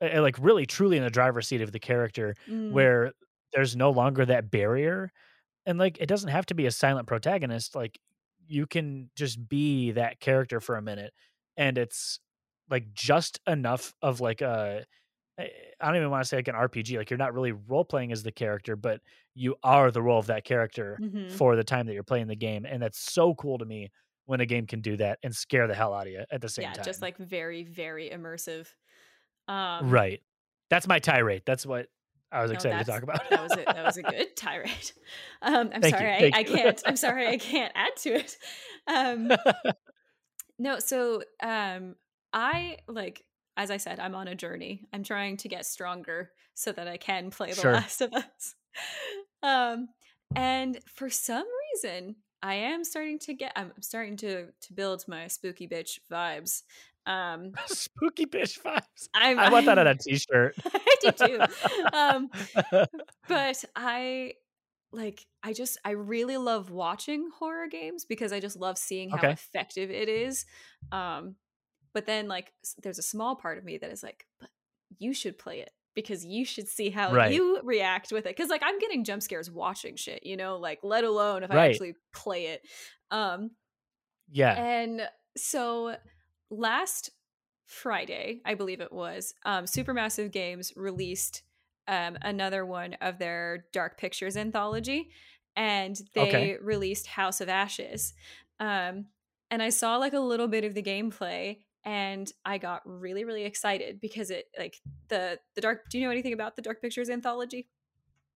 uh, 0.00 0.20
like 0.22 0.36
really 0.40 0.66
truly 0.66 0.96
in 0.96 1.02
the 1.02 1.10
driver's 1.10 1.48
seat 1.48 1.60
of 1.62 1.72
the 1.72 1.78
character 1.78 2.34
Mm, 2.48 2.70
where 2.72 3.12
there's 3.52 3.76
no 3.76 3.90
longer 3.90 4.24
that 4.26 4.50
barrier 4.50 5.12
and 5.66 5.78
like 5.78 5.98
it 6.00 6.06
doesn't 6.06 6.30
have 6.30 6.46
to 6.46 6.54
be 6.54 6.66
a 6.66 6.70
silent 6.70 7.06
protagonist 7.06 7.74
like 7.74 7.98
you 8.48 8.66
can 8.66 9.10
just 9.16 9.48
be 9.48 9.92
that 9.92 10.20
character 10.20 10.60
for 10.60 10.76
a 10.76 10.82
minute 10.82 11.12
and 11.56 11.78
it's 11.78 12.20
like 12.70 12.92
just 12.94 13.40
enough 13.46 13.94
of 14.02 14.20
like 14.20 14.40
a 14.40 14.84
I 15.38 15.50
I 15.80 15.86
don't 15.86 15.96
even 15.96 16.10
want 16.10 16.22
to 16.22 16.28
say 16.28 16.36
like 16.36 16.48
an 16.48 16.54
RPG 16.54 16.96
like 16.96 17.10
you're 17.10 17.18
not 17.18 17.34
really 17.34 17.52
role 17.52 17.84
playing 17.84 18.12
as 18.12 18.22
the 18.22 18.32
character 18.32 18.76
but 18.76 19.00
you 19.34 19.56
are 19.62 19.90
the 19.90 20.02
role 20.02 20.18
of 20.18 20.26
that 20.26 20.44
character 20.44 20.98
mhm. 21.00 21.30
for 21.30 21.56
the 21.56 21.64
time 21.64 21.86
that 21.86 21.94
you're 21.94 22.02
playing 22.02 22.26
the 22.26 22.36
game 22.36 22.66
and 22.66 22.82
that's 22.82 22.98
so 22.98 23.34
cool 23.34 23.58
to 23.58 23.64
me 23.64 23.90
when 24.26 24.40
a 24.40 24.46
game 24.46 24.66
can 24.66 24.80
do 24.80 24.96
that 24.96 25.18
and 25.22 25.34
scare 25.34 25.66
the 25.66 25.74
hell 25.74 25.92
out 25.92 26.06
of 26.06 26.12
you 26.12 26.24
at 26.30 26.40
the 26.40 26.48
same 26.48 26.62
yeah, 26.62 26.72
time 26.72 26.80
Yeah, 26.80 26.84
just 26.84 27.02
like 27.02 27.18
very, 27.18 27.64
very 27.64 28.08
immersive. 28.08 28.68
Um, 29.48 29.90
right 29.90 30.22
that's 30.70 30.86
my 30.86 30.98
tirade 30.98 31.42
that's 31.44 31.66
what 31.66 31.88
I 32.32 32.42
was 32.42 32.50
no, 32.50 32.54
excited 32.54 32.78
to 32.78 32.90
talk 32.90 33.02
about 33.02 33.28
that 33.28 33.42
was 33.42 33.52
a, 33.52 33.64
that 33.66 33.84
was 33.84 33.96
a 33.96 34.02
good 34.02 34.36
tirade. 34.36 34.70
Um, 35.42 35.70
I'm 35.74 35.82
Thank 35.82 35.96
sorry, 35.96 36.12
I, 36.12 36.30
I 36.32 36.44
can't. 36.44 36.80
I'm 36.86 36.94
sorry, 36.94 37.26
I 37.26 37.36
can't 37.38 37.72
add 37.74 37.96
to 38.02 38.10
it. 38.10 38.36
Um, 38.86 39.32
no, 40.58 40.78
so 40.78 41.22
um, 41.42 41.96
I 42.32 42.78
like 42.86 43.24
as 43.56 43.70
I 43.70 43.76
said, 43.76 43.98
I'm 43.98 44.14
on 44.14 44.28
a 44.28 44.36
journey. 44.36 44.86
I'm 44.92 45.02
trying 45.02 45.36
to 45.38 45.48
get 45.48 45.66
stronger 45.66 46.30
so 46.54 46.70
that 46.72 46.86
I 46.86 46.96
can 46.96 47.30
play 47.30 47.50
The 47.50 47.60
Sure. 47.60 47.72
Last 47.72 48.00
of 48.00 48.12
Us. 48.12 48.54
Um, 49.42 49.88
and 50.36 50.78
for 50.86 51.10
some 51.10 51.44
reason, 51.74 52.16
I 52.42 52.54
am 52.54 52.84
starting 52.84 53.18
to 53.20 53.34
get. 53.34 53.52
I'm 53.56 53.72
starting 53.80 54.16
to 54.18 54.46
to 54.46 54.72
build 54.72 55.04
my 55.06 55.26
spooky 55.26 55.68
bitch 55.68 55.98
vibes. 56.10 56.62
Um, 57.06 57.52
Spooky 57.66 58.26
bitch 58.26 58.60
vibes. 58.62 59.08
I'm, 59.14 59.38
I 59.38 59.50
want 59.50 59.66
that 59.66 59.78
on 59.78 59.86
a 59.86 59.94
t-shirt. 59.98 60.54
I 60.64 60.96
do 61.00 61.12
too. 61.12 61.42
Um, 61.92 62.30
but 63.28 63.64
I 63.76 64.34
like 64.92 65.24
I 65.42 65.52
just 65.52 65.78
I 65.84 65.90
really 65.92 66.36
love 66.36 66.70
watching 66.70 67.30
horror 67.38 67.66
games 67.66 68.04
because 68.04 68.32
I 68.32 68.40
just 68.40 68.56
love 68.56 68.76
seeing 68.76 69.10
how 69.10 69.16
Okay. 69.18 69.32
effective 69.32 69.90
it 69.90 70.08
is. 70.08 70.44
Um 70.90 71.36
but 71.94 72.06
then 72.06 72.28
like 72.28 72.52
there's 72.82 72.98
a 72.98 73.02
small 73.02 73.34
part 73.36 73.58
of 73.58 73.64
me 73.64 73.78
that 73.78 73.90
is 73.90 74.02
like 74.02 74.26
but 74.38 74.50
you 74.98 75.14
should 75.14 75.38
play 75.38 75.60
it 75.60 75.70
because 75.94 76.24
you 76.24 76.44
should 76.44 76.68
see 76.68 76.90
how 76.90 77.12
Right. 77.12 77.32
you 77.32 77.60
react 77.64 78.12
with 78.12 78.26
it 78.26 78.36
cuz 78.36 78.50
like 78.50 78.62
I'm 78.62 78.78
getting 78.78 79.02
jump 79.04 79.22
scares 79.22 79.50
watching 79.50 79.96
shit, 79.96 80.24
you 80.26 80.36
know, 80.36 80.58
like 80.58 80.80
let 80.82 81.04
alone 81.04 81.42
if 81.42 81.50
I 81.50 81.66
actually 81.70 81.94
play 82.12 82.46
it. 82.48 82.62
Um 83.10 83.52
yeah. 84.30 84.54
and 84.62 85.08
so 85.38 85.96
last 86.52 87.10
Friday, 87.64 88.42
I 88.44 88.54
believe 88.54 88.80
it 88.80 88.92
was, 88.92 89.34
um, 89.44 89.64
Supermassive 89.64 90.32
Games 90.32 90.72
released 90.76 91.42
um, 91.88 92.18
another 92.22 92.66
one 92.66 92.94
of 92.94 93.18
their 93.18 93.66
Dark 93.72 93.98
Pictures 93.98 94.36
anthology, 94.36 95.10
and 95.56 95.96
they 96.14 96.56
Okay. 96.56 96.58
released 96.60 97.06
House 97.06 97.40
of 97.40 97.48
Ashes. 97.48 98.14
Um, 98.60 99.08
and 99.50 99.62
I 99.62 99.70
saw 99.70 99.96
like 99.96 100.12
a 100.14 100.20
little 100.20 100.48
bit 100.48 100.64
of 100.64 100.74
the 100.74 100.82
gameplay, 100.82 101.64
and 101.84 102.30
I 102.44 102.58
got 102.58 102.82
really, 102.84 103.24
really 103.24 103.44
excited 103.44 104.00
because 104.00 104.30
it 104.30 104.46
like 104.58 104.80
the 105.08 105.40
the 105.54 105.60
Dark. 105.60 105.88
Do 105.90 105.98
you 105.98 106.04
know 106.04 106.10
anything 106.12 106.32
about 106.32 106.56
the 106.56 106.62
Dark 106.62 106.80
Pictures 106.80 107.10
anthology? 107.10 107.68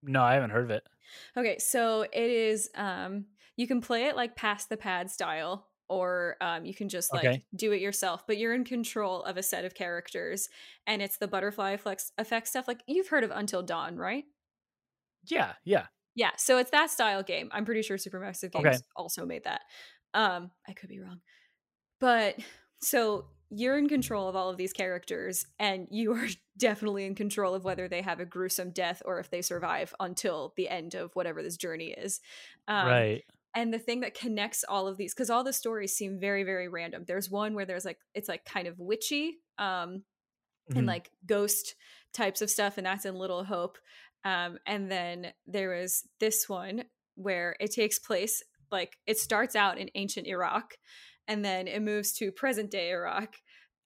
No, 0.01 0.23
I 0.23 0.33
haven't 0.33 0.49
heard 0.51 0.65
of 0.65 0.71
it. 0.71 0.87
Okay, 1.35 1.57
so 1.59 2.01
it 2.01 2.13
is 2.29 2.69
um 2.75 3.27
you 3.55 3.67
can 3.67 3.81
play 3.81 4.05
it 4.05 4.15
like 4.15 4.35
past 4.35 4.69
the 4.69 4.77
pad 4.77 5.09
style 5.09 5.66
or 5.89 6.37
um 6.41 6.65
you 6.65 6.73
can 6.75 6.89
just 6.89 7.13
like 7.13 7.31
Okay. 7.31 7.45
do 7.55 7.71
it 7.71 7.81
yourself, 7.81 8.25
but 8.27 8.37
you're 8.37 8.53
in 8.55 8.63
control 8.63 9.23
of 9.23 9.37
a 9.37 9.43
set 9.43 9.65
of 9.65 9.73
characters 9.75 10.49
and 10.87 11.01
it's 11.01 11.17
the 11.17 11.27
butterfly 11.27 11.71
effects 11.71 12.11
effect 12.17 12.47
stuff 12.47 12.67
like 12.67 12.81
you've 12.87 13.09
heard 13.09 13.23
of 13.23 13.31
Until 13.31 13.63
Dawn, 13.63 13.97
right? 13.97 14.25
Yeah, 15.23 15.55
yeah. 15.63 15.87
Yeah, 16.15 16.31
so 16.37 16.57
it's 16.57 16.71
that 16.71 16.89
style 16.89 17.21
game. 17.23 17.49
I'm 17.51 17.65
pretty 17.65 17.81
sure 17.83 17.97
Supermassive 17.97 18.51
Games 18.51 18.81
Okay. 18.81 18.81
also 18.95 19.25
made 19.25 19.43
that. 19.43 19.61
Um 20.13 20.51
I 20.67 20.73
could 20.73 20.89
be 20.89 20.99
wrong. 20.99 21.21
But 21.99 22.37
so 22.81 23.29
you're 23.49 23.77
in 23.77 23.89
control 23.89 24.27
of 24.29 24.35
all 24.35 24.49
of 24.49 24.57
these 24.57 24.73
characters 24.73 25.45
and 25.59 25.87
you 25.91 26.13
are 26.13 26.27
definitely 26.57 27.05
in 27.05 27.15
control 27.15 27.55
of 27.55 27.65
whether 27.65 27.87
they 27.89 28.01
have 28.01 28.19
a 28.19 28.25
gruesome 28.25 28.71
death 28.71 29.01
or 29.05 29.19
if 29.19 29.29
they 29.31 29.41
survive 29.41 29.93
until 29.99 30.53
the 30.57 30.69
end 30.69 30.95
of 30.95 31.15
whatever 31.15 31.43
this 31.43 31.57
journey 31.57 31.89
is. 31.91 32.21
Um, 32.67 33.05
right. 33.05 33.23
And 33.57 33.73
the 33.73 33.79
thing 33.79 34.01
that 34.01 34.13
connects 34.13 34.63
all 34.63 34.87
of 34.87 34.97
these 34.97 35.13
because 35.13 35.29
all 35.31 35.43
the 35.43 35.51
stories 35.51 35.93
seem 35.95 36.19
very 36.19 36.43
very 36.43 36.67
random 36.67 37.03
there's 37.07 37.29
one 37.29 37.55
where 37.55 37.65
there's 37.65 37.85
like 37.85 37.97
it's 38.13 38.29
like 38.29 38.45
kind 38.45 38.67
of 38.67 38.79
witchy 38.79 39.37
um 39.57 40.03
and 40.75 40.83
Mhm. 40.85 40.87
like 40.87 41.09
ghost 41.25 41.75
types 42.13 42.41
of 42.41 42.49
stuff 42.49 42.77
and 42.77 42.85
that's 42.85 43.05
in 43.05 43.15
little 43.15 43.43
hope 43.43 43.77
um 44.23 44.57
and 44.65 44.91
then 44.91 45.33
there 45.45 45.73
is 45.73 46.03
this 46.19 46.47
one 46.47 46.83
where 47.15 47.55
it 47.59 47.71
takes 47.71 47.99
place 47.99 48.43
like 48.71 48.97
it 49.07 49.17
starts 49.17 49.55
out 49.55 49.77
in 49.77 49.89
ancient 49.95 50.27
iraq 50.27 50.75
and 51.27 51.43
then 51.43 51.67
it 51.67 51.81
moves 51.81 52.13
to 52.13 52.31
present 52.31 52.69
day 52.69 52.91
iraq 52.91 53.35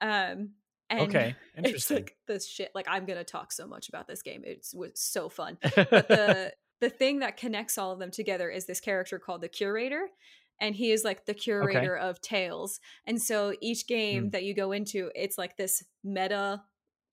um 0.02 0.52
and 0.89 1.02
okay. 1.02 1.36
it's 1.56 1.66
Interesting. 1.68 1.98
like 1.98 2.18
this 2.28 2.48
shit 2.48 2.72
like 2.76 2.88
i'm 2.89 3.06
gonna 3.06 3.24
talk 3.24 3.52
so 3.52 3.68
much 3.68 3.88
about 3.89 4.08
this 4.08 4.22
game 4.22 4.41
it 4.43 4.66
was 4.74 4.91
so 4.95 5.30
fun 5.30 5.58
but 5.62 6.08
the 6.08 6.52
the 6.82 6.90
thing 6.90 7.20
that 7.20 7.38
connects 7.38 7.78
all 7.78 7.92
of 7.94 8.00
them 8.00 8.12
together 8.12 8.50
is 8.50 8.66
this 8.66 8.80
character 8.82 9.18
called 9.20 9.42
the 9.42 9.48
curator 9.48 10.10
and 10.60 10.76
he 10.76 10.92
is 10.92 11.04
like 11.04 11.26
the 11.26 11.34
curator 11.34 11.96
of 11.96 12.20
tales 12.22 12.80
and 13.06 13.22
so 13.22 13.54
each 13.62 13.88
game 13.88 14.24
Hmm. 14.26 14.30
that 14.32 14.44
you 14.44 14.54
go 14.54 14.72
into 14.74 15.10
it's 15.16 15.38
like 15.38 15.56
this 15.58 15.84
meta 16.04 16.62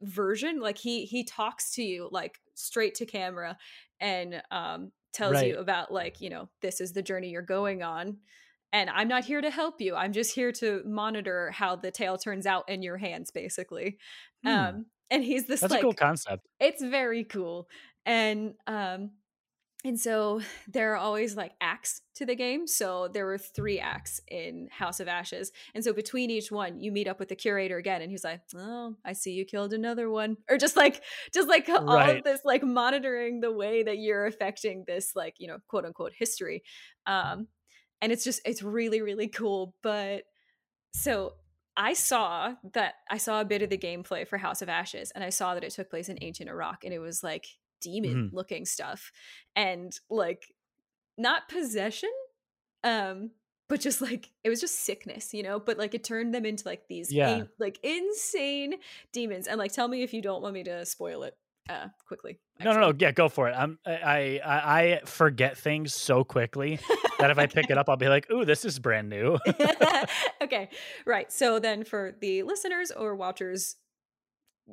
version 0.03 0.61
like 0.61 0.79
he 0.79 1.05
he 1.07 1.25
talks 1.25 1.73
to 1.75 1.83
you 1.83 2.09
like 2.13 2.39
straight 2.55 2.95
to 2.97 3.07
camera 3.07 3.57
and 4.01 4.43
um 4.51 4.93
tells 5.13 5.35
Right. 5.35 5.49
you 5.49 5.59
about 5.59 5.93
like 5.93 6.21
you 6.21 6.31
know 6.31 6.49
this 6.63 6.81
is 6.81 6.93
the 6.93 7.03
journey 7.03 7.31
you're 7.31 7.43
going 7.43 7.83
on 7.83 8.19
and 8.73 8.89
i'm 8.91 9.09
not 9.09 9.25
here 9.25 9.41
to 9.41 9.51
help 9.51 9.81
you 9.81 9.97
i'm 9.97 10.13
just 10.13 10.35
here 10.35 10.53
to 10.53 10.83
monitor 10.87 11.51
how 11.51 11.75
the 11.75 11.91
tale 11.91 12.17
turns 12.17 12.47
out 12.47 12.69
in 12.69 12.83
your 12.83 12.97
hands 12.99 13.31
basically 13.33 13.99
Hmm. 14.45 14.49
um 14.49 14.87
and 15.11 15.25
he's 15.25 15.47
this 15.47 15.61
That's 15.63 15.73
like 15.73 15.81
a 15.81 15.83
cool 15.83 15.95
concept. 15.95 16.47
it's 16.61 16.83
very 16.83 17.25
cool 17.25 17.69
and 18.07 18.55
um 18.69 19.11
and 19.85 19.99
so 19.99 20.41
there 20.67 20.93
are 20.93 20.97
always 20.97 21.37
like 21.37 21.53
acts 21.61 22.03
to 22.17 22.27
the 22.27 22.35
game. 22.35 22.67
So 22.67 23.09
there 23.13 23.27
were 23.27 23.39
three 23.39 23.79
acts 23.79 24.21
in 24.27 24.69
House 24.73 24.99
of 24.99 25.07
Ashes. 25.07 25.53
And 25.73 25.85
so 25.85 25.93
between 25.93 26.31
each 26.31 26.51
one, 26.51 26.81
you 26.81 26.91
meet 26.91 27.07
up 27.07 27.21
with 27.21 27.29
the 27.29 27.37
curator 27.37 27.77
again 27.77 28.03
and 28.03 28.11
he's 28.11 28.25
like, 28.25 28.41
Oh, 28.57 28.97
I 29.05 29.13
see 29.13 29.33
you 29.33 29.45
killed 29.45 29.73
another 29.73 30.11
one. 30.11 30.37
Or 30.51 30.59
just 30.59 30.77
like 30.77 31.03
just 31.33 31.49
like 31.49 31.69
all 31.69 31.97
of 31.97 32.25
this 32.25 32.41
like 32.45 32.65
monitoring 32.65 33.41
the 33.41 33.53
way 33.53 33.85
that 33.85 33.99
you're 33.99 34.27
affecting 34.27 34.83
this 34.85 35.13
like, 35.15 35.35
you 35.39 35.47
know, 35.47 35.59
quote 35.69 35.85
unquote 35.85 36.13
history. 36.19 36.65
Um 37.07 37.47
and 38.03 38.11
it's 38.11 38.25
just 38.25 38.41
it's 38.45 38.65
really, 38.65 39.01
really 39.01 39.29
cool. 39.29 39.75
But 39.85 40.25
so 40.93 41.35
I 41.77 41.93
saw 41.93 42.55
that 42.75 42.95
I 43.09 43.19
saw 43.19 43.41
a 43.41 43.45
bit 43.45 43.63
of 43.63 43.71
the 43.71 43.79
gameplay 43.79 44.27
for 44.27 44.39
House 44.39 44.61
of 44.61 44.69
Ashes 44.69 45.13
and 45.13 45.23
I 45.23 45.31
saw 45.31 45.55
that 45.55 45.63
it 45.63 45.71
took 45.71 45.89
place 45.89 46.09
in 46.09 46.19
ancient 46.21 46.51
Iraq 46.51 46.83
and 46.83 46.93
it 46.93 46.99
was 46.99 47.23
like 47.23 47.47
demon 47.81 48.31
looking 48.33 48.65
stuff 48.65 49.11
and 49.57 49.93
like 50.11 50.45
not 51.17 51.49
possession 51.49 52.11
um 52.85 53.31
but 53.69 53.81
just 53.81 54.01
like 54.01 54.31
it 54.45 54.49
was 54.49 54.61
just 54.61 54.81
sickness 54.85 55.35
you 55.35 55.43
know 55.43 55.59
but 55.61 55.77
like 55.79 55.95
it 55.95 56.03
turned 56.05 56.33
them 56.35 56.47
into 56.47 56.67
like 56.67 56.87
these 56.89 57.13
Yeah. 57.13 57.29
in- 57.39 57.49
like 57.59 57.79
insane 57.83 58.75
demons 59.13 59.47
and 59.47 59.59
like 59.59 59.73
tell 59.73 59.89
me 59.89 60.03
if 60.03 60.13
you 60.15 60.23
don't 60.23 60.43
want 60.43 60.55
me 60.55 60.65
to 60.65 60.85
spoil 60.87 61.23
it 61.25 61.37
uh 61.69 61.89
quickly 62.07 62.39
No, 62.65 62.73
no, 62.73 62.81
no. 62.81 62.95
Yeah, 62.99 63.13
go 63.13 63.29
for 63.29 63.49
it. 63.49 63.53
I'm, 63.53 63.79
I, 63.87 64.41
I, 64.45 64.81
I 64.83 65.01
forget 65.05 65.57
things 65.59 65.95
so 65.95 66.25
quickly 66.25 66.81
that 67.21 67.31
if 67.31 67.39
I 67.39 67.47
pick 67.47 67.69
it 67.71 67.77
up, 67.79 67.89
I'll 67.89 67.97
be 67.97 68.09
like, 68.09 68.29
"Ooh, 68.33 68.45
this 68.45 68.65
is 68.65 68.79
brand 68.81 69.09
new." 69.11 69.39
okay 70.43 70.69
right 71.07 71.31
so 71.33 71.59
then 71.59 71.85
for 71.85 72.15
the 72.21 72.43
listeners 72.43 72.91
or 72.91 73.15
watchers 73.15 73.77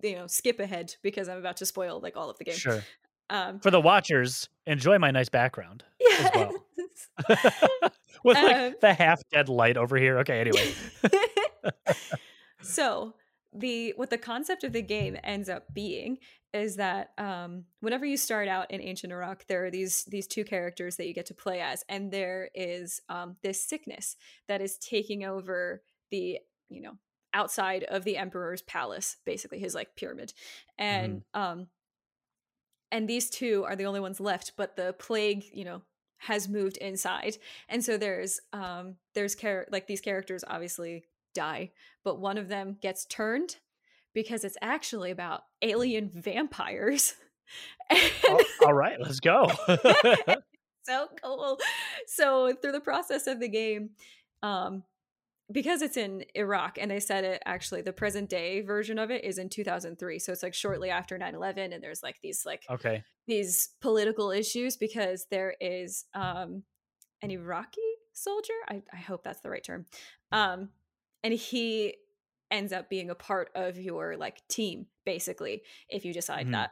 you 0.04 0.16
know 0.16 0.28
skip 0.28 0.60
ahead 0.60 0.96
because 1.02 1.30
i'm 1.30 1.38
about 1.38 1.58
to 1.58 1.66
spoil 1.66 2.00
like 2.02 2.16
all 2.16 2.30
of 2.30 2.38
the 2.38 2.44
game 2.44 2.56
sure. 2.56 2.84
um 3.30 3.60
For 3.60 3.72
the 3.72 3.82
watchers, 3.82 4.50
enjoy 4.66 5.00
my 5.00 5.12
nice 5.12 5.30
background 5.30 5.84
yeah 6.00 6.30
well. 6.36 6.52
with 8.24 8.38
like 8.38 8.56
Um, 8.56 8.76
the 8.82 8.94
half 8.94 9.22
dead 9.32 9.50
light 9.50 9.78
over 9.78 9.98
here. 9.98 10.20
Okay, 10.20 10.40
anyway. 10.42 10.74
so 12.62 13.14
the 13.54 13.94
what 13.96 14.10
the 14.10 14.18
concept 14.18 14.64
of 14.64 14.74
the 14.74 14.82
game 14.82 15.18
ends 15.24 15.50
up 15.50 15.74
being 15.74 16.18
is 16.54 16.78
that 16.78 17.12
um, 17.18 17.66
whenever 17.82 18.06
you 18.06 18.18
start 18.18 18.48
out 18.48 18.72
in 18.72 18.82
ancient 18.82 19.12
Iraq, 19.12 19.46
there 19.48 19.66
are 19.66 19.72
these 19.72 20.04
these 20.06 20.28
two 20.28 20.44
characters 20.44 20.96
that 20.98 21.08
you 21.08 21.14
get 21.14 21.26
to 21.28 21.34
play 21.34 21.62
as, 21.62 21.84
and 21.90 22.12
there 22.12 22.50
is 22.54 23.02
um, 23.10 23.36
this 23.44 23.62
sickness 23.62 24.16
that 24.48 24.62
is 24.62 24.78
taking 24.78 25.24
over 25.24 25.82
the 26.12 26.40
you 26.70 26.82
know 26.82 26.98
outside 27.36 27.84
of 27.84 28.04
the 28.04 28.18
emperor's 28.18 28.64
palace, 28.64 29.18
basically 29.26 29.60
his 29.60 29.76
like 29.76 29.96
pyramid, 29.96 30.34
and 30.80 31.22
um, 31.36 31.68
and 32.92 33.08
these 33.08 33.30
two 33.30 33.64
are 33.68 33.76
the 33.76 33.86
only 33.86 34.00
ones 34.00 34.20
left, 34.20 34.54
but 34.58 34.76
the 34.76 34.96
plague, 34.98 35.44
you 35.54 35.66
know, 35.66 35.82
has 36.18 36.50
moved 36.50 36.78
inside, 36.78 37.38
and 37.70 37.84
so 37.86 37.98
there's 37.98 38.40
um 38.54 38.96
there's 39.14 39.36
char- 39.36 39.68
like 39.72 39.86
these 39.86 40.02
characters 40.02 40.44
obviously 40.48 41.04
die, 41.36 41.72
but 42.04 42.20
one 42.20 42.38
of 42.40 42.48
them 42.48 42.78
gets 42.82 43.06
turned 43.06 43.58
because 44.14 44.44
it's 44.46 44.58
actually 44.62 45.12
about 45.12 45.42
alien 45.62 46.10
vampires. 46.12 47.14
And 47.92 48.02
All- 48.28 48.42
all 48.66 48.74
right, 48.74 49.00
let's 49.00 49.20
go. 49.20 49.48
so 50.84 51.08
cool. 51.24 51.60
So 52.08 52.56
through 52.60 52.72
the 52.72 52.80
process 52.80 53.28
of 53.28 53.40
the 53.40 53.48
game, 53.48 53.92
um, 54.42 54.82
because 55.52 55.82
it's 55.82 55.98
in 55.98 56.26
Iraq 56.34 56.78
and 56.80 56.90
they 56.90 57.00
said 57.00 57.24
it 57.24 57.42
actually 57.46 57.82
the 57.82 57.94
present 57.94 58.30
day 58.30 58.62
version 58.62 58.98
of 58.98 59.12
it 59.12 59.24
is 59.24 59.38
in 59.38 59.50
2003. 59.50 60.20
So 60.20 60.32
it's 60.32 60.44
like 60.44 60.54
shortly 60.54 60.90
after 60.90 61.18
9-11 61.20 61.74
and 61.74 61.84
there's 61.84 62.02
like 62.02 62.18
these 62.22 62.44
like 62.46 62.64
okay. 62.70 63.04
these 63.28 63.70
political 63.82 64.32
issues 64.32 64.76
because 64.78 65.28
there 65.30 65.56
is 65.62 66.06
um 66.14 66.64
an 67.22 67.32
Iraqi 67.32 67.82
soldier. 68.14 68.54
I, 68.68 68.82
I 68.92 68.98
hope 68.98 69.24
that's 69.24 69.42
the 69.42 69.50
right 69.50 69.64
term. 69.64 69.86
Um 70.32 70.70
and 71.24 71.34
he 71.34 71.96
ends 72.52 72.74
up 72.74 72.90
being 72.90 73.10
a 73.10 73.16
part 73.16 73.50
of 73.56 73.78
your 73.78 74.18
like 74.18 74.48
team, 74.48 74.88
basically, 75.06 75.64
if 75.90 76.06
you 76.06 76.14
decide 76.14 76.48
Mhm. 76.48 76.52
that. 76.54 76.72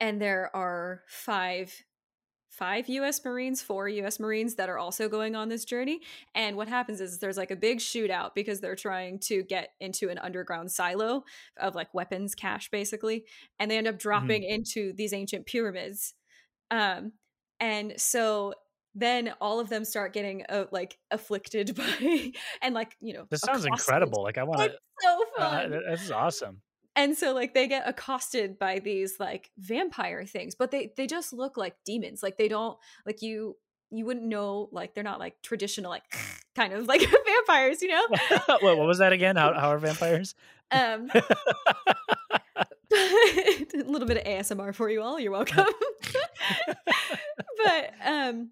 And 0.00 0.20
there 0.20 0.54
are 0.54 1.02
five 1.08 1.74
five 2.48 2.88
US 2.88 3.24
Marines, 3.24 3.62
four 3.62 3.88
US 3.88 4.18
Marines 4.18 4.54
that 4.56 4.68
are 4.68 4.78
also 4.78 5.08
going 5.08 5.36
on 5.36 5.48
this 5.48 5.64
journey. 5.64 6.00
And 6.34 6.56
what 6.56 6.68
happens 6.68 7.00
is 7.00 7.18
there's 7.18 7.36
like 7.36 7.50
a 7.50 7.56
big 7.56 7.78
shootout 7.78 8.30
because 8.34 8.60
they're 8.60 8.74
trying 8.76 9.18
to 9.20 9.42
get 9.44 9.70
into 9.80 10.08
an 10.08 10.18
underground 10.18 10.70
silo 10.72 11.24
of 11.58 11.74
like 11.74 11.92
weapons 11.94 12.34
cache 12.34 12.70
basically, 12.70 13.24
and 13.58 13.70
they 13.70 13.78
end 13.78 13.86
up 13.86 13.98
dropping 13.98 14.42
into 14.42 14.92
these 14.94 15.12
ancient 15.12 15.46
pyramids. 15.46 16.14
Um 16.70 17.12
and 17.60 17.94
so 17.96 18.54
then 18.94 19.32
all 19.40 19.60
of 19.60 19.68
them 19.68 19.84
start 19.84 20.12
getting 20.12 20.44
uh, 20.48 20.64
like 20.72 20.98
afflicted 21.10 21.76
by 22.00 22.32
and 22.62 22.74
like, 22.74 22.96
you 23.00 23.12
know, 23.14 23.26
This 23.30 23.40
sounds 23.40 23.64
accosted. 23.64 23.88
incredible. 23.88 24.22
Like 24.24 24.38
I 24.38 24.44
want 24.44 24.60
to. 24.60 24.78
so 25.00 25.24
Uh, 25.38 25.50
fun 25.50 25.70
this 25.90 26.02
is 26.02 26.10
awesome. 26.10 26.62
And 26.98 27.16
so 27.16 27.32
like 27.32 27.54
they 27.54 27.68
get 27.68 27.88
accosted 27.88 28.58
by 28.58 28.80
these 28.80 29.18
like 29.20 29.50
vampire 29.56 30.24
things 30.24 30.54
but 30.54 30.70
they 30.70 30.92
they 30.96 31.06
just 31.06 31.32
look 31.32 31.56
like 31.56 31.76
demons 31.84 32.22
like 32.22 32.36
they 32.36 32.48
don't 32.48 32.76
like 33.06 33.22
you 33.22 33.56
you 33.90 34.04
wouldn't 34.04 34.26
know 34.26 34.68
like 34.72 34.94
they're 34.94 35.04
not 35.04 35.20
like 35.20 35.40
traditional 35.42 35.90
like 35.90 36.02
kind 36.54 36.72
of 36.72 36.86
like 36.86 37.00
vampires 37.26 37.80
you 37.80 37.88
know 37.88 38.04
Wait, 38.62 38.76
what 38.76 38.86
was 38.86 38.98
that 38.98 39.12
again? 39.12 39.36
How, 39.36 39.54
how 39.54 39.70
are 39.70 39.78
vampires? 39.78 40.34
um 40.70 41.08
a 41.14 41.22
little 43.86 44.06
bit 44.06 44.18
of 44.18 44.24
asmr 44.24 44.74
for 44.74 44.90
you 44.90 45.00
all 45.00 45.18
you're 45.18 45.32
welcome 45.32 45.64
but 47.64 47.94
um 48.04 48.50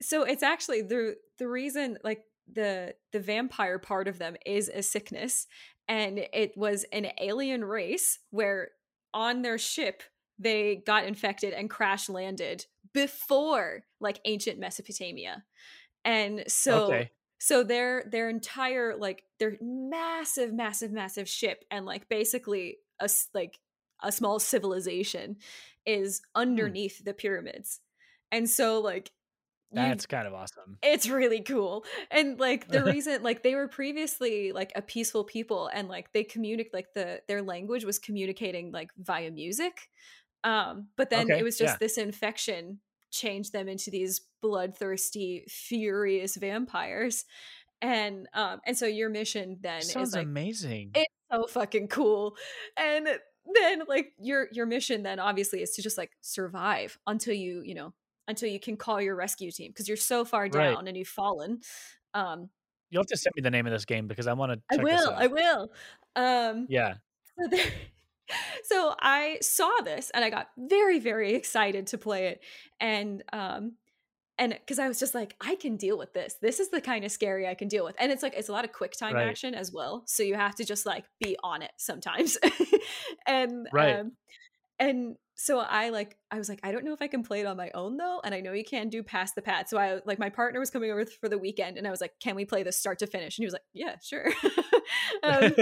so 0.00 0.22
it's 0.22 0.42
actually 0.42 0.80
the 0.80 1.16
the 1.38 1.46
reason 1.46 1.98
like 2.02 2.22
the 2.50 2.94
the 3.12 3.20
vampire 3.20 3.78
part 3.78 4.08
of 4.08 4.18
them 4.18 4.36
is 4.46 4.70
a 4.70 4.82
sickness 4.82 5.46
and 5.88 6.18
it 6.32 6.56
was 6.56 6.84
an 6.92 7.08
alien 7.20 7.64
race 7.64 8.18
where 8.30 8.70
on 9.12 9.42
their 9.42 9.58
ship 9.58 10.02
they 10.38 10.82
got 10.86 11.04
infected 11.04 11.52
and 11.52 11.70
crash 11.70 12.08
landed 12.08 12.66
before 12.92 13.84
like 14.00 14.20
ancient 14.24 14.58
Mesopotamia. 14.58 15.44
And 16.04 16.44
so 16.48 16.86
okay. 16.86 17.10
so 17.38 17.62
their 17.62 18.04
their 18.10 18.28
entire 18.28 18.96
like 18.96 19.24
their 19.38 19.56
massive 19.60 20.52
massive 20.52 20.92
massive 20.92 21.28
ship 21.28 21.64
and 21.70 21.86
like 21.86 22.08
basically 22.08 22.78
a 23.00 23.08
like 23.32 23.58
a 24.02 24.12
small 24.12 24.38
civilization 24.38 25.36
is 25.86 26.20
hmm. 26.34 26.40
underneath 26.40 27.04
the 27.04 27.14
pyramids. 27.14 27.80
And 28.32 28.48
so 28.50 28.80
like 28.80 29.12
you 29.76 29.82
That's 29.82 30.06
kind 30.06 30.26
of 30.26 30.34
awesome. 30.34 30.78
it's 30.82 31.08
really 31.08 31.40
cool 31.42 31.84
and 32.10 32.38
like 32.38 32.68
the 32.68 32.84
reason 32.92 33.22
like 33.22 33.42
they 33.42 33.54
were 33.54 33.68
previously 33.68 34.52
like 34.52 34.72
a 34.74 34.82
peaceful 34.82 35.24
people 35.24 35.68
and 35.72 35.88
like 35.88 36.12
they 36.12 36.24
communicate 36.24 36.72
like 36.74 36.92
the 36.94 37.20
their 37.28 37.42
language 37.42 37.84
was 37.84 37.98
communicating 37.98 38.72
like 38.72 38.90
via 38.98 39.30
music 39.30 39.88
um 40.44 40.88
but 40.96 41.10
then 41.10 41.26
Okay, 41.30 41.38
it 41.40 41.42
was 41.42 41.56
just 41.58 41.74
yeah. 41.74 41.78
this 41.80 41.98
infection 41.98 42.80
changed 43.10 43.52
them 43.52 43.68
into 43.68 43.90
these 43.90 44.20
bloodthirsty 44.42 45.44
furious 45.48 46.36
vampires 46.36 47.24
and 47.82 48.26
um 48.34 48.60
and 48.66 48.76
so 48.76 48.86
your 48.86 49.08
mission 49.10 49.58
then 49.62 49.82
Sounds 49.82 50.08
is 50.08 50.14
like 50.14 50.24
amazing. 50.24 50.90
it's 50.94 51.12
so 51.30 51.46
fucking 51.46 51.88
cool 51.88 52.36
and 52.76 53.06
then 53.54 53.82
like 53.88 54.12
your 54.18 54.48
your 54.52 54.66
mission 54.66 55.02
then 55.02 55.18
obviously 55.20 55.60
is 55.62 55.72
to 55.72 55.82
just 55.82 55.98
like 55.98 56.10
survive 56.22 56.98
until 57.06 57.34
you 57.34 57.62
you 57.64 57.74
know 57.74 57.92
until 58.28 58.48
you 58.48 58.60
can 58.60 58.76
call 58.76 59.00
your 59.00 59.14
rescue 59.16 59.50
team 59.50 59.70
because 59.70 59.88
you're 59.88 59.96
so 59.96 60.24
far 60.24 60.48
Right. 60.48 60.72
down 60.74 60.86
and 60.88 60.96
you've 60.96 61.08
fallen 61.08 61.60
um 62.14 62.48
You'll 62.90 63.00
have 63.02 63.06
to 63.08 63.16
send 63.16 63.32
me 63.34 63.42
the 63.42 63.50
name 63.50 63.66
of 63.66 63.72
this 63.72 63.84
game 63.84 64.06
because 64.06 64.26
I 64.26 64.34
want 64.34 64.52
to. 64.52 64.60
i 64.70 64.82
will 64.82 65.10
out. 65.10 65.22
i 65.22 65.26
will 65.26 65.72
um 66.16 66.66
Yeah. 66.68 66.94
so, 67.38 67.48
there, 67.50 67.66
so 68.64 68.94
i 69.00 69.38
saw 69.42 69.70
this 69.84 70.10
and 70.14 70.24
i 70.24 70.30
got 70.30 70.48
very 70.56 70.98
very 71.00 71.34
excited 71.34 71.88
to 71.88 71.98
play 71.98 72.28
it 72.28 72.40
and 72.80 73.22
um 73.32 73.72
and 74.38 74.52
because 74.52 74.78
i 74.78 74.86
was 74.88 74.98
just 74.98 75.14
like 75.14 75.34
i 75.40 75.54
can 75.56 75.76
deal 75.76 75.98
with 75.98 76.12
this 76.12 76.36
this 76.40 76.60
is 76.60 76.70
the 76.70 76.80
kind 76.80 77.04
of 77.04 77.10
scary 77.12 77.46
i 77.48 77.54
can 77.54 77.68
deal 77.68 77.84
with 77.84 77.96
and 77.98 78.10
it's 78.12 78.22
like 78.22 78.34
it's 78.36 78.48
a 78.48 78.52
lot 78.52 78.64
of 78.64 78.72
quick 78.72 78.92
time 78.96 79.14
Right. 79.14 79.28
action 79.28 79.54
as 79.54 79.72
well 79.72 80.02
so 80.06 80.22
you 80.22 80.34
have 80.34 80.54
to 80.56 80.64
just 80.64 80.86
like 80.86 81.04
be 81.20 81.36
on 81.42 81.62
it 81.62 81.72
sometimes 81.78 82.38
and 83.26 83.68
Right. 83.72 83.98
um 84.00 84.12
and 84.78 85.16
so 85.36 85.58
i 85.58 85.88
like 85.90 86.16
i 86.30 86.38
was 86.38 86.48
like 86.48 86.60
i 86.62 86.70
don't 86.72 86.84
know 86.84 86.92
if 86.92 87.02
i 87.02 87.06
can 87.06 87.22
play 87.22 87.40
it 87.40 87.46
on 87.46 87.56
my 87.56 87.70
own 87.74 87.96
though 87.96 88.20
and 88.24 88.34
i 88.34 88.40
know 88.40 88.52
you 88.52 88.64
can 88.64 88.88
do 88.88 89.02
past 89.02 89.34
the 89.34 89.42
pad 89.42 89.68
so 89.68 89.76
i 89.78 89.98
like 90.04 90.18
my 90.18 90.28
partner 90.28 90.60
was 90.60 90.70
coming 90.70 90.90
over 90.90 91.04
for 91.04 91.28
the 91.28 91.38
weekend 91.38 91.76
and 91.76 91.86
i 91.86 91.90
was 91.90 92.00
like 92.00 92.12
can 92.20 92.34
we 92.36 92.44
play 92.44 92.62
this 92.62 92.78
start 92.78 92.98
to 92.98 93.06
finish? 93.06 93.36
And 93.38 93.42
he 93.42 93.46
was 93.46 93.52
like 93.52 93.62
yeah 93.72 93.96
sure. 94.02 94.32
Um, 95.22 95.54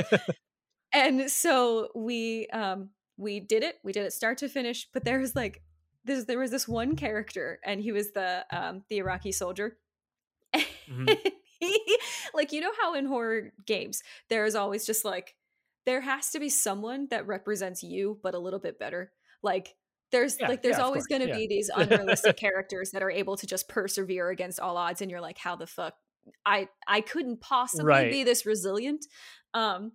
and 0.92 1.30
so 1.30 1.88
we 1.94 2.48
um 2.48 2.90
we 3.16 3.38
did 3.40 3.62
it 3.62 3.76
we 3.84 3.92
did 3.92 4.04
it 4.04 4.12
start 4.12 4.38
to 4.38 4.48
finish 4.48 4.88
but 4.92 5.04
there 5.04 5.20
was 5.20 5.36
like 5.36 5.62
this 6.04 6.24
there 6.24 6.38
was 6.38 6.50
this 6.50 6.66
one 6.66 6.96
character 6.96 7.60
and 7.64 7.80
he 7.80 7.92
was 7.92 8.10
the 8.12 8.44
um 8.50 8.82
the 8.88 8.98
iraqi 8.98 9.32
soldier. 9.32 9.78
Mhm. 10.90 11.16
he, 11.60 11.98
like 12.34 12.52
you 12.52 12.60
know 12.60 12.72
how 12.80 12.94
in 12.94 13.06
horror 13.06 13.52
games 13.64 14.02
there 14.28 14.44
is 14.44 14.56
always 14.56 14.84
just 14.84 15.04
like 15.04 15.36
there 15.86 16.00
has 16.00 16.30
to 16.30 16.40
be 16.40 16.48
someone 16.48 17.06
that 17.10 17.26
represents 17.26 17.82
you 17.82 18.18
but 18.22 18.34
a 18.34 18.38
little 18.38 18.58
bit 18.60 18.78
better 18.78 19.12
like 19.42 19.74
there's 20.12 20.36
Yeah, 20.38 20.48
like 20.48 20.62
there's 20.62 20.78
yeah, 20.78 20.84
always 20.84 21.06
going 21.06 21.22
to 21.22 21.28
yeah. 21.28 21.36
be 21.36 21.46
these 21.46 21.70
unrealistic 21.74 22.36
characters 22.36 22.90
that 22.92 23.02
are 23.02 23.10
able 23.10 23.36
to 23.36 23.46
just 23.46 23.68
persevere 23.68 24.30
against 24.30 24.60
all 24.60 24.76
odds 24.76 25.00
and 25.02 25.10
you're 25.10 25.20
like 25.20 25.38
how 25.38 25.56
the 25.56 25.66
fuck 25.66 25.94
i 26.46 26.68
i 26.86 27.00
couldn't 27.00 27.40
possibly 27.40 27.86
Right. 27.86 28.10
be 28.10 28.24
this 28.24 28.46
resilient 28.46 29.04
um 29.54 29.92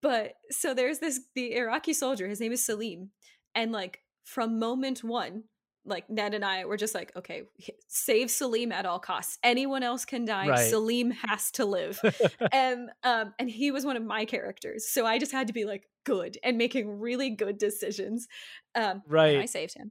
but 0.00 0.32
so 0.50 0.74
there's 0.74 0.98
this 0.98 1.20
the 1.34 1.54
iraqi 1.54 1.92
soldier 1.92 2.28
his 2.28 2.40
name 2.40 2.52
is 2.52 2.64
salim 2.64 3.10
and 3.54 3.72
like 3.72 4.00
from 4.24 4.58
moment 4.58 5.04
one 5.04 5.44
like 5.84 6.08
ned 6.08 6.32
and 6.34 6.44
i 6.44 6.64
were 6.64 6.76
just 6.76 6.94
like 6.94 7.10
okay 7.16 7.42
save 7.88 8.30
salim 8.30 8.70
at 8.70 8.86
all 8.86 8.98
costs 9.00 9.38
anyone 9.42 9.82
else 9.82 10.04
can 10.04 10.24
die 10.24 10.48
Right. 10.48 10.70
salim 10.70 11.10
has 11.10 11.50
to 11.52 11.64
live 11.64 12.00
and 12.52 12.90
um 13.02 13.34
and 13.38 13.50
he 13.50 13.70
was 13.72 13.84
one 13.84 13.96
of 13.96 14.04
my 14.04 14.24
characters 14.24 14.88
so 14.88 15.04
i 15.06 15.18
just 15.18 15.32
had 15.32 15.48
to 15.48 15.52
be 15.52 15.64
like 15.64 15.88
good 16.04 16.38
and 16.44 16.56
making 16.56 17.00
really 17.00 17.30
good 17.30 17.58
decisions 17.58 18.28
um 18.76 19.02
and 19.34 19.42
i 19.42 19.46
saved 19.46 19.74
him 19.74 19.90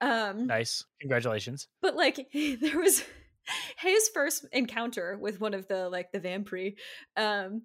um 0.00 0.46
Nice. 0.48 0.84
Congratulations. 1.00 1.68
but 1.80 1.94
like 1.94 2.28
there 2.34 2.78
was 2.80 3.04
his 3.78 4.08
first 4.14 4.46
encounter 4.52 5.16
with 5.20 5.40
one 5.40 5.54
of 5.54 5.68
the 5.68 5.88
like 5.88 6.10
the 6.12 6.18
vampire 6.18 6.72
um 7.16 7.62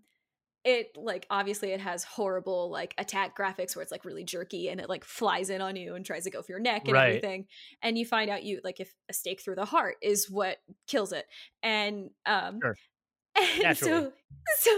it 0.65 0.87
like 0.97 1.25
obviously 1.29 1.71
it 1.71 1.79
has 1.79 2.03
horrible 2.03 2.69
like 2.69 2.93
attack 2.97 3.37
graphics 3.37 3.75
where 3.75 3.83
it's 3.83 3.91
like 3.91 4.03
really 4.03 4.23
jerky 4.25 4.67
and 4.69 4.81
it 4.81 4.89
like 4.89 5.05
flies 5.05 5.49
in 5.49 5.61
on 5.61 5.75
you 5.75 5.95
and 5.95 6.05
tries 6.05 6.25
to 6.25 6.29
go 6.31 6.41
for 6.41 6.51
your 6.51 6.59
neck 6.59 6.83
and 6.85 6.93
Right. 6.93 7.07
everything 7.07 7.45
and 7.81 7.97
you 7.97 8.05
find 8.05 8.29
out 8.29 8.43
you 8.43 8.59
like 8.63 8.79
if 8.79 8.93
a 9.09 9.13
stake 9.13 9.41
through 9.41 9.55
the 9.55 9.65
heart 9.65 9.95
is 10.01 10.29
what 10.29 10.57
kills 10.87 11.13
it 11.13 11.25
and 11.63 12.09
um 12.25 12.59
Sure. 12.61 12.75
and 13.63 13.77
so 13.77 13.89
Naturally. 13.89 14.11
so 14.59 14.71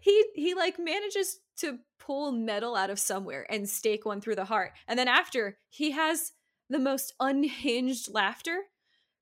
he 0.00 0.24
he 0.34 0.54
like 0.54 0.78
manages 0.78 1.40
to 1.58 1.78
pull 1.98 2.32
metal 2.32 2.76
out 2.76 2.90
of 2.90 2.98
somewhere 2.98 3.46
and 3.48 3.68
stake 3.68 4.04
one 4.04 4.20
through 4.20 4.34
the 4.36 4.44
heart 4.44 4.72
and 4.86 4.98
then 4.98 5.08
after 5.08 5.56
he 5.70 5.92
has 5.92 6.32
the 6.68 6.78
most 6.78 7.14
unhinged 7.20 8.12
laughter 8.12 8.58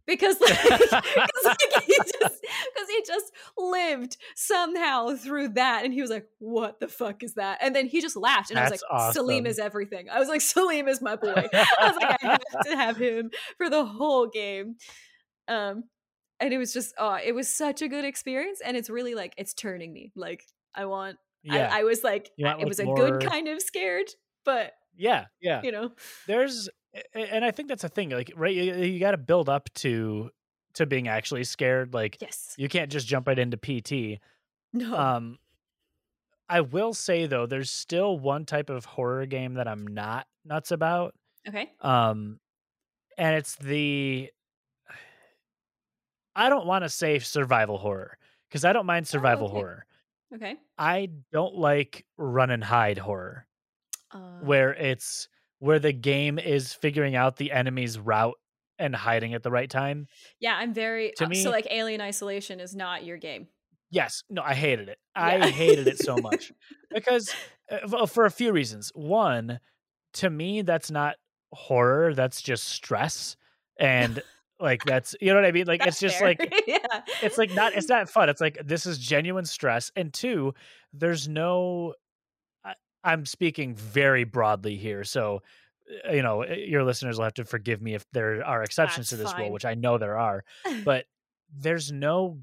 because 0.06 0.40
like, 0.40 0.64
like, 1.44 1.58
because 2.28 2.88
he 2.88 3.02
just 3.06 3.32
lived 3.56 4.16
somehow 4.36 5.14
through 5.14 5.48
that 5.48 5.84
and 5.84 5.94
he 5.94 6.00
was 6.00 6.10
like 6.10 6.26
what 6.38 6.80
the 6.80 6.88
fuck 6.88 7.22
is 7.22 7.34
that 7.34 7.58
and 7.62 7.74
then 7.74 7.86
he 7.86 8.00
just 8.00 8.16
laughed 8.16 8.50
and 8.50 8.58
i 8.58 8.62
was 8.62 8.70
That's 8.70 8.82
like 8.90 9.12
salim 9.12 9.46
is 9.46 9.58
everything 9.58 10.08
i 10.10 10.18
was 10.18 10.28
like 10.28 10.40
salim 10.40 10.88
is 10.88 11.00
my 11.00 11.16
boy 11.16 11.34
i 11.52 11.66
was 11.80 11.96
like 11.96 12.24
i 12.24 12.26
have 12.26 12.64
to 12.64 12.76
have 12.76 12.96
him 12.96 13.30
for 13.56 13.70
the 13.70 13.84
whole 13.84 14.26
game 14.26 14.76
um 15.48 15.84
and 16.40 16.52
it 16.52 16.58
was 16.58 16.72
just 16.72 16.94
oh 16.98 17.18
it 17.24 17.34
was 17.34 17.48
such 17.48 17.82
a 17.82 17.88
good 17.88 18.04
experience 18.04 18.60
and 18.64 18.76
it's 18.76 18.90
really 18.90 19.14
like 19.14 19.34
it's 19.36 19.54
turning 19.54 19.92
me 19.92 20.12
like 20.16 20.44
i 20.74 20.84
want 20.84 21.16
Yeah. 21.42 21.68
I, 21.72 21.80
I 21.80 21.82
was 21.84 22.02
like 22.04 22.30
want, 22.38 22.60
it 22.60 22.64
like, 22.64 22.68
was 22.68 22.80
a 22.80 22.86
good 22.86 23.24
kind 23.24 23.48
of 23.48 23.60
scared 23.62 24.06
but 24.44 24.72
yeah. 24.96 25.26
Yeah. 25.40 25.60
you 25.62 25.72
know 25.72 25.92
there's 26.26 26.68
and 27.14 27.44
i 27.44 27.50
think 27.50 27.68
that's 27.68 27.84
a 27.84 27.88
thing 27.88 28.10
like 28.10 28.32
right 28.36 28.54
you, 28.54 28.74
you 28.74 29.00
got 29.00 29.12
to 29.12 29.18
build 29.18 29.48
up 29.48 29.72
to 29.74 30.30
to 30.74 30.86
being 30.86 31.08
actually 31.08 31.44
scared 31.44 31.92
like 31.94 32.18
yes. 32.20 32.54
you 32.56 32.68
can't 32.68 32.90
just 32.90 33.06
jump 33.06 33.26
right 33.26 33.38
into 33.38 33.56
pt 33.56 34.20
no. 34.72 34.96
Um 34.96 35.38
i 36.48 36.60
will 36.60 36.94
say 36.94 37.26
though 37.26 37.46
there's 37.46 37.70
still 37.70 38.18
one 38.18 38.44
type 38.44 38.70
of 38.70 38.84
horror 38.84 39.26
game 39.26 39.54
that 39.54 39.68
i'm 39.68 39.86
not 39.86 40.26
nuts 40.44 40.70
about 40.70 41.14
okay. 41.48 41.70
um 41.80 42.38
and 43.18 43.36
it's 43.36 43.56
the 43.56 44.30
i 46.36 46.48
don't 46.48 46.66
want 46.66 46.84
to 46.84 46.88
say 46.88 47.18
survival 47.18 47.78
horror 47.78 48.16
because 48.48 48.64
i 48.64 48.72
don't 48.72 48.86
mind 48.86 49.06
survival 49.06 49.46
okay. 49.46 49.54
horror. 49.54 49.86
Okay. 50.34 50.56
I 50.78 51.10
don't 51.32 51.56
like 51.56 52.06
run 52.16 52.50
and 52.50 52.62
hide 52.62 52.98
horror 52.98 53.46
uh, 54.12 54.18
where 54.42 54.72
it's 54.74 55.28
where 55.58 55.78
the 55.78 55.92
game 55.92 56.38
is 56.38 56.72
figuring 56.72 57.16
out 57.16 57.36
the 57.36 57.52
enemy's 57.52 57.98
route 57.98 58.38
and 58.80 58.96
hiding 58.96 59.34
at 59.34 59.44
the 59.44 59.50
right 59.50 59.70
time. 59.70 60.08
Yeah, 60.40 60.56
I'm 60.56 60.74
very 60.74 61.12
To 61.18 61.26
uh, 61.26 61.28
me- 61.28 61.42
so 61.42 61.50
like 61.50 61.68
Alien 61.70 62.00
Isolation 62.00 62.58
is 62.58 62.74
not 62.74 63.04
your 63.04 63.16
game. 63.18 63.46
Yes, 63.90 64.22
no, 64.30 64.42
I 64.42 64.54
hated 64.54 64.88
it. 64.88 64.98
Yeah. 65.16 65.22
I 65.44 65.50
hated 65.50 65.86
it 65.86 65.98
so 65.98 66.16
much 66.22 66.52
because 66.92 67.32
uh, 67.70 68.06
for 68.06 68.24
a 68.24 68.30
few 68.30 68.52
reasons. 68.52 68.90
One, 68.94 69.60
to 70.14 70.30
me, 70.30 70.62
that's 70.62 70.90
not 70.90 71.16
horror. 71.52 72.14
That's 72.14 72.40
just 72.42 72.68
stress, 72.68 73.36
and 73.78 74.22
like 74.60 74.84
that's 74.84 75.14
you 75.20 75.28
know 75.28 75.36
what 75.36 75.44
I 75.44 75.52
mean. 75.52 75.66
Like 75.66 75.80
That's 75.80 76.00
it's 76.00 76.00
just 76.00 76.18
fair. 76.18 76.28
like 76.28 76.62
yeah. 76.66 76.78
it's 77.22 77.38
like 77.38 77.52
not 77.52 77.74
it's 77.74 77.88
not 77.88 78.08
fun. 78.08 78.28
It's 78.28 78.40
like 78.40 78.60
this 78.64 78.86
is 78.86 78.98
genuine 78.98 79.44
stress. 79.44 79.90
And 79.96 80.12
two, 80.12 80.54
there's 80.92 81.28
no. 81.28 81.94
I, 82.64 82.74
I'm 83.02 83.26
speaking 83.26 83.74
very 83.74 84.24
broadly 84.24 84.76
here, 84.76 85.02
so 85.04 85.36
uh, 85.36 85.40
you 86.12 86.22
know 86.22 86.44
your 86.46 86.84
listeners 86.84 87.16
will 87.18 87.24
have 87.24 87.34
to 87.34 87.44
forgive 87.44 87.80
me 87.82 87.94
if 87.94 88.04
there 88.12 88.44
are 88.44 88.62
exceptions 88.62 89.08
to 89.10 89.16
That's 89.16 89.32
this 89.32 89.38
rule, 89.38 89.50
which 89.52 89.64
I 89.64 89.74
know 89.74 89.98
there 89.98 90.18
are. 90.18 90.44
But 90.84 91.06
there's 91.52 91.90
no 91.90 92.38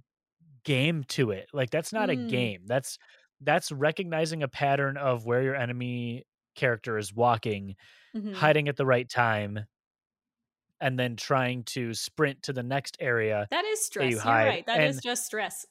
game 0.66 1.04
to 1.10 1.32
it. 1.32 1.48
Like 1.54 1.70
that's 1.70 1.94
not 1.94 2.10
a 2.10 2.14
Mm. 2.16 2.30
game. 2.30 2.62
That's 2.66 2.98
that's 3.42 3.72
recognizing 3.72 4.44
a 4.44 4.48
pattern 4.48 4.98
of 4.98 5.26
where 5.26 5.42
your 5.44 5.56
enemy 5.56 6.24
character 6.56 6.98
is 6.98 7.14
walking, 7.14 7.76
Mhm. 8.16 8.34
hiding 8.34 8.68
at 8.68 8.76
the 8.76 8.86
right 8.86 9.08
time, 9.08 9.66
and 10.82 10.98
then 11.00 11.16
trying 11.16 11.64
to 11.64 11.94
sprint 11.94 12.44
to 12.44 12.54
the 12.54 12.64
next 12.64 12.98
area. 13.00 13.48
That 13.52 13.66
is 13.66 13.84
stress. 13.86 14.12
you 14.12 14.18
You 14.18 14.22
are 14.24 14.46
right. 14.46 14.66
That 14.66 14.84
is 14.84 14.98
and- 14.98 15.04
just 15.04 15.26
stress. 15.26 15.66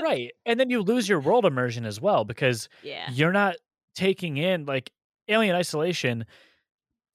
right. 0.00 0.30
And 0.46 0.58
then 0.60 0.70
you 0.70 0.82
lose 0.82 1.08
your 1.08 1.20
world 1.20 1.44
immersion 1.46 1.84
as 1.84 2.00
well 2.00 2.24
because 2.24 2.68
Yeah. 2.82 3.08
you're 3.10 3.32
not 3.32 3.56
taking 3.94 4.36
in 4.36 4.64
like 4.66 4.90
Alien 5.28 5.54
Isolation. 5.56 6.26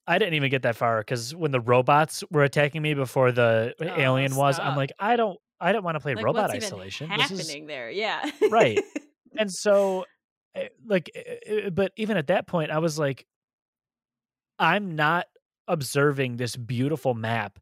I 0.08 0.18
didn't 0.18 0.34
even 0.34 0.50
get 0.50 0.62
that 0.62 0.74
far 0.74 1.00
because 1.00 1.34
when 1.34 1.50
the 1.50 1.60
robots 1.60 2.24
were 2.30 2.42
attacking 2.42 2.80
me 2.82 2.94
before 2.94 3.30
the 3.30 3.74
Oh, 3.80 3.84
alien 3.84 4.34
was, 4.36 4.58
I'm 4.58 4.74
like, 4.74 4.90
I 4.98 5.16
don't, 5.16 5.38
I 5.60 5.72
don't 5.72 5.84
want 5.84 5.96
to 5.96 6.00
play 6.00 6.14
Like, 6.14 6.24
Robot 6.24 6.50
Isolation. 6.50 7.10
This 7.14 7.30
is 7.30 7.46
happening 7.46 7.66
there? 7.66 7.90
Yeah. 7.90 8.28
Right. 8.50 8.78
and 9.38 9.52
so 9.52 10.06
eh, 10.54 10.68
like 10.86 11.10
eh, 11.14 11.34
eh, 11.46 11.68
but 11.70 11.92
even 11.96 12.16
at 12.16 12.28
that 12.28 12.46
point 12.46 12.70
i 12.70 12.78
was 12.78 12.98
like 12.98 13.26
i'm 14.58 14.96
not 14.96 15.26
observing 15.68 16.36
this 16.36 16.56
beautiful 16.56 17.12
map 17.14 17.58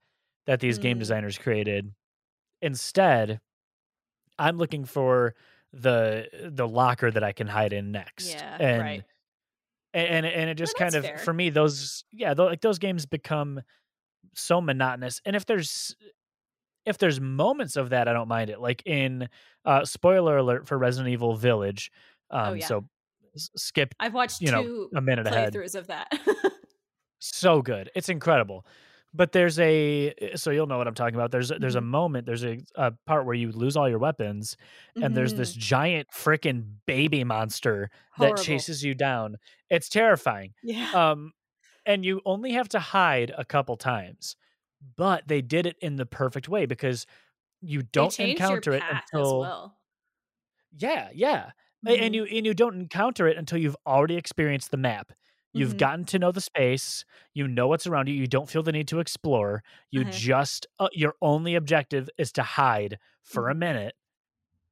that 0.46 0.60
these 0.60 0.78
game 0.78 0.96
Mm. 0.96 1.00
designers 1.00 1.38
created 1.38 1.92
instead 2.62 3.40
i'm 4.38 4.56
looking 4.58 4.84
for 4.84 5.34
the 5.72 6.28
the 6.52 6.66
locker 6.68 7.10
that 7.10 7.24
i 7.24 7.32
can 7.32 7.48
hide 7.48 7.72
in 7.72 7.90
next 7.90 8.28
Yeah, 8.28 8.56
and 8.60 8.80
right. 8.80 9.04
And 9.96 10.24
and, 10.24 10.26
and 10.26 10.50
it 10.50 10.54
just 10.54 10.76
kind 10.76 10.94
of 10.94 11.04
fair. 11.04 11.18
for 11.18 11.32
me 11.32 11.50
those 11.50 12.04
yeah 12.12 12.34
like 12.36 12.60
those 12.60 12.78
games 12.78 13.06
become 13.06 13.60
so 14.34 14.60
monotonous 14.60 15.20
and 15.24 15.34
if 15.34 15.46
there's 15.46 15.96
if 16.84 16.98
there's 16.98 17.20
moments 17.20 17.76
of 17.76 17.90
that 17.90 18.06
i 18.06 18.12
don't 18.12 18.28
mind 18.28 18.50
it 18.50 18.60
like 18.60 18.82
in 18.86 19.28
uh 19.64 19.84
spoiler 19.84 20.36
alert 20.36 20.66
for 20.68 20.76
resident 20.76 21.10
evil 21.12 21.34
village 21.34 21.90
um 22.30 22.50
Oh, 22.50 22.52
yeah. 22.52 22.66
so 22.66 22.84
skip 23.34 23.94
I've 23.98 24.14
watched 24.14 24.40
you 24.40 24.50
know, 24.50 24.88
a 24.94 25.00
minute 25.00 25.26
ahead 25.26 25.52
playthroughs 25.54 25.74
of 25.74 25.86
that. 25.88 26.08
so 27.18 27.62
good 27.62 27.90
it's 27.94 28.08
incredible 28.08 28.66
but 29.16 29.32
there's 29.32 29.58
a 29.58 30.12
so 30.34 30.50
you'll 30.50 30.66
know 30.66 30.78
what 30.78 30.86
i'm 30.88 30.94
talking 30.94 31.14
about 31.14 31.30
there's 31.30 31.50
a 31.50 31.58
there's 31.58 31.74
a 31.76 31.80
Mhm. 31.80 31.86
moment 31.86 32.26
there's 32.26 32.44
a, 32.44 32.58
a 32.74 32.92
part 33.06 33.24
where 33.26 33.34
you 33.34 33.50
lose 33.52 33.76
all 33.76 33.88
your 33.88 33.98
weapons 33.98 34.56
and 35.02 35.16
there's 35.16 35.34
this 35.34 35.54
Mhm. 35.56 35.58
giant 35.58 36.08
freaking 36.12 36.64
baby 36.86 37.24
monster 37.24 37.90
Horrible. 38.12 38.36
that 38.36 38.42
chases 38.44 38.84
you 38.84 38.94
down 38.94 39.36
it's 39.70 39.88
terrifying 39.88 40.54
Yeah. 40.62 40.90
um 40.92 41.32
and 41.86 42.04
you 42.04 42.20
only 42.24 42.52
have 42.52 42.68
to 42.70 42.78
hide 42.80 43.32
a 43.36 43.44
couple 43.44 43.76
times 43.76 44.36
but 44.96 45.26
they 45.26 45.40
did 45.42 45.66
it 45.66 45.76
in 45.80 45.96
the 45.96 46.06
perfect 46.06 46.48
way 46.48 46.66
because 46.66 47.06
you 47.62 47.82
don't 47.82 48.18
encounter 48.20 48.72
it 48.72 48.82
until 48.90 49.40
well. 49.40 49.78
yeah 50.78 51.08
yeah 51.14 51.50
A- 51.86 51.90
and 51.98 52.14
you 52.14 52.24
and 52.24 52.44
you 52.44 52.54
don't 52.54 52.74
encounter 52.74 53.26
it 53.28 53.36
until 53.36 53.58
you've 53.58 53.76
already 53.86 54.16
experienced 54.16 54.70
the 54.70 54.76
map 54.76 55.12
you've 55.56 55.76
Mhm. 55.76 55.86
gotten 55.86 56.04
to 56.06 56.18
know 56.18 56.32
the 56.32 56.40
space 56.40 57.04
you 57.34 57.48
know 57.48 57.68
what's 57.68 57.86
around 57.86 58.08
you 58.08 58.14
you 58.14 58.26
don't 58.28 58.50
feel 58.50 58.62
the 58.62 58.72
need 58.72 58.88
to 58.88 59.00
explore 59.00 59.62
you 59.90 60.04
Uh-huh. 60.04 60.20
just 60.28 60.66
uh, 60.80 60.88
your 60.92 61.14
only 61.22 61.54
objective 61.56 62.10
is 62.18 62.32
to 62.32 62.42
hide 62.42 62.98
for 63.24 63.48
a 63.48 63.54
Mhm. 63.54 63.56
minute 63.56 63.94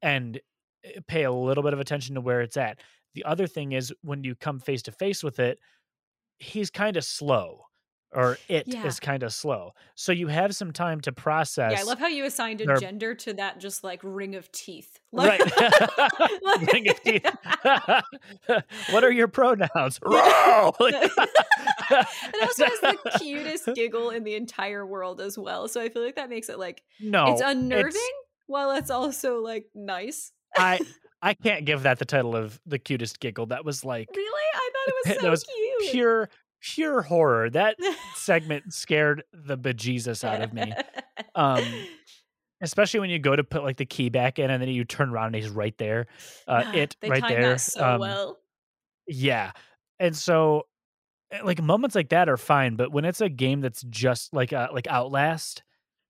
and 0.02 0.40
uh, 0.86 1.00
pay 1.08 1.24
a 1.24 1.32
little 1.32 1.62
bit 1.62 1.72
of 1.72 1.80
attention 1.80 2.14
to 2.14 2.20
where 2.20 2.40
it's 2.40 2.56
at 2.56 2.80
the 3.14 3.24
other 3.24 3.46
thing 3.46 3.72
is 3.72 3.92
when 4.02 4.24
you 4.24 4.34
come 4.34 4.58
face 4.60 4.82
to 4.82 4.92
face 4.92 5.22
with 5.24 5.38
it 5.38 5.58
he's 6.38 6.70
kind 6.70 6.96
of 6.96 7.04
slow 7.04 7.63
or 8.14 8.38
it 8.48 8.68
is 8.68 8.74
Yeah. 8.74 8.90
kind 9.00 9.22
of 9.22 9.32
slow 9.32 9.72
so 9.94 10.12
you 10.12 10.28
have 10.28 10.54
some 10.54 10.72
time 10.72 11.00
to 11.02 11.12
process 11.12 11.72
Yeah, 11.72 11.80
I 11.80 11.82
love 11.82 11.98
how 11.98 12.06
you 12.08 12.24
assigned 12.24 12.60
a 12.60 12.66
their- 12.66 12.76
gender 12.76 13.14
to 13.14 13.32
that 13.34 13.60
just 13.60 13.82
like 13.84 14.00
ring 14.02 14.34
of 14.34 14.50
teeth. 14.52 14.98
right 15.12 15.40
Like- 15.40 16.72
Ring 16.72 16.88
of 16.88 17.02
teeth. 17.02 17.26
what 18.90 19.04
are 19.04 19.10
your 19.12 19.28
pronouns! 19.28 19.98
Like- 20.04 20.94
it 21.90 22.42
also 22.42 22.64
has 22.64 22.80
the 22.80 23.18
cutest 23.18 23.68
giggle 23.74 24.10
in 24.10 24.24
the 24.24 24.34
entire 24.34 24.86
world 24.86 25.20
as 25.20 25.38
well. 25.38 25.68
So 25.68 25.80
I 25.80 25.88
feel 25.88 26.02
like 26.04 26.16
that 26.16 26.30
makes 26.30 26.48
it 26.48 26.58
like 26.58 26.82
no 27.00 27.32
it's 27.32 27.42
unnerving 27.44 28.00
while 28.46 28.72
it's 28.72 28.90
also 28.90 29.40
like 29.40 29.66
nice. 29.74 30.32
i 30.56 30.78
i 31.22 31.32
can't 31.34 31.64
give 31.64 31.82
that 31.84 31.98
the 31.98 32.04
title 32.04 32.36
of 32.36 32.60
the 32.66 32.78
cutest 32.78 33.18
giggle 33.20 33.46
that 33.46 33.64
was 33.64 33.84
like 33.84 34.08
Really? 34.14 34.28
I 34.54 34.70
thought 34.72 34.88
it 34.88 34.94
was 34.94 35.14
That 35.16 35.20
so 35.22 35.30
was 35.30 35.44
cute. 35.44 35.92
pure 35.92 36.28
pure 36.64 37.02
horror. 37.02 37.50
That 37.50 37.76
segment 38.16 38.72
scared 38.72 39.24
the 39.32 39.56
bejesus 39.58 40.24
out 40.24 40.42
of 40.42 40.52
me. 40.52 40.72
Um, 41.34 41.64
especially 42.60 43.00
when 43.00 43.10
you 43.10 43.18
go 43.18 43.36
to 43.36 43.44
put 43.44 43.62
like 43.62 43.76
the 43.76 43.86
key 43.86 44.08
back 44.08 44.38
in 44.38 44.50
and 44.50 44.60
then 44.60 44.68
you 44.70 44.84
turn 44.84 45.10
around 45.10 45.26
and 45.26 45.36
he's 45.36 45.50
right 45.50 45.76
there. 45.78 46.06
Uh, 46.48 46.64
it 46.74 46.96
they 47.00 47.10
right 47.10 47.24
there. 47.28 47.58
so 47.58 47.94
um, 47.94 48.00
well. 48.00 48.38
Yeah. 49.06 49.52
And 50.00 50.16
so 50.16 50.66
eh, 51.30 51.40
like 51.44 51.60
moments 51.62 51.94
like 51.94 52.08
that 52.08 52.28
are 52.28 52.36
fine, 52.36 52.76
but 52.76 52.92
when 52.92 53.04
it's 53.04 53.20
a 53.20 53.28
game 53.28 53.60
that's 53.60 53.82
just 53.82 54.32
like 54.32 54.52
uh, 54.52 54.68
like 54.72 54.86
Outlast, 54.86 55.62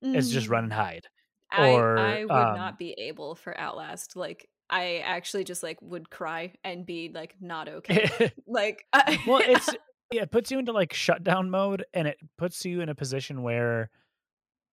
it's 0.02 0.28
just 0.28 0.48
run 0.48 0.64
and 0.64 0.72
hide. 0.72 1.06
I, 1.50 1.70
or, 1.70 1.98
I 1.98 2.24
would 2.24 2.30
um, 2.30 2.56
not 2.56 2.78
be 2.78 2.92
able 2.92 3.34
for 3.34 3.58
Outlast. 3.58 4.16
Like 4.16 4.48
I 4.68 4.98
actually 4.98 5.44
just 5.44 5.62
like 5.62 5.80
would 5.80 6.10
cry 6.10 6.52
and 6.62 6.84
be 6.84 7.10
like 7.12 7.34
not 7.40 7.68
okay. 7.68 8.32
like 8.46 8.84
I, 8.92 9.18
well, 9.26 9.42
it's 9.44 9.70
yeah, 10.10 10.22
it 10.22 10.30
puts 10.30 10.50
you 10.50 10.58
into 10.58 10.72
like 10.72 10.92
shutdown 10.92 11.50
mode 11.50 11.84
and 11.94 12.06
it 12.08 12.18
puts 12.38 12.64
you 12.64 12.80
in 12.80 12.88
a 12.88 12.94
position 12.94 13.42
where 13.42 13.90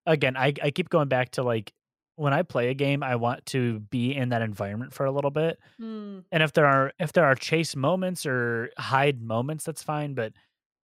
again, 0.05 0.37
I 0.37 0.53
I 0.61 0.71
keep 0.71 0.89
going 0.89 1.07
back 1.07 1.31
to 1.31 1.43
like 1.43 1.73
when 2.15 2.33
I 2.33 2.43
play 2.43 2.69
a 2.69 2.73
game, 2.73 3.03
I 3.03 3.15
want 3.15 3.45
to 3.47 3.79
be 3.79 4.15
in 4.15 4.29
that 4.29 4.41
environment 4.41 4.93
for 4.93 5.05
a 5.05 5.11
little 5.11 5.31
bit. 5.31 5.59
Hmm, 5.77 6.19
And 6.31 6.43
if 6.43 6.53
there 6.53 6.65
are 6.67 6.93
if 6.99 7.13
there 7.13 7.25
are 7.25 7.35
chase 7.35 7.75
moments 7.75 8.25
or 8.25 8.71
hide 8.77 9.21
moments, 9.21 9.65
that's 9.65 9.83
fine. 9.83 10.13
But 10.15 10.33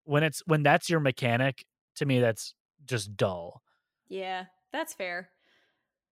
when 0.04 0.22
it's 0.24 0.42
when 0.46 0.62
that's 0.62 0.90
your 0.90 1.00
mechanic, 1.00 1.64
to 1.96 2.06
me, 2.06 2.20
that's 2.20 2.54
just 2.86 3.16
dull. 3.16 3.62
yeah, 4.08 4.46
that's 4.72 4.94
fair. 4.94 5.30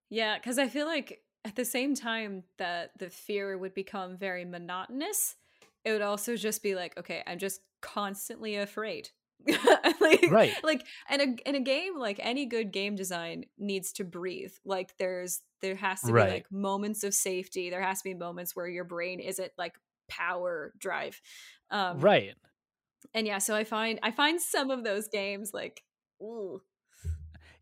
Yeah, 0.09 0.37
because 0.37 0.57
I 0.57 0.69
feel 0.69 0.85
like 0.85 1.21
at 1.45 1.55
the 1.55 1.65
same 1.65 1.95
time 1.95 2.43
that 2.57 2.91
the 2.97 3.09
fear 3.09 3.57
would 3.57 3.73
become 3.73 4.17
very 4.17 4.45
monotonous, 4.45 5.35
it 5.87 5.91
would 5.93 6.01
also 6.01 6.35
just 6.35 6.61
be 6.61 6.75
like, 6.75 6.97
okay, 6.97 7.23
I'm 7.25 7.39
just 7.39 7.61
constantly 7.81 8.55
afraid. 8.57 9.09
like, 10.01 10.25
Right. 10.29 10.53
like 10.63 10.85
in 11.11 11.21
a 11.21 11.49
in 11.49 11.55
a 11.55 11.59
game 11.59 11.97
like 11.97 12.19
any 12.21 12.47
good 12.47 12.71
game 12.73 12.95
design 12.95 13.45
needs 13.57 13.93
to 13.93 14.03
breathe 14.03 14.51
like 14.65 14.97
there's 14.97 15.41
there 15.61 15.75
has 15.75 16.01
to 16.01 16.11
Right. 16.11 16.25
be 16.25 16.31
like 16.33 16.51
moments 16.51 17.03
of 17.03 17.13
safety 17.13 17.69
there 17.69 17.81
has 17.81 17.99
to 17.99 18.03
be 18.09 18.13
moments 18.15 18.55
where 18.55 18.67
your 18.67 18.83
brain 18.83 19.19
isn't 19.19 19.51
like 19.57 19.75
power 20.09 20.73
drive 20.79 21.21
um 21.69 21.99
right. 21.99 22.33
and 23.13 23.27
yeah 23.27 23.37
so 23.37 23.55
i 23.55 23.63
find 23.63 23.99
i 24.01 24.09
find 24.11 24.41
some 24.41 24.71
of 24.71 24.83
those 24.83 25.07
games 25.07 25.51
like 25.53 25.83
ooh. 26.21 26.59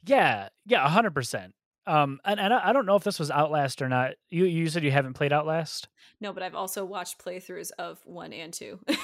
Yeah. 0.07 0.49
Yeah. 0.65 0.85
A 0.85 0.89
hundred 0.89 1.13
percent. 1.13 1.53
Um, 1.87 2.19
and, 2.25 2.39
and 2.39 2.53
I 2.53 2.69
I 2.69 2.73
don't 2.73 2.85
know 2.85 2.95
if 2.95 3.03
this 3.03 3.19
was 3.19 3.29
Outlast 3.29 3.81
or 3.81 3.89
not. 3.89 4.13
You 4.29 4.45
you 4.45 4.67
said 4.69 4.83
you 4.83 4.91
haven't 4.91 5.13
played 5.13 5.31
Outlast. 5.33 5.87
no 6.21 6.31
but 6.33 6.41
i've 6.43 6.55
also 6.55 6.85
watched 6.85 7.17
playthroughs 7.23 7.71
of 7.77 7.99
one 8.05 8.31
and 8.33 8.53
two 8.53 8.79
see 8.87 8.95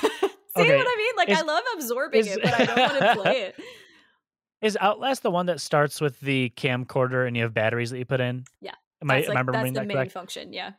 Okay, 0.57 0.77
what 0.77 0.87
i 0.87 0.95
mean 0.97 1.13
like 1.17 1.29
i 1.29 1.41
love 1.41 1.63
absorbing 1.75 2.21
is- 2.21 2.27
it 2.37 2.41
but 2.43 2.53
i 2.53 2.65
don't 2.65 2.79
want 2.79 2.99
to 2.99 3.21
play 3.21 3.41
it 3.41 3.55
Is 4.61 4.77
Outlast 4.79 5.23
the 5.23 5.31
one 5.31 5.47
that 5.47 5.59
starts 5.59 5.99
with 5.99 6.19
the 6.19 6.51
camcorder 6.55 7.25
and 7.27 7.35
you 7.35 7.41
have 7.41 7.51
batteries 7.53 7.89
that 7.89 7.97
you 7.97 8.05
put 8.05 8.21
in? 8.21 8.43
Yeah. 8.61 8.75
Am 9.01 9.09
I 9.09 9.15
that's 9.15 9.29
am 9.29 9.33
like 9.33 9.39
I 9.49 9.51
that's 9.63 9.69
the 9.69 9.79
that 9.79 9.87
main 9.87 9.97
correct? 9.97 10.11
function 10.11 10.53
yeah 10.53 10.71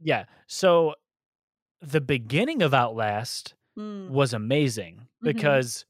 Yeah. 0.00 0.24
So 0.48 0.96
the 1.80 2.00
beginning 2.00 2.62
of 2.62 2.74
Outlast 2.74 3.54
Mm, 3.78 4.08
was 4.10 4.34
amazing 4.34 4.96
Mhm. 5.22 5.24
because 5.24 5.86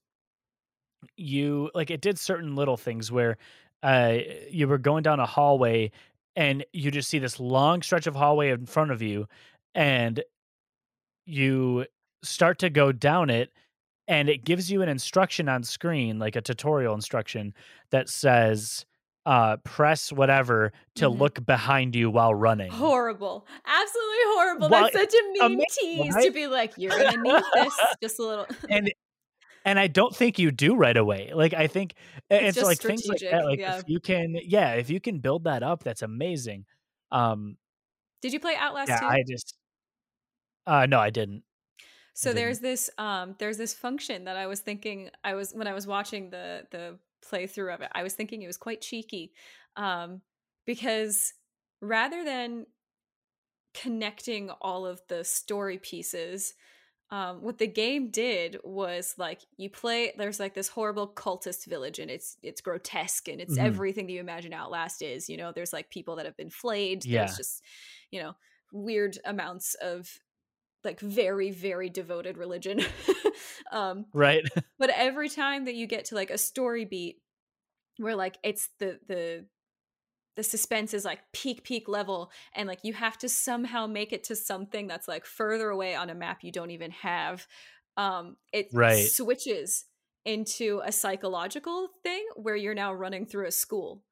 you 1.16 1.70
like 1.74 1.90
it 1.90 2.00
did 2.00 2.18
certain 2.18 2.54
little 2.54 2.76
things 2.76 3.10
where 3.10 3.38
uh 3.82 4.18
you 4.50 4.68
were 4.68 4.78
going 4.78 5.02
down 5.02 5.18
a 5.20 5.26
hallway 5.26 5.90
and 6.36 6.64
you 6.72 6.90
just 6.90 7.08
see 7.10 7.18
this 7.18 7.38
long 7.40 7.82
stretch 7.82 8.06
of 8.06 8.14
hallway 8.14 8.50
in 8.50 8.64
front 8.66 8.90
of 8.90 9.02
you 9.02 9.26
and 9.74 10.22
you 11.26 11.86
start 12.22 12.58
to 12.60 12.70
go 12.70 12.92
down 12.92 13.30
it 13.30 13.50
and 14.08 14.28
it 14.28 14.44
gives 14.44 14.70
you 14.70 14.82
an 14.82 14.88
instruction 14.88 15.48
on 15.48 15.62
screen 15.62 16.18
like 16.18 16.36
a 16.36 16.40
tutorial 16.40 16.94
instruction 16.94 17.54
that 17.90 18.08
says 18.08 18.84
uh 19.26 19.56
press 19.58 20.12
whatever 20.12 20.72
to 20.96 21.08
Mhm. 21.08 21.18
look 21.18 21.46
behind 21.46 21.94
you 21.94 22.10
while 22.10 22.34
running. 22.34 22.72
Horrible. 22.72 23.46
Absolutely 23.64 24.16
horrible. 24.34 24.68
Well, 24.68 24.82
that's 24.82 24.94
such 24.94 25.14
a 25.14 25.32
mean 25.32 25.42
amazing, 25.42 26.12
tease 26.12 26.24
to 26.24 26.30
be 26.32 26.48
like 26.48 26.72
you're 26.76 26.90
gonna 26.90 27.22
need 27.22 27.42
this 27.54 27.78
just 28.02 28.18
a 28.18 28.22
little 28.22 28.46
and 28.68 28.92
and 29.64 29.78
I 29.78 29.86
don't 29.86 30.14
think 30.14 30.38
you 30.38 30.50
do 30.50 30.74
right 30.76 30.96
away. 30.96 31.32
Like 31.34 31.54
I 31.54 31.66
think 31.66 31.94
It's 32.30 32.56
it's, 32.58 32.66
like 32.66 32.78
things 32.80 33.06
like 33.06 33.20
that. 33.20 33.44
Like 33.44 33.58
yeah. 33.60 33.78
if 33.78 33.84
you 33.86 34.00
can, 34.00 34.36
yeah, 34.44 34.72
if 34.74 34.90
you 34.90 35.00
can 35.00 35.18
build 35.20 35.44
that 35.44 35.62
up, 35.62 35.84
that's 35.84 36.02
amazing. 36.02 36.66
Um, 37.10 37.56
did 38.22 38.32
you 38.32 38.40
play 38.40 38.54
outlast 38.56 38.88
yeah, 38.90 39.00
2 39.00 39.06
I 39.06 39.22
just, 39.28 39.54
uh, 40.66 40.86
no, 40.86 40.98
I 41.00 41.10
didn't. 41.10 41.42
so 42.14 42.30
didn't. 42.30 42.36
there's 42.36 42.58
this 42.60 42.90
um 42.98 43.34
there's 43.38 43.56
this 43.58 43.74
function 43.74 44.24
that 44.24 44.36
i 44.36 44.46
was 44.46 44.60
thinking 44.60 45.10
i 45.24 45.34
was 45.34 45.52
when 45.52 45.66
i 45.66 45.72
was 45.74 45.86
watching 45.86 46.30
the 46.30 46.62
the 46.70 46.98
playthrough 47.26 47.74
of 47.74 47.80
it 47.80 47.88
i 47.94 48.02
was 48.02 48.14
thinking 48.14 48.42
it 48.42 48.46
was 48.46 48.56
quite 48.56 48.80
cheeky 48.80 49.32
um 49.76 50.20
because 50.66 51.32
rather 51.80 52.24
than 52.24 52.66
connecting 53.74 54.50
all 54.60 54.84
of 54.86 55.00
the 55.08 55.24
story 55.24 55.78
pieces 55.78 56.54
um, 57.12 57.42
what 57.42 57.58
the 57.58 57.68
game 57.68 58.10
did 58.10 58.58
was 58.64 59.14
like 59.18 59.42
you 59.58 59.70
play 59.70 60.12
there's 60.16 60.40
like 60.40 60.54
this 60.54 60.68
horrible 60.68 61.06
cultist 61.06 61.66
village 61.66 62.00
and 62.00 62.10
it's 62.10 62.38
it's 62.42 62.62
grotesque 62.62 63.28
and 63.28 63.40
it's 63.40 63.54
Mhm. 63.54 63.62
everything 63.62 64.06
that 64.06 64.12
you 64.14 64.20
imagine 64.20 64.54
outlast 64.54 65.02
is 65.02 65.28
you 65.28 65.36
know 65.36 65.52
there's 65.52 65.74
like 65.74 65.90
people 65.90 66.16
that 66.16 66.26
have 66.26 66.36
been 66.38 66.50
flayed 66.50 67.04
Yeah. 67.04 67.20
there's 67.20 67.36
just 67.36 67.62
you 68.10 68.20
know 68.22 68.34
weird 68.72 69.18
amounts 69.26 69.74
of 69.74 70.18
like 70.84 71.00
very 71.00 71.50
very 71.50 71.90
devoted 71.90 72.38
religion 72.38 72.80
um 73.72 74.06
Right? 74.14 74.44
but 74.78 74.90
every 74.90 75.28
time 75.28 75.66
that 75.66 75.74
you 75.74 75.86
get 75.86 76.06
to 76.06 76.14
like 76.14 76.30
a 76.30 76.38
story 76.38 76.84
beat 76.86 77.18
where 77.98 78.16
like 78.16 78.38
it's 78.42 78.70
the 78.78 78.98
the 79.06 79.46
the 80.36 80.42
suspense 80.42 80.94
is 80.94 81.04
like 81.04 81.20
peak 81.32 81.64
peak 81.64 81.88
level 81.88 82.30
and 82.54 82.68
like 82.68 82.80
you 82.82 82.92
have 82.92 83.18
to 83.18 83.28
somehow 83.28 83.86
make 83.86 84.12
it 84.12 84.24
to 84.24 84.36
something 84.36 84.86
that's 84.86 85.08
like 85.08 85.26
further 85.26 85.70
away 85.70 85.94
on 85.94 86.10
a 86.10 86.14
map 86.14 86.42
you 86.42 86.52
don't 86.52 86.70
even 86.70 86.90
have 86.90 87.46
um 87.96 88.36
it 88.52 88.68
Right. 88.72 89.14
switches 89.14 89.84
into 90.24 90.80
a 90.84 90.92
psychological 90.92 91.88
thing 92.02 92.24
where 92.36 92.56
you're 92.56 92.74
now 92.74 92.92
running 92.92 93.26
through 93.26 93.46
a 93.46 93.52
school 93.52 94.04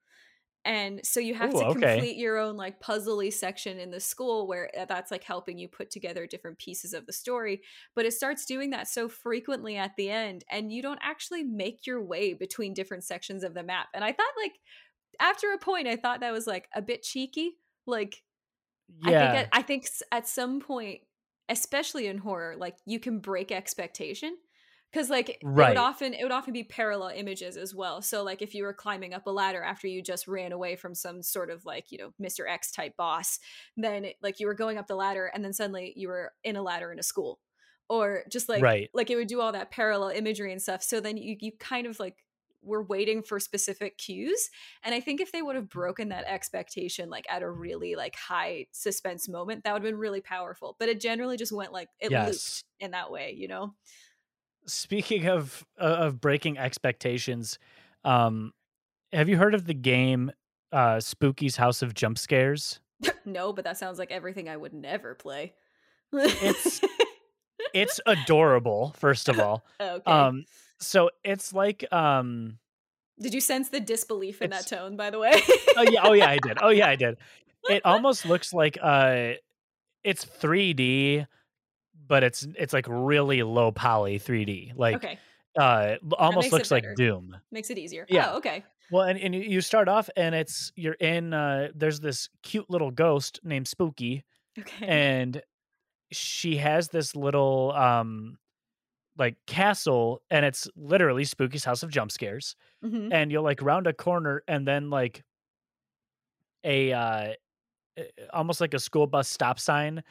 and 0.62 1.00
so 1.06 1.20
you 1.20 1.34
have 1.34 1.54
Ooh, 1.54 1.54
to 1.54 1.64
okay. 1.72 2.04
complete 2.04 2.18
your 2.18 2.36
own 2.36 2.54
like 2.56 2.80
puzzly 2.80 3.32
section 3.32 3.78
in 3.78 3.90
the 3.90 4.00
school 4.00 4.46
where 4.46 4.70
uh, 4.78 4.84
that's 4.84 5.10
like 5.10 5.24
helping 5.24 5.56
you 5.56 5.68
put 5.68 5.90
together 5.90 6.26
different 6.26 6.58
pieces 6.58 6.92
of 6.92 7.06
the 7.06 7.14
story 7.14 7.62
but 7.94 8.04
it 8.04 8.12
starts 8.12 8.44
doing 8.44 8.68
that 8.70 8.86
so 8.86 9.08
frequently 9.08 9.76
at 9.76 9.96
the 9.96 10.10
end 10.10 10.44
and 10.50 10.70
you 10.70 10.82
don't 10.82 10.98
actually 11.02 11.42
make 11.44 11.86
your 11.86 12.02
way 12.04 12.34
between 12.34 12.74
different 12.74 13.04
sections 13.04 13.42
of 13.42 13.54
the 13.54 13.62
map 13.62 13.88
and 13.94 14.04
i 14.04 14.12
thought 14.12 14.32
like 14.36 14.52
after 15.20 15.52
a 15.52 15.58
point 15.58 15.86
i 15.88 15.96
thought 15.96 16.20
that 16.20 16.32
was 16.32 16.46
like 16.46 16.68
a 16.74 16.82
bit 16.82 17.02
cheeky 17.02 17.58
like 17.86 18.22
i 19.04 19.12
Yeah. 19.12 19.14
think 19.14 19.34
at, 19.34 19.48
i 19.52 19.62
think 19.62 19.86
at 20.12 20.26
some 20.28 20.60
point 20.60 21.00
especially 21.48 22.06
in 22.06 22.18
horror 22.18 22.56
like 22.56 22.76
you 22.86 23.00
can 23.00 23.20
break 23.20 23.52
expectation 23.52 24.36
because 24.92 25.10
like 25.10 25.28
it 25.30 25.40
Right. 25.42 25.66
would 25.68 25.76
often 25.76 26.14
it 26.14 26.22
would 26.22 26.32
often 26.32 26.52
be 26.52 26.64
parallel 26.64 27.08
images 27.10 27.56
as 27.56 27.74
well 27.74 28.02
so 28.02 28.22
like 28.22 28.42
if 28.42 28.54
you 28.54 28.62
were 28.64 28.74
climbing 28.74 29.14
up 29.14 29.26
a 29.26 29.30
ladder 29.30 29.62
after 29.62 29.86
you 29.88 30.02
just 30.02 30.28
ran 30.28 30.52
away 30.52 30.76
from 30.76 30.94
some 30.94 31.22
sort 31.22 31.50
of 31.50 31.64
like 31.64 31.90
you 31.90 31.98
know 31.98 32.12
mr 32.20 32.48
x 32.48 32.70
type 32.72 32.96
boss 32.96 33.38
then 33.76 34.04
it, 34.06 34.16
like 34.22 34.40
you 34.40 34.46
were 34.46 34.54
going 34.54 34.78
up 34.78 34.86
the 34.86 34.96
ladder 34.96 35.26
and 35.26 35.44
then 35.44 35.52
suddenly 35.52 35.92
you 35.96 36.08
were 36.08 36.32
in 36.44 36.56
a 36.56 36.62
ladder 36.62 36.92
in 36.92 36.98
a 36.98 37.02
school 37.02 37.40
or 37.88 38.24
just 38.30 38.48
like 38.48 38.66
Right. 38.66 38.90
like 38.92 39.10
it 39.10 39.16
would 39.16 39.28
do 39.28 39.40
all 39.40 39.52
that 39.52 39.70
parallel 39.70 40.10
imagery 40.10 40.52
and 40.52 40.62
stuff 40.62 40.82
so 40.82 41.00
then 41.00 41.16
you 41.16 41.36
you 41.40 41.52
kind 41.58 41.86
of 41.86 41.98
like 41.98 42.24
were 42.62 42.82
waiting 42.82 43.22
for 43.22 43.40
specific 43.40 43.96
cues 43.98 44.50
and 44.84 44.94
i 44.94 45.00
think 45.00 45.20
if 45.20 45.32
they 45.32 45.40
would 45.42 45.56
have 45.56 45.68
broken 45.68 46.10
that 46.10 46.24
expectation 46.26 47.08
like 47.08 47.24
at 47.30 47.42
a 47.42 47.50
really 47.50 47.94
like 47.96 48.14
high 48.16 48.66
suspense 48.72 49.28
moment 49.28 49.64
that 49.64 49.72
would 49.72 49.82
have 49.82 49.90
been 49.90 49.98
really 49.98 50.20
powerful 50.20 50.76
but 50.78 50.88
it 50.88 51.00
generally 51.00 51.36
just 51.36 51.52
went 51.52 51.72
like 51.72 51.88
it 52.00 52.10
Yes. 52.10 52.26
looped 52.26 52.64
in 52.84 52.90
that 52.92 53.10
way 53.10 53.34
you 53.36 53.48
know 53.48 53.74
Speaking 54.66 55.26
of 55.26 55.64
uh, 55.80 55.84
of 55.84 56.20
breaking 56.20 56.58
expectations, 56.58 57.58
um, 58.04 58.52
have 59.10 59.26
you 59.28 59.38
heard 59.38 59.54
of 59.54 59.64
the 59.66 59.72
game 59.74 60.30
uh, 60.70 61.00
Spooky's 61.00 61.56
House 61.56 61.80
of 61.80 61.94
Jump 61.94 62.18
Scares? 62.18 62.78
no 63.24 63.52
but 63.54 63.64
that 63.64 63.78
sounds 63.78 63.98
like 63.98 64.10
everything 64.12 64.48
i 64.50 64.56
would 64.56 64.74
never 64.74 65.14
play 65.14 65.54
It's- 66.12 66.80
It's 67.72 68.00
adorable. 68.04 68.94
First 68.98 69.28
of 69.28 69.38
all, 69.38 69.64
okay 69.80 70.02
um, 70.10 70.44
so 70.80 71.10
it's 71.24 71.52
like 71.52 71.84
um, 71.92 72.58
did 73.20 73.34
you 73.34 73.40
sense 73.40 73.68
the 73.68 73.80
disbelief 73.80 74.40
in 74.42 74.50
that 74.50 74.66
tone 74.66 74.96
by 74.96 75.10
the 75.10 75.18
way 75.18 75.32
oh 75.76 75.82
yeah, 75.82 76.00
oh 76.04 76.12
yeah, 76.12 76.28
I 76.30 76.38
did. 76.38 76.58
Oh 76.60 76.70
yeah, 76.70 76.88
I 76.88 76.96
did. 76.96 77.16
It 77.68 77.82
almost 77.84 78.24
looks 78.26 78.52
like 78.54 78.78
uh, 78.82 79.32
it's 80.02 80.24
3D, 80.24 81.26
but 82.08 82.22
it's 82.24 82.46
it's 82.58 82.72
like 82.72 82.86
really 82.88 83.42
low 83.42 83.70
poly 83.72 84.18
3D. 84.18 84.72
Like 84.76 84.96
okay 84.96 85.18
uh, 85.58 85.96
almost 86.16 86.52
looks 86.52 86.70
like. 86.70 86.84
Doom. 86.96 87.36
makes 87.50 87.70
it 87.70 87.76
easier 87.78 88.06
Yeah. 88.08 88.30
oh 88.32 88.36
okay 88.38 88.64
Well, 88.90 89.02
and, 89.06 89.18
and 89.18 89.34
you- 89.34 89.42
you 89.42 89.60
start 89.60 89.88
off 89.88 90.08
and 90.16 90.32
it's 90.34 90.72
you're 90.76 90.94
in 90.94 91.34
uh 91.34 91.68
there's 91.74 91.98
this 92.00 92.28
cute 92.42 92.70
little 92.70 92.90
ghost 92.92 93.40
named 93.42 93.66
Spooky 93.68 94.24
okay 94.58 94.86
and 94.86 95.42
she 96.12 96.56
has 96.56 96.88
this 96.88 97.14
little 97.16 97.72
um 97.72 98.38
like 99.20 99.36
castle 99.46 100.22
and 100.30 100.44
it's 100.46 100.68
literally 100.76 101.24
spooky's 101.24 101.64
house 101.64 101.84
of 101.84 101.90
jump 101.90 102.10
scares 102.12 102.56
Mhm. 102.84 103.12
and 103.12 103.30
you'll 103.32 103.44
like 103.44 103.62
round 103.62 103.86
a 103.86 103.92
corner 103.92 104.42
and 104.48 104.66
then 104.66 104.90
like 104.90 105.22
a 106.64 106.92
uh 106.92 107.32
almost 108.32 108.60
like 108.60 108.74
a 108.74 108.78
school 108.78 109.06
bus 109.06 109.28
stop 109.28 109.58
sign 109.58 110.02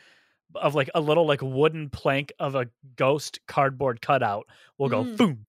of 0.55 0.75
like 0.75 0.89
a 0.95 1.01
little 1.01 1.27
like 1.27 1.41
wooden 1.41 1.89
plank 1.89 2.33
of 2.39 2.55
a 2.55 2.67
ghost 2.95 3.39
cardboard 3.47 4.01
cutout 4.01 4.47
will 4.77 4.89
go 4.89 5.05
Mm. 5.05 5.17
boom 5.17 5.45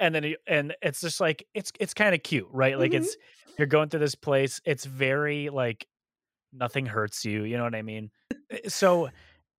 and 0.00 0.14
then 0.14 0.34
and 0.46 0.76
it's 0.82 1.00
just 1.00 1.20
like 1.20 1.46
it's 1.54 1.72
it's 1.80 1.94
kind 1.94 2.14
of 2.14 2.22
cute 2.22 2.48
right 2.52 2.78
like 2.78 2.92
Mhm. 2.92 2.98
it's 2.98 3.16
you're 3.58 3.66
going 3.68 3.88
through 3.88 4.00
this 4.00 4.14
place 4.14 4.60
it's 4.64 4.84
very 4.84 5.48
like 5.50 5.86
nothing 6.52 6.86
hurts 6.86 7.24
you 7.24 7.44
you 7.44 7.56
know 7.56 7.64
what 7.64 7.74
i 7.74 7.82
mean 7.82 8.10
Eh, 8.50 8.68
so 8.68 9.10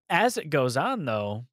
as 0.09 0.37
it 0.37 0.49
goes 0.49 0.77
on 0.77 1.05
though 1.05 1.45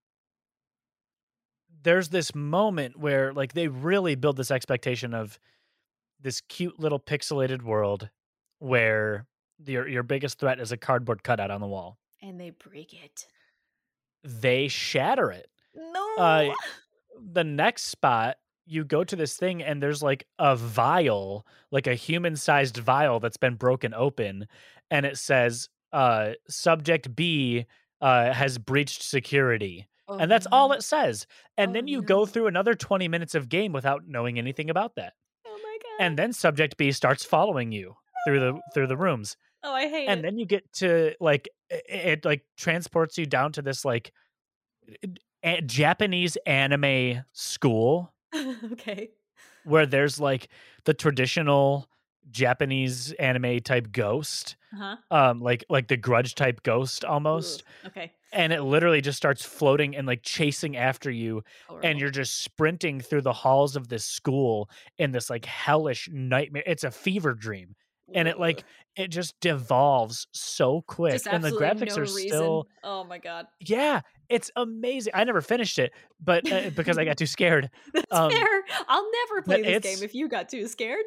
there's 1.84 2.08
this 2.08 2.34
moment 2.34 2.98
where 2.98 3.32
like 3.32 3.52
they 3.52 3.68
really 3.68 4.14
build 4.14 4.36
this 4.36 4.50
expectation 4.50 5.14
of 5.14 5.38
this 6.20 6.40
cute 6.40 6.80
little 6.80 6.98
pixelated 6.98 7.62
world 7.62 8.08
where 8.58 9.26
your 9.64 9.86
your 9.86 10.02
biggest 10.02 10.38
threat 10.38 10.58
is 10.58 10.72
a 10.72 10.76
cardboard 10.76 11.22
cutout 11.22 11.50
on 11.50 11.60
the 11.60 11.66
wall. 11.66 11.98
And 12.22 12.40
they 12.40 12.50
break 12.50 12.94
it. 12.94 13.26
They 14.24 14.68
shatter 14.68 15.30
it. 15.30 15.48
No. 15.76 16.14
Uh, 16.16 16.54
the 17.32 17.44
next 17.44 17.84
spot, 17.84 18.38
you 18.64 18.84
go 18.84 19.04
to 19.04 19.14
this 19.14 19.36
thing 19.36 19.62
and 19.62 19.82
there's 19.82 20.02
like 20.02 20.26
a 20.38 20.56
vial, 20.56 21.46
like 21.70 21.86
a 21.86 21.94
human-sized 21.94 22.78
vial 22.78 23.20
that's 23.20 23.36
been 23.36 23.56
broken 23.56 23.92
open, 23.92 24.48
and 24.90 25.04
it 25.06 25.18
says 25.18 25.68
uh 25.92 26.32
subject 26.48 27.14
B 27.14 27.66
uh 28.00 28.32
has 28.32 28.56
breached 28.58 29.02
security. 29.02 29.86
Oh, 30.08 30.18
and 30.18 30.30
that's 30.30 30.46
all 30.52 30.72
it 30.72 30.82
says. 30.82 31.26
And 31.56 31.70
Oh, 31.70 31.74
then 31.74 31.88
you 31.88 31.98
no. 32.00 32.06
go 32.06 32.26
through 32.26 32.46
another 32.46 32.74
20 32.74 33.08
minutes 33.08 33.34
of 33.34 33.48
game 33.48 33.72
without 33.72 34.02
knowing 34.06 34.38
anything 34.38 34.68
about 34.70 34.94
that. 34.96 35.14
Oh 35.46 35.58
my 35.62 35.78
god. 35.82 36.04
And 36.04 36.18
then 36.18 36.32
subject 36.32 36.76
B 36.76 36.92
starts 36.92 37.24
following 37.24 37.72
you 37.72 37.94
through 38.26 38.40
the 38.40 38.60
through 38.74 38.86
the 38.88 38.96
rooms. 38.96 39.36
oh, 39.62 39.72
I 39.72 39.88
hate 39.88 40.04
it. 40.04 40.08
And 40.08 40.20
it. 40.20 40.22
then 40.22 40.38
you 40.38 40.44
get 40.46 40.70
to 40.74 41.14
like 41.20 41.48
i- 41.72 41.80
it, 41.88 42.24
like 42.24 42.44
transports 42.56 43.16
you 43.16 43.24
down 43.26 43.52
to 43.52 43.62
this 43.62 43.84
like 43.84 44.12
a- 45.42 45.60
Japanese 45.62 46.36
anime 46.46 47.24
school 47.32 48.12
okay. 48.72 49.10
where 49.64 49.86
there's 49.86 50.20
like 50.20 50.48
the 50.84 50.94
traditional 50.94 51.88
Japanese 52.30 53.12
anime 53.12 53.60
type 53.60 53.92
ghost, 53.92 54.56
Uh-huh. 54.74 54.96
um 55.10 55.40
like 55.40 55.64
like 55.68 55.88
the 55.88 55.96
grudge 55.96 56.34
type 56.34 56.62
ghost 56.62 57.04
almost. 57.04 57.62
Ugh, 57.84 57.90
Okay. 57.90 58.12
And 58.32 58.52
it 58.52 58.62
literally 58.62 59.00
just 59.00 59.16
starts 59.16 59.44
floating 59.44 59.94
and 59.94 60.08
like 60.08 60.22
chasing 60.24 60.76
after 60.76 61.08
you 61.10 61.44
Horrible. 61.68 61.88
and 61.88 62.00
you're 62.00 62.10
just 62.10 62.42
sprinting 62.42 63.00
through 63.00 63.22
the 63.22 63.32
halls 63.32 63.76
of 63.76 63.86
this 63.88 64.04
school 64.04 64.68
in 64.98 65.12
this 65.12 65.30
like 65.30 65.44
hellish 65.44 66.08
nightmare. 66.12 66.64
It's 66.66 66.82
a 66.82 66.90
fever 66.90 67.34
dream, 67.34 67.76
and 68.12 68.26
it 68.26 68.40
like 68.40 68.64
it 68.96 69.08
just 69.08 69.38
devolves 69.40 70.26
so 70.32 70.82
quick, 70.88 71.22
and 71.30 71.44
the 71.44 71.50
graphics 71.52 71.90
no 71.96 71.98
are 71.98 72.00
reason. 72.02 72.28
still 72.28 72.68
Oh 72.82 73.04
my 73.04 73.18
god. 73.18 73.46
yeah, 73.60 74.00
it's 74.28 74.50
amazing. 74.56 75.12
I 75.14 75.22
never 75.22 75.40
finished 75.40 75.78
it, 75.78 75.92
but 76.20 76.50
uh, 76.50 76.70
because 76.70 76.98
I 76.98 77.04
got 77.04 77.16
too 77.22 77.26
scared, 77.26 77.70
That's 77.92 78.06
Um, 78.10 78.32
fair. 78.32 78.64
I'll 78.88 79.08
never 79.28 79.42
play 79.42 79.62
this 79.62 79.82
game 79.82 80.02
if 80.04 80.12
you 80.12 80.28
got 80.28 80.48
too 80.48 80.66
scared. 80.66 81.04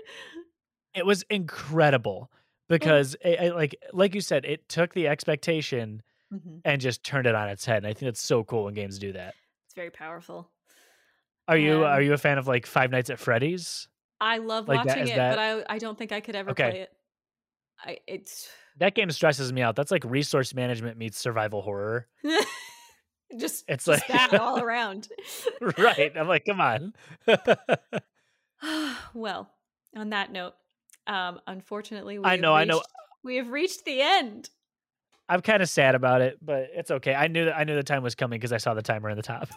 It 0.97 1.05
was 1.05 1.23
incredible 1.29 2.29
because 2.67 3.15
it, 3.21 3.39
it, 3.39 3.55
like 3.55 3.75
like 3.93 4.13
you 4.15 4.21
said, 4.21 4.43
it 4.45 4.67
took 4.69 4.93
the 4.93 5.07
expectation 5.07 6.01
Mhm. 6.33 6.59
and 6.65 6.81
just 6.81 7.03
turned 7.03 7.25
it 7.27 7.35
on 7.35 7.47
its 7.47 7.63
head. 7.65 7.77
And 7.77 7.87
I 7.87 7.93
think 7.93 8.09
it's 8.09 8.21
so 8.21 8.43
cool 8.43 8.65
when 8.65 8.73
games 8.73 8.99
do 8.99 9.13
that. 9.13 9.33
It's 9.65 9.73
very 9.75 9.89
powerful. 9.91 10.51
Are 11.47 11.57
you 11.57 11.77
Um, 11.77 11.83
are 11.91 12.01
you 12.01 12.11
a 12.13 12.17
fan 12.17 12.37
of 12.37 12.47
like 12.47 12.65
Five 12.65 12.91
Nights 12.91 13.09
at 13.09 13.17
Freddy's? 13.19 13.87
I 14.19 14.39
love 14.39 14.67
Like 14.67 14.83
watching 14.85 15.03
is 15.03 15.09
it, 15.11 15.15
that- 15.15 15.35
but 15.35 15.39
I 15.69 15.75
I 15.75 15.77
don't 15.77 15.97
think 15.97 16.11
I 16.11 16.19
could 16.19 16.35
ever 16.35 16.51
Okay. 16.51 16.69
play 16.71 16.79
it. 16.81 16.91
I 17.85 17.99
it's 18.07 18.49
That 18.77 18.93
game 18.95 19.09
stresses 19.11 19.53
me 19.53 19.61
out. 19.61 19.75
That's 19.77 19.91
like 19.91 20.03
resource 20.03 20.53
management 20.53 20.97
meets 20.97 21.17
survival 21.17 21.61
horror. 21.61 22.07
just 23.37 23.63
It's 23.69 23.85
just 23.85 23.87
like- 23.87 24.07
that 24.07 24.33
all 24.39 24.59
around. 24.63 25.07
right. 25.77 26.11
I'm 26.17 26.27
like, 26.27 26.43
come 26.45 26.59
on. 26.59 26.93
well, 29.13 29.49
on 29.95 30.09
that 30.09 30.31
note, 30.31 30.55
um, 31.07 31.39
unfortunately, 31.47 32.19
we 32.19 32.25
I 32.25 32.31
have 32.31 32.39
know, 32.39 32.53
I 32.53 32.65
know. 32.65 32.81
We 33.23 33.37
have 33.37 33.49
reached 33.49 33.85
the 33.85 34.01
end. 34.01 34.49
I'm 35.29 35.41
kind 35.41 35.61
of 35.61 35.69
sad 35.69 35.95
about 35.95 36.21
it, 36.21 36.37
but 36.41 36.69
it's 36.73 36.89
okay. 36.89 37.13
I 37.13 37.27
knew 37.27 37.45
that 37.45 37.57
I 37.57 37.63
knew 37.63 37.75
the 37.75 37.83
time 37.83 38.03
was 38.03 38.15
coming 38.15 38.39
because 38.39 38.53
I 38.53 38.57
saw 38.57 38.73
the 38.73 38.81
timer 38.81 39.09
in 39.09 39.17
the 39.17 39.23
top. 39.23 39.49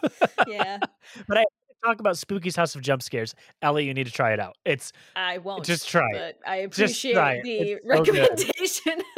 Yeah, 0.47 0.79
but 1.27 1.37
I 1.37 1.45
talk 1.83 1.99
about 1.99 2.17
Spooky's 2.17 2.55
House 2.55 2.75
of 2.75 2.81
Jump 2.81 3.01
Scares. 3.01 3.35
Ellie, 3.61 3.85
you 3.85 3.93
need 3.93 4.05
to 4.05 4.11
try 4.11 4.33
it 4.33 4.39
out. 4.39 4.57
It's 4.65 4.91
I 5.15 5.37
won't. 5.39 5.65
Just 5.65 5.87
try 5.87 6.07
it. 6.13 6.39
I 6.45 6.57
appreciate 6.57 7.13
try 7.13 7.41
it. 7.43 7.43
the 7.43 7.79
so 7.81 7.89
recommendation. 7.89 9.01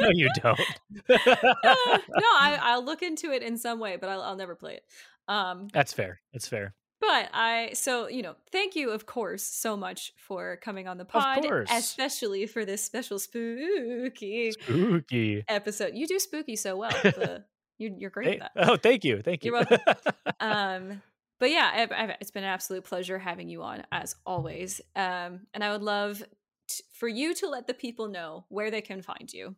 no, 0.00 0.10
you 0.12 0.28
don't. 0.42 0.60
no, 1.08 1.16
I, 1.16 2.58
I'll 2.62 2.84
look 2.84 3.02
into 3.02 3.32
it 3.32 3.42
in 3.42 3.56
some 3.56 3.78
way, 3.78 3.96
but 3.96 4.08
I'll, 4.08 4.22
I'll 4.22 4.36
never 4.36 4.54
play 4.54 4.74
it. 4.74 4.84
Um, 5.28 5.68
That's 5.72 5.92
fair. 5.92 6.20
That's 6.32 6.48
fair. 6.48 6.74
But 7.00 7.28
I, 7.32 7.70
so 7.74 8.08
you 8.08 8.22
know, 8.22 8.34
thank 8.52 8.74
you, 8.76 8.90
of 8.90 9.06
course, 9.06 9.42
so 9.44 9.76
much 9.76 10.12
for 10.16 10.56
coming 10.56 10.88
on 10.88 10.98
the 10.98 11.04
pod, 11.04 11.42
course. 11.42 11.68
especially 11.72 12.46
for 12.46 12.64
this 12.64 12.82
special 12.84 13.18
spooky 13.18 14.52
Spooky. 14.52 15.44
episode. 15.48 15.92
You 15.94 16.06
do 16.06 16.18
spooky 16.18 16.56
so 16.56 16.76
well. 16.78 16.90
The, 16.90 17.44
you, 17.78 17.94
you're 17.98 18.10
great 18.10 18.40
at 18.40 18.50
that. 18.54 18.68
oh, 18.70 18.76
thank 18.76 19.04
you. 19.04 19.22
Thank 19.22 19.44
you. 19.44 19.52
You're 19.54 19.78
um 20.40 21.02
but 21.40 21.50
yeah 21.50 21.70
I've, 21.72 21.92
I've, 21.92 22.10
it's 22.20 22.30
been 22.32 22.42
an 22.44 22.50
absolute 22.50 22.84
pleasure 22.84 23.18
having 23.18 23.48
you 23.48 23.62
on 23.62 23.84
as 23.92 24.16
always 24.26 24.80
um 24.96 25.40
and 25.54 25.62
i 25.62 25.70
would 25.70 25.82
love 25.82 26.22
t- 26.68 26.82
for 26.92 27.06
you 27.08 27.34
to 27.34 27.48
let 27.48 27.66
the 27.68 27.74
people 27.74 28.08
know 28.08 28.44
where 28.48 28.70
they 28.70 28.80
can 28.80 29.02
find 29.02 29.32
you 29.32 29.54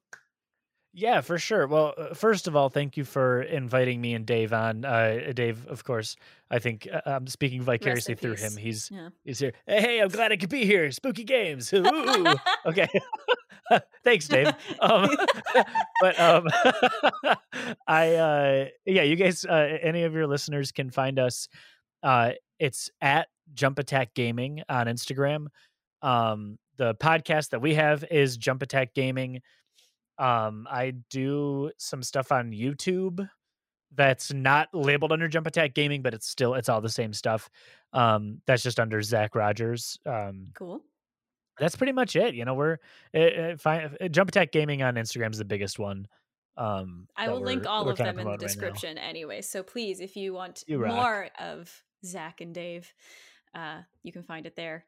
Yeah, 0.92 1.20
for 1.20 1.38
sure. 1.38 1.68
Well, 1.68 1.94
uh, 1.96 2.14
first 2.14 2.48
of 2.48 2.56
all, 2.56 2.68
thank 2.68 2.96
you 2.96 3.04
for 3.04 3.42
inviting 3.42 4.00
me 4.00 4.14
and 4.14 4.26
Dave 4.26 4.52
on. 4.52 4.84
Uh, 4.84 5.32
Dave, 5.32 5.66
of 5.68 5.84
course, 5.84 6.16
I 6.50 6.58
think 6.58 6.88
uh, 6.92 7.00
I'm 7.06 7.28
speaking 7.28 7.62
vicariously 7.62 8.16
through 8.16 8.34
him. 8.34 8.56
He's 8.56 8.90
yeah 8.92 9.10
he's 9.24 9.38
here. 9.38 9.52
Hey, 9.66 9.80
hey, 9.80 10.00
I'm 10.00 10.08
glad 10.08 10.32
I 10.32 10.36
could 10.36 10.48
be 10.48 10.64
here. 10.64 10.90
Spooky 10.90 11.22
games. 11.22 11.72
Ooh. 11.74 12.34
okay. 12.66 12.88
Thanks, 14.04 14.26
Dave. 14.26 14.48
Um, 14.80 15.10
but 16.00 16.18
um, 16.18 16.48
I 17.86 18.14
uh, 18.14 18.64
yeah, 18.84 19.02
you 19.02 19.14
guys, 19.14 19.44
uh, 19.44 19.78
any 19.80 20.02
of 20.02 20.12
your 20.12 20.26
listeners 20.26 20.72
can 20.72 20.90
find 20.90 21.20
us. 21.20 21.48
Uh, 22.02 22.32
it's 22.58 22.90
at 23.00 23.28
Jump 23.54 23.78
Attack 23.78 24.14
Gaming 24.14 24.62
on 24.68 24.86
Instagram. 24.86 25.46
Um, 26.02 26.58
the 26.78 26.94
podcast 26.96 27.50
that 27.50 27.60
we 27.60 27.74
have 27.74 28.04
is 28.10 28.36
Jump 28.36 28.62
Attack 28.62 28.94
Gaming. 28.94 29.40
Um, 30.20 30.68
I 30.70 30.92
do 31.08 31.70
some 31.78 32.02
stuff 32.02 32.30
on 32.30 32.52
YouTube 32.52 33.28
that's 33.94 34.32
not 34.32 34.68
labeled 34.72 35.12
under 35.12 35.26
Jump 35.26 35.46
Attack 35.46 35.74
Gaming, 35.74 36.02
but 36.02 36.14
it's 36.14 36.28
still 36.28 36.54
it's 36.54 36.68
all 36.68 36.80
the 36.80 36.88
same 36.88 37.12
stuff. 37.12 37.50
Um, 37.92 38.40
that's 38.46 38.62
just 38.62 38.78
under 38.78 39.02
Zach 39.02 39.34
Rogers. 39.34 39.98
Um, 40.06 40.48
cool 40.54 40.82
that's 41.60 41.76
pretty 41.76 41.92
much 41.92 42.16
it. 42.16 42.34
You 42.34 42.44
know, 42.44 42.54
we're 42.54 42.78
uh, 43.14 43.18
uh, 43.18 43.56
fi- 43.56 43.90
uh, 44.00 44.08
Jump 44.08 44.30
Attack 44.30 44.50
Gaming 44.50 44.82
on 44.82 44.94
Instagram 44.94 45.30
is 45.30 45.38
the 45.38 45.44
biggest 45.44 45.78
one. 45.78 46.08
Um, 46.56 47.06
i 47.16 47.28
will 47.28 47.40
link 47.40 47.64
all 47.66 47.88
of 47.88 47.96
them 47.96 48.08
in 48.08 48.16
the 48.16 48.22
promoting 48.22 48.30
right 48.32 48.40
description 48.40 48.98
anyway 48.98 49.40
so 49.40 49.62
please 49.62 50.00
if 50.00 50.14
you 50.14 50.34
want 50.34 50.62
You 50.66 50.84
more 50.84 51.30
of 51.38 51.72
zach 52.04 52.42
and 52.42 52.52
dave 52.52 52.92
uh 53.54 53.78
you 54.02 54.12
can 54.12 54.24
find 54.24 54.44
it 54.44 54.56
there 54.56 54.84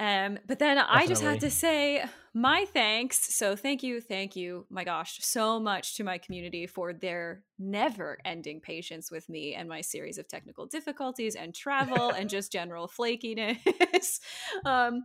um 0.00 0.38
but 0.46 0.58
then 0.58 0.78
i 0.78 1.06
just 1.06 1.22
had 1.22 1.40
to 1.40 1.50
say 1.50 2.02
my 2.34 2.64
thanks 2.72 3.34
so 3.34 3.54
thank 3.54 3.82
you 3.82 4.00
thank 4.00 4.34
you 4.34 4.66
my 4.70 4.84
gosh 4.84 5.18
so 5.22 5.60
much 5.60 5.96
to 5.96 6.02
my 6.04 6.18
community 6.18 6.66
for 6.66 6.92
their 6.92 7.44
never 7.58 8.18
ending 8.24 8.60
patience 8.60 9.10
with 9.10 9.28
me 9.28 9.54
and 9.54 9.68
my 9.68 9.80
series 9.80 10.16
of 10.18 10.26
technical 10.28 10.66
difficulties 10.66 11.34
and 11.34 11.54
travel 11.54 12.10
and 12.10 12.30
just 12.36 12.50
general 12.50 12.88
flakiness 12.88 14.18
um 14.64 15.04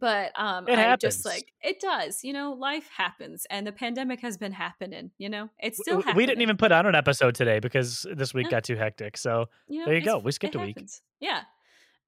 but 0.00 0.32
um 0.38 0.68
It 0.68 0.78
i 0.78 0.82
happens. 0.82 1.00
just 1.14 1.24
like 1.24 1.50
it 1.62 1.80
does 1.80 2.22
you 2.22 2.32
know 2.34 2.52
life 2.52 2.90
happens 2.94 3.46
and 3.48 3.66
the 3.66 3.72
pandemic 3.72 4.20
has 4.20 4.36
been 4.36 4.52
happening 4.52 5.12
you 5.16 5.30
know 5.30 5.48
it's 5.58 5.78
still 5.78 5.98
happening 6.02 6.16
we 6.16 6.26
didn't 6.26 6.42
even 6.42 6.58
put 6.58 6.72
on 6.72 6.84
an 6.84 6.94
episode 6.94 7.34
today 7.34 7.58
because 7.58 8.04
this 8.14 8.34
week 8.34 8.44
No. 8.46 8.50
got 8.50 8.64
too 8.64 8.76
hectic. 8.76 9.16
So 9.16 9.46
you 9.66 9.78
know, 9.78 9.86
There 9.86 9.94
you 9.94 10.04
go. 10.04 10.18
We 10.18 10.32
skipped 10.32 10.54
a 10.56 10.58
week. 10.58 10.78
Yeah. 11.20 11.40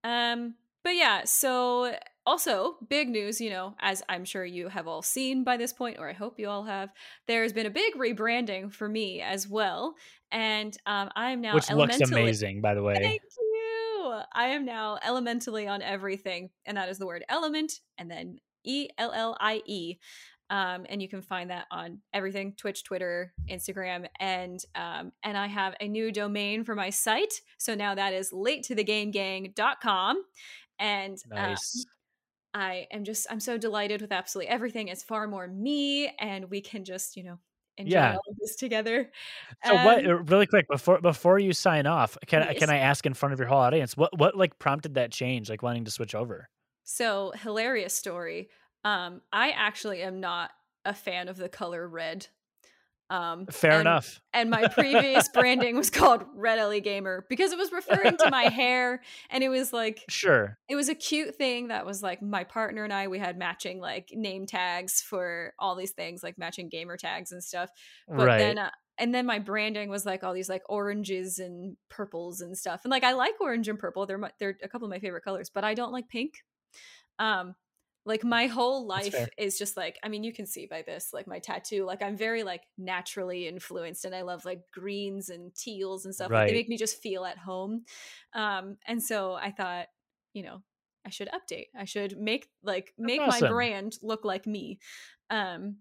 Um, 0.04 0.54
but 0.82 0.94
yeah, 0.94 1.24
so 1.24 1.94
also 2.26 2.76
big 2.88 3.08
news, 3.08 3.40
you 3.40 3.50
know, 3.50 3.74
as 3.80 4.02
I'm 4.08 4.24
sure 4.24 4.44
you 4.44 4.68
have 4.68 4.86
all 4.86 5.02
seen 5.02 5.42
by 5.44 5.56
this 5.56 5.72
point, 5.72 5.98
or 5.98 6.08
I 6.08 6.12
hope 6.12 6.38
you 6.38 6.48
all 6.48 6.64
have, 6.64 6.90
there's 7.26 7.52
been 7.52 7.66
a 7.66 7.70
big 7.70 7.94
rebranding 7.94 8.72
for 8.72 8.88
me 8.88 9.20
as 9.20 9.48
well. 9.48 9.94
And 10.30 10.76
um 10.86 11.10
I 11.16 11.30
am 11.32 11.40
now 11.40 11.54
which 11.54 11.70
looks 11.70 11.94
elementally- 11.96 12.22
amazing, 12.22 12.60
by 12.60 12.74
the 12.74 12.82
way. 12.82 12.94
Thank 12.94 13.22
you. 13.22 14.20
I 14.32 14.48
am 14.48 14.64
now 14.64 14.98
Elementellie 15.04 15.68
on 15.68 15.82
everything, 15.82 16.50
and 16.66 16.76
that 16.76 16.88
is 16.88 16.98
the 16.98 17.06
word 17.06 17.24
element 17.28 17.80
and 17.98 18.10
then 18.10 18.38
E 18.64 18.88
L 18.98 19.12
L 19.12 19.36
I 19.40 19.62
E. 19.66 19.96
Um, 20.50 20.84
and 20.88 21.00
you 21.00 21.08
can 21.08 21.22
find 21.22 21.50
that 21.50 21.66
on 21.70 22.00
everything 22.12 22.54
Twitch, 22.56 22.82
Twitter, 22.82 23.32
Instagram, 23.48 24.08
and 24.18 24.58
um, 24.74 25.12
and 25.22 25.36
I 25.38 25.46
have 25.46 25.74
a 25.80 25.86
new 25.86 26.10
domain 26.10 26.64
for 26.64 26.74
my 26.74 26.90
site. 26.90 27.34
So 27.58 27.74
now 27.76 27.94
that 27.94 28.12
is 28.12 28.32
late 28.32 28.64
to 28.64 28.74
the 28.74 28.82
game 28.84 29.12
gang.com. 29.12 30.22
And 30.80 31.18
nice. 31.24 31.86
Um, 31.86 31.86
I 32.54 32.88
am 32.92 33.04
just 33.04 33.26
I'm 33.30 33.40
so 33.40 33.58
delighted 33.58 34.02
with 34.02 34.12
absolutely 34.12 34.48
everything. 34.50 34.88
It's 34.88 35.04
far 35.04 35.28
more 35.28 35.48
me, 35.48 36.08
and 36.18 36.50
we 36.50 36.60
can 36.62 36.84
just 36.84 37.16
you 37.16 37.24
know 37.24 37.40
enjoy 37.78 38.02
Yeah. 38.02 38.14
all 38.14 38.22
of 38.30 38.38
this 38.40 38.56
together. 38.56 39.12
So? 39.62 39.76
Um, 39.76 40.02
uh, 40.06 40.22
Really 40.24 40.46
quick 40.46 40.66
before 40.68 41.00
before 41.00 41.38
you 41.38 41.52
sign 41.52 41.86
off, 41.86 42.16
can 42.26 42.52
Yes. 42.52 42.54
can 42.54 42.70
I 42.70 42.78
ask 42.78 43.04
in 43.06 43.14
front 43.14 43.32
of 43.32 43.38
your 43.38 43.48
whole 43.48 43.58
audience 43.58 43.96
what 43.96 44.16
what 44.18 44.36
like 44.36 44.58
prompted 44.58 44.94
that 44.94 45.12
change, 45.12 45.50
like 45.50 45.62
wanting 45.62 45.84
to 45.84 45.90
switch 45.90 46.14
over? 46.14 46.48
So 46.84 47.32
hilarious 47.32 47.94
story. 47.94 48.50
Um, 48.84 49.22
I 49.32 49.50
actually 49.50 50.02
am 50.02 50.20
not 50.20 50.52
a 50.84 50.94
fan 50.94 51.28
of 51.28 51.36
the 51.36 51.48
color 51.48 51.88
red. 51.88 52.28
Um, 53.10 53.46
Fair 53.50 53.72
and- 53.72 53.80
enough. 53.82 54.20
And 54.32 54.48
my 54.50 54.68
previous 54.68 55.28
branding 55.34 55.76
was 55.76 55.90
called 55.90 56.22
Red 56.36 56.60
Ellie 56.60 56.80
Gamer 56.80 57.26
because 57.28 57.50
it 57.50 57.58
was 57.58 57.72
referring 57.72 58.16
to 58.18 58.30
my 58.30 58.44
hair, 58.44 59.02
and 59.30 59.42
it 59.42 59.48
was 59.48 59.72
like 59.72 60.04
Sure. 60.08 60.56
it 60.68 60.76
was 60.76 60.88
a 60.88 60.94
cute 60.94 61.34
thing 61.34 61.68
that 61.68 61.84
was 61.84 62.02
like 62.02 62.22
my 62.22 62.44
partner 62.44 62.84
and 62.84 62.92
I 62.92 63.08
we 63.08 63.18
had 63.18 63.36
matching 63.36 63.80
like 63.80 64.10
name 64.14 64.46
tags 64.46 65.02
for 65.02 65.52
all 65.58 65.74
these 65.74 65.90
things 65.90 66.22
like 66.22 66.38
matching 66.38 66.68
gamer 66.68 66.96
tags 66.96 67.32
and 67.32 67.42
stuff. 67.42 67.68
But 68.08 68.26
right. 68.26 68.38
then 68.38 68.58
uh, 68.58 68.70
and 68.96 69.12
then 69.12 69.26
my 69.26 69.40
branding 69.40 69.88
was 69.90 70.06
like 70.06 70.22
all 70.22 70.32
these 70.32 70.48
like 70.48 70.62
oranges 70.68 71.40
and 71.40 71.76
purples 71.88 72.40
and 72.42 72.56
stuff. 72.56 72.82
And 72.84 72.92
like 72.92 73.02
I 73.02 73.14
like 73.14 73.34
orange 73.40 73.66
and 73.66 73.78
purple. 73.78 74.06
They're 74.06 74.18
my, 74.18 74.30
they're 74.38 74.56
a 74.62 74.68
couple 74.68 74.86
of 74.86 74.90
my 74.90 75.00
favorite 75.00 75.24
colors, 75.24 75.50
but 75.52 75.64
I 75.64 75.74
don't 75.74 75.92
like 75.92 76.08
pink. 76.08 76.34
Um 77.18 77.54
like 78.06 78.24
my 78.24 78.46
whole 78.46 78.86
life 78.86 79.14
is 79.36 79.58
just 79.58 79.76
like 79.76 79.98
I 80.02 80.08
mean 80.08 80.24
you 80.24 80.32
can 80.32 80.46
see 80.46 80.66
by 80.66 80.82
this 80.82 81.10
like 81.12 81.26
my 81.26 81.38
tattoo 81.38 81.84
like 81.84 82.02
I'm 82.02 82.16
very 82.16 82.42
like 82.42 82.62
naturally 82.78 83.46
influenced 83.46 84.04
and 84.04 84.14
I 84.14 84.22
love 84.22 84.44
like 84.44 84.62
greens 84.72 85.28
and 85.28 85.54
teals 85.54 86.04
and 86.04 86.14
stuff 86.14 86.30
like 86.30 86.48
they 86.48 86.54
make 86.54 86.68
me 86.68 86.78
just 86.78 87.02
feel 87.02 87.24
at 87.24 87.38
home. 87.38 87.84
Um 88.34 88.76
and 88.86 89.02
so 89.02 89.34
I 89.34 89.50
thought, 89.50 89.86
you 90.32 90.42
know, 90.42 90.62
I 91.06 91.10
should 91.10 91.28
update. 91.28 91.66
I 91.78 91.84
should 91.84 92.18
make 92.18 92.48
like 92.62 92.92
make 92.98 93.20
my 93.20 93.38
brand 93.48 93.98
look 94.02 94.24
like 94.24 94.46
me. 94.46 94.78
Um 95.28 95.76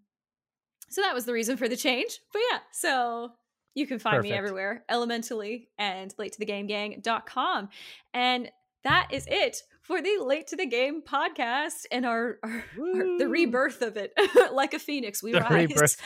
so 0.90 1.02
that 1.02 1.14
was 1.14 1.26
the 1.26 1.34
reason 1.34 1.56
for 1.56 1.68
the 1.70 1.78
change. 1.78 2.20
But 2.34 2.42
yeah, 2.52 2.60
so 2.72 3.32
you 3.76 3.88
can 3.88 4.00
find 4.00 4.22
me 4.22 4.32
everywhere, 4.32 4.84
Elementellie 4.92 5.68
and 5.78 6.14
late 6.18 6.34
to 6.34 6.40
the 6.40 6.46
game 6.46 6.68
gang.com. 6.68 7.70
And 8.14 8.52
that 8.84 9.08
is 9.12 9.26
it 9.30 9.62
for 9.90 10.02
the 10.04 10.20
Late 10.24 10.46
to 10.48 10.56
the 10.56 10.68
Game 10.68 11.02
podcast 11.02 11.88
and 11.92 12.06
our, 12.06 12.38
our, 12.44 12.64
our 12.78 13.18
the 13.18 13.28
rebirth 13.28 13.82
of 13.82 13.98
it. 13.98 14.14
like 14.54 14.76
a 14.76 14.80
phoenix, 14.80 15.24
we 15.24 15.32
The 15.32 15.42
rise. 15.42 15.98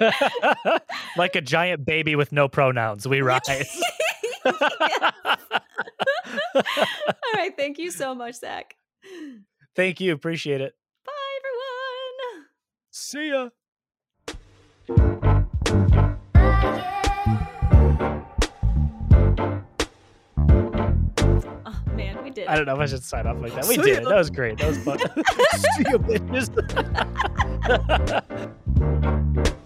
like 1.16 1.36
a 1.36 1.40
giant 1.40 1.86
baby 1.86 2.16
with 2.16 2.32
no 2.32 2.48
pronouns, 2.48 3.06
we 3.06 3.20
rise. 3.22 3.80
All 4.44 4.52
right, 7.34 7.56
thank 7.56 7.78
you 7.78 7.92
so 7.92 8.16
much, 8.16 8.34
Zach. 8.34 8.74
Thank 9.76 10.00
you. 10.00 10.12
Appreciate 10.12 10.60
it. 10.60 10.74
Bye, 11.04 11.12
everyone. 11.38 12.46
See 12.90 13.28
ya. 15.92 16.02
Did. 22.36 22.46
I 22.48 22.56
don't 22.56 22.66
know 22.66 22.74
if 22.74 22.80
I 22.80 22.86
should 22.86 23.02
sign 23.02 23.26
off 23.26 23.38
like 23.40 23.54
that. 23.54 23.66
We 23.66 23.76
did. 23.78 24.04
That 24.04 24.16
was 24.16 24.30
great. 24.30 24.58
That 24.58 24.68
was 24.68 24.78
fun. 24.78 24.98
See 25.56 25.84
you, 25.90 25.98
bitches. 25.98 26.52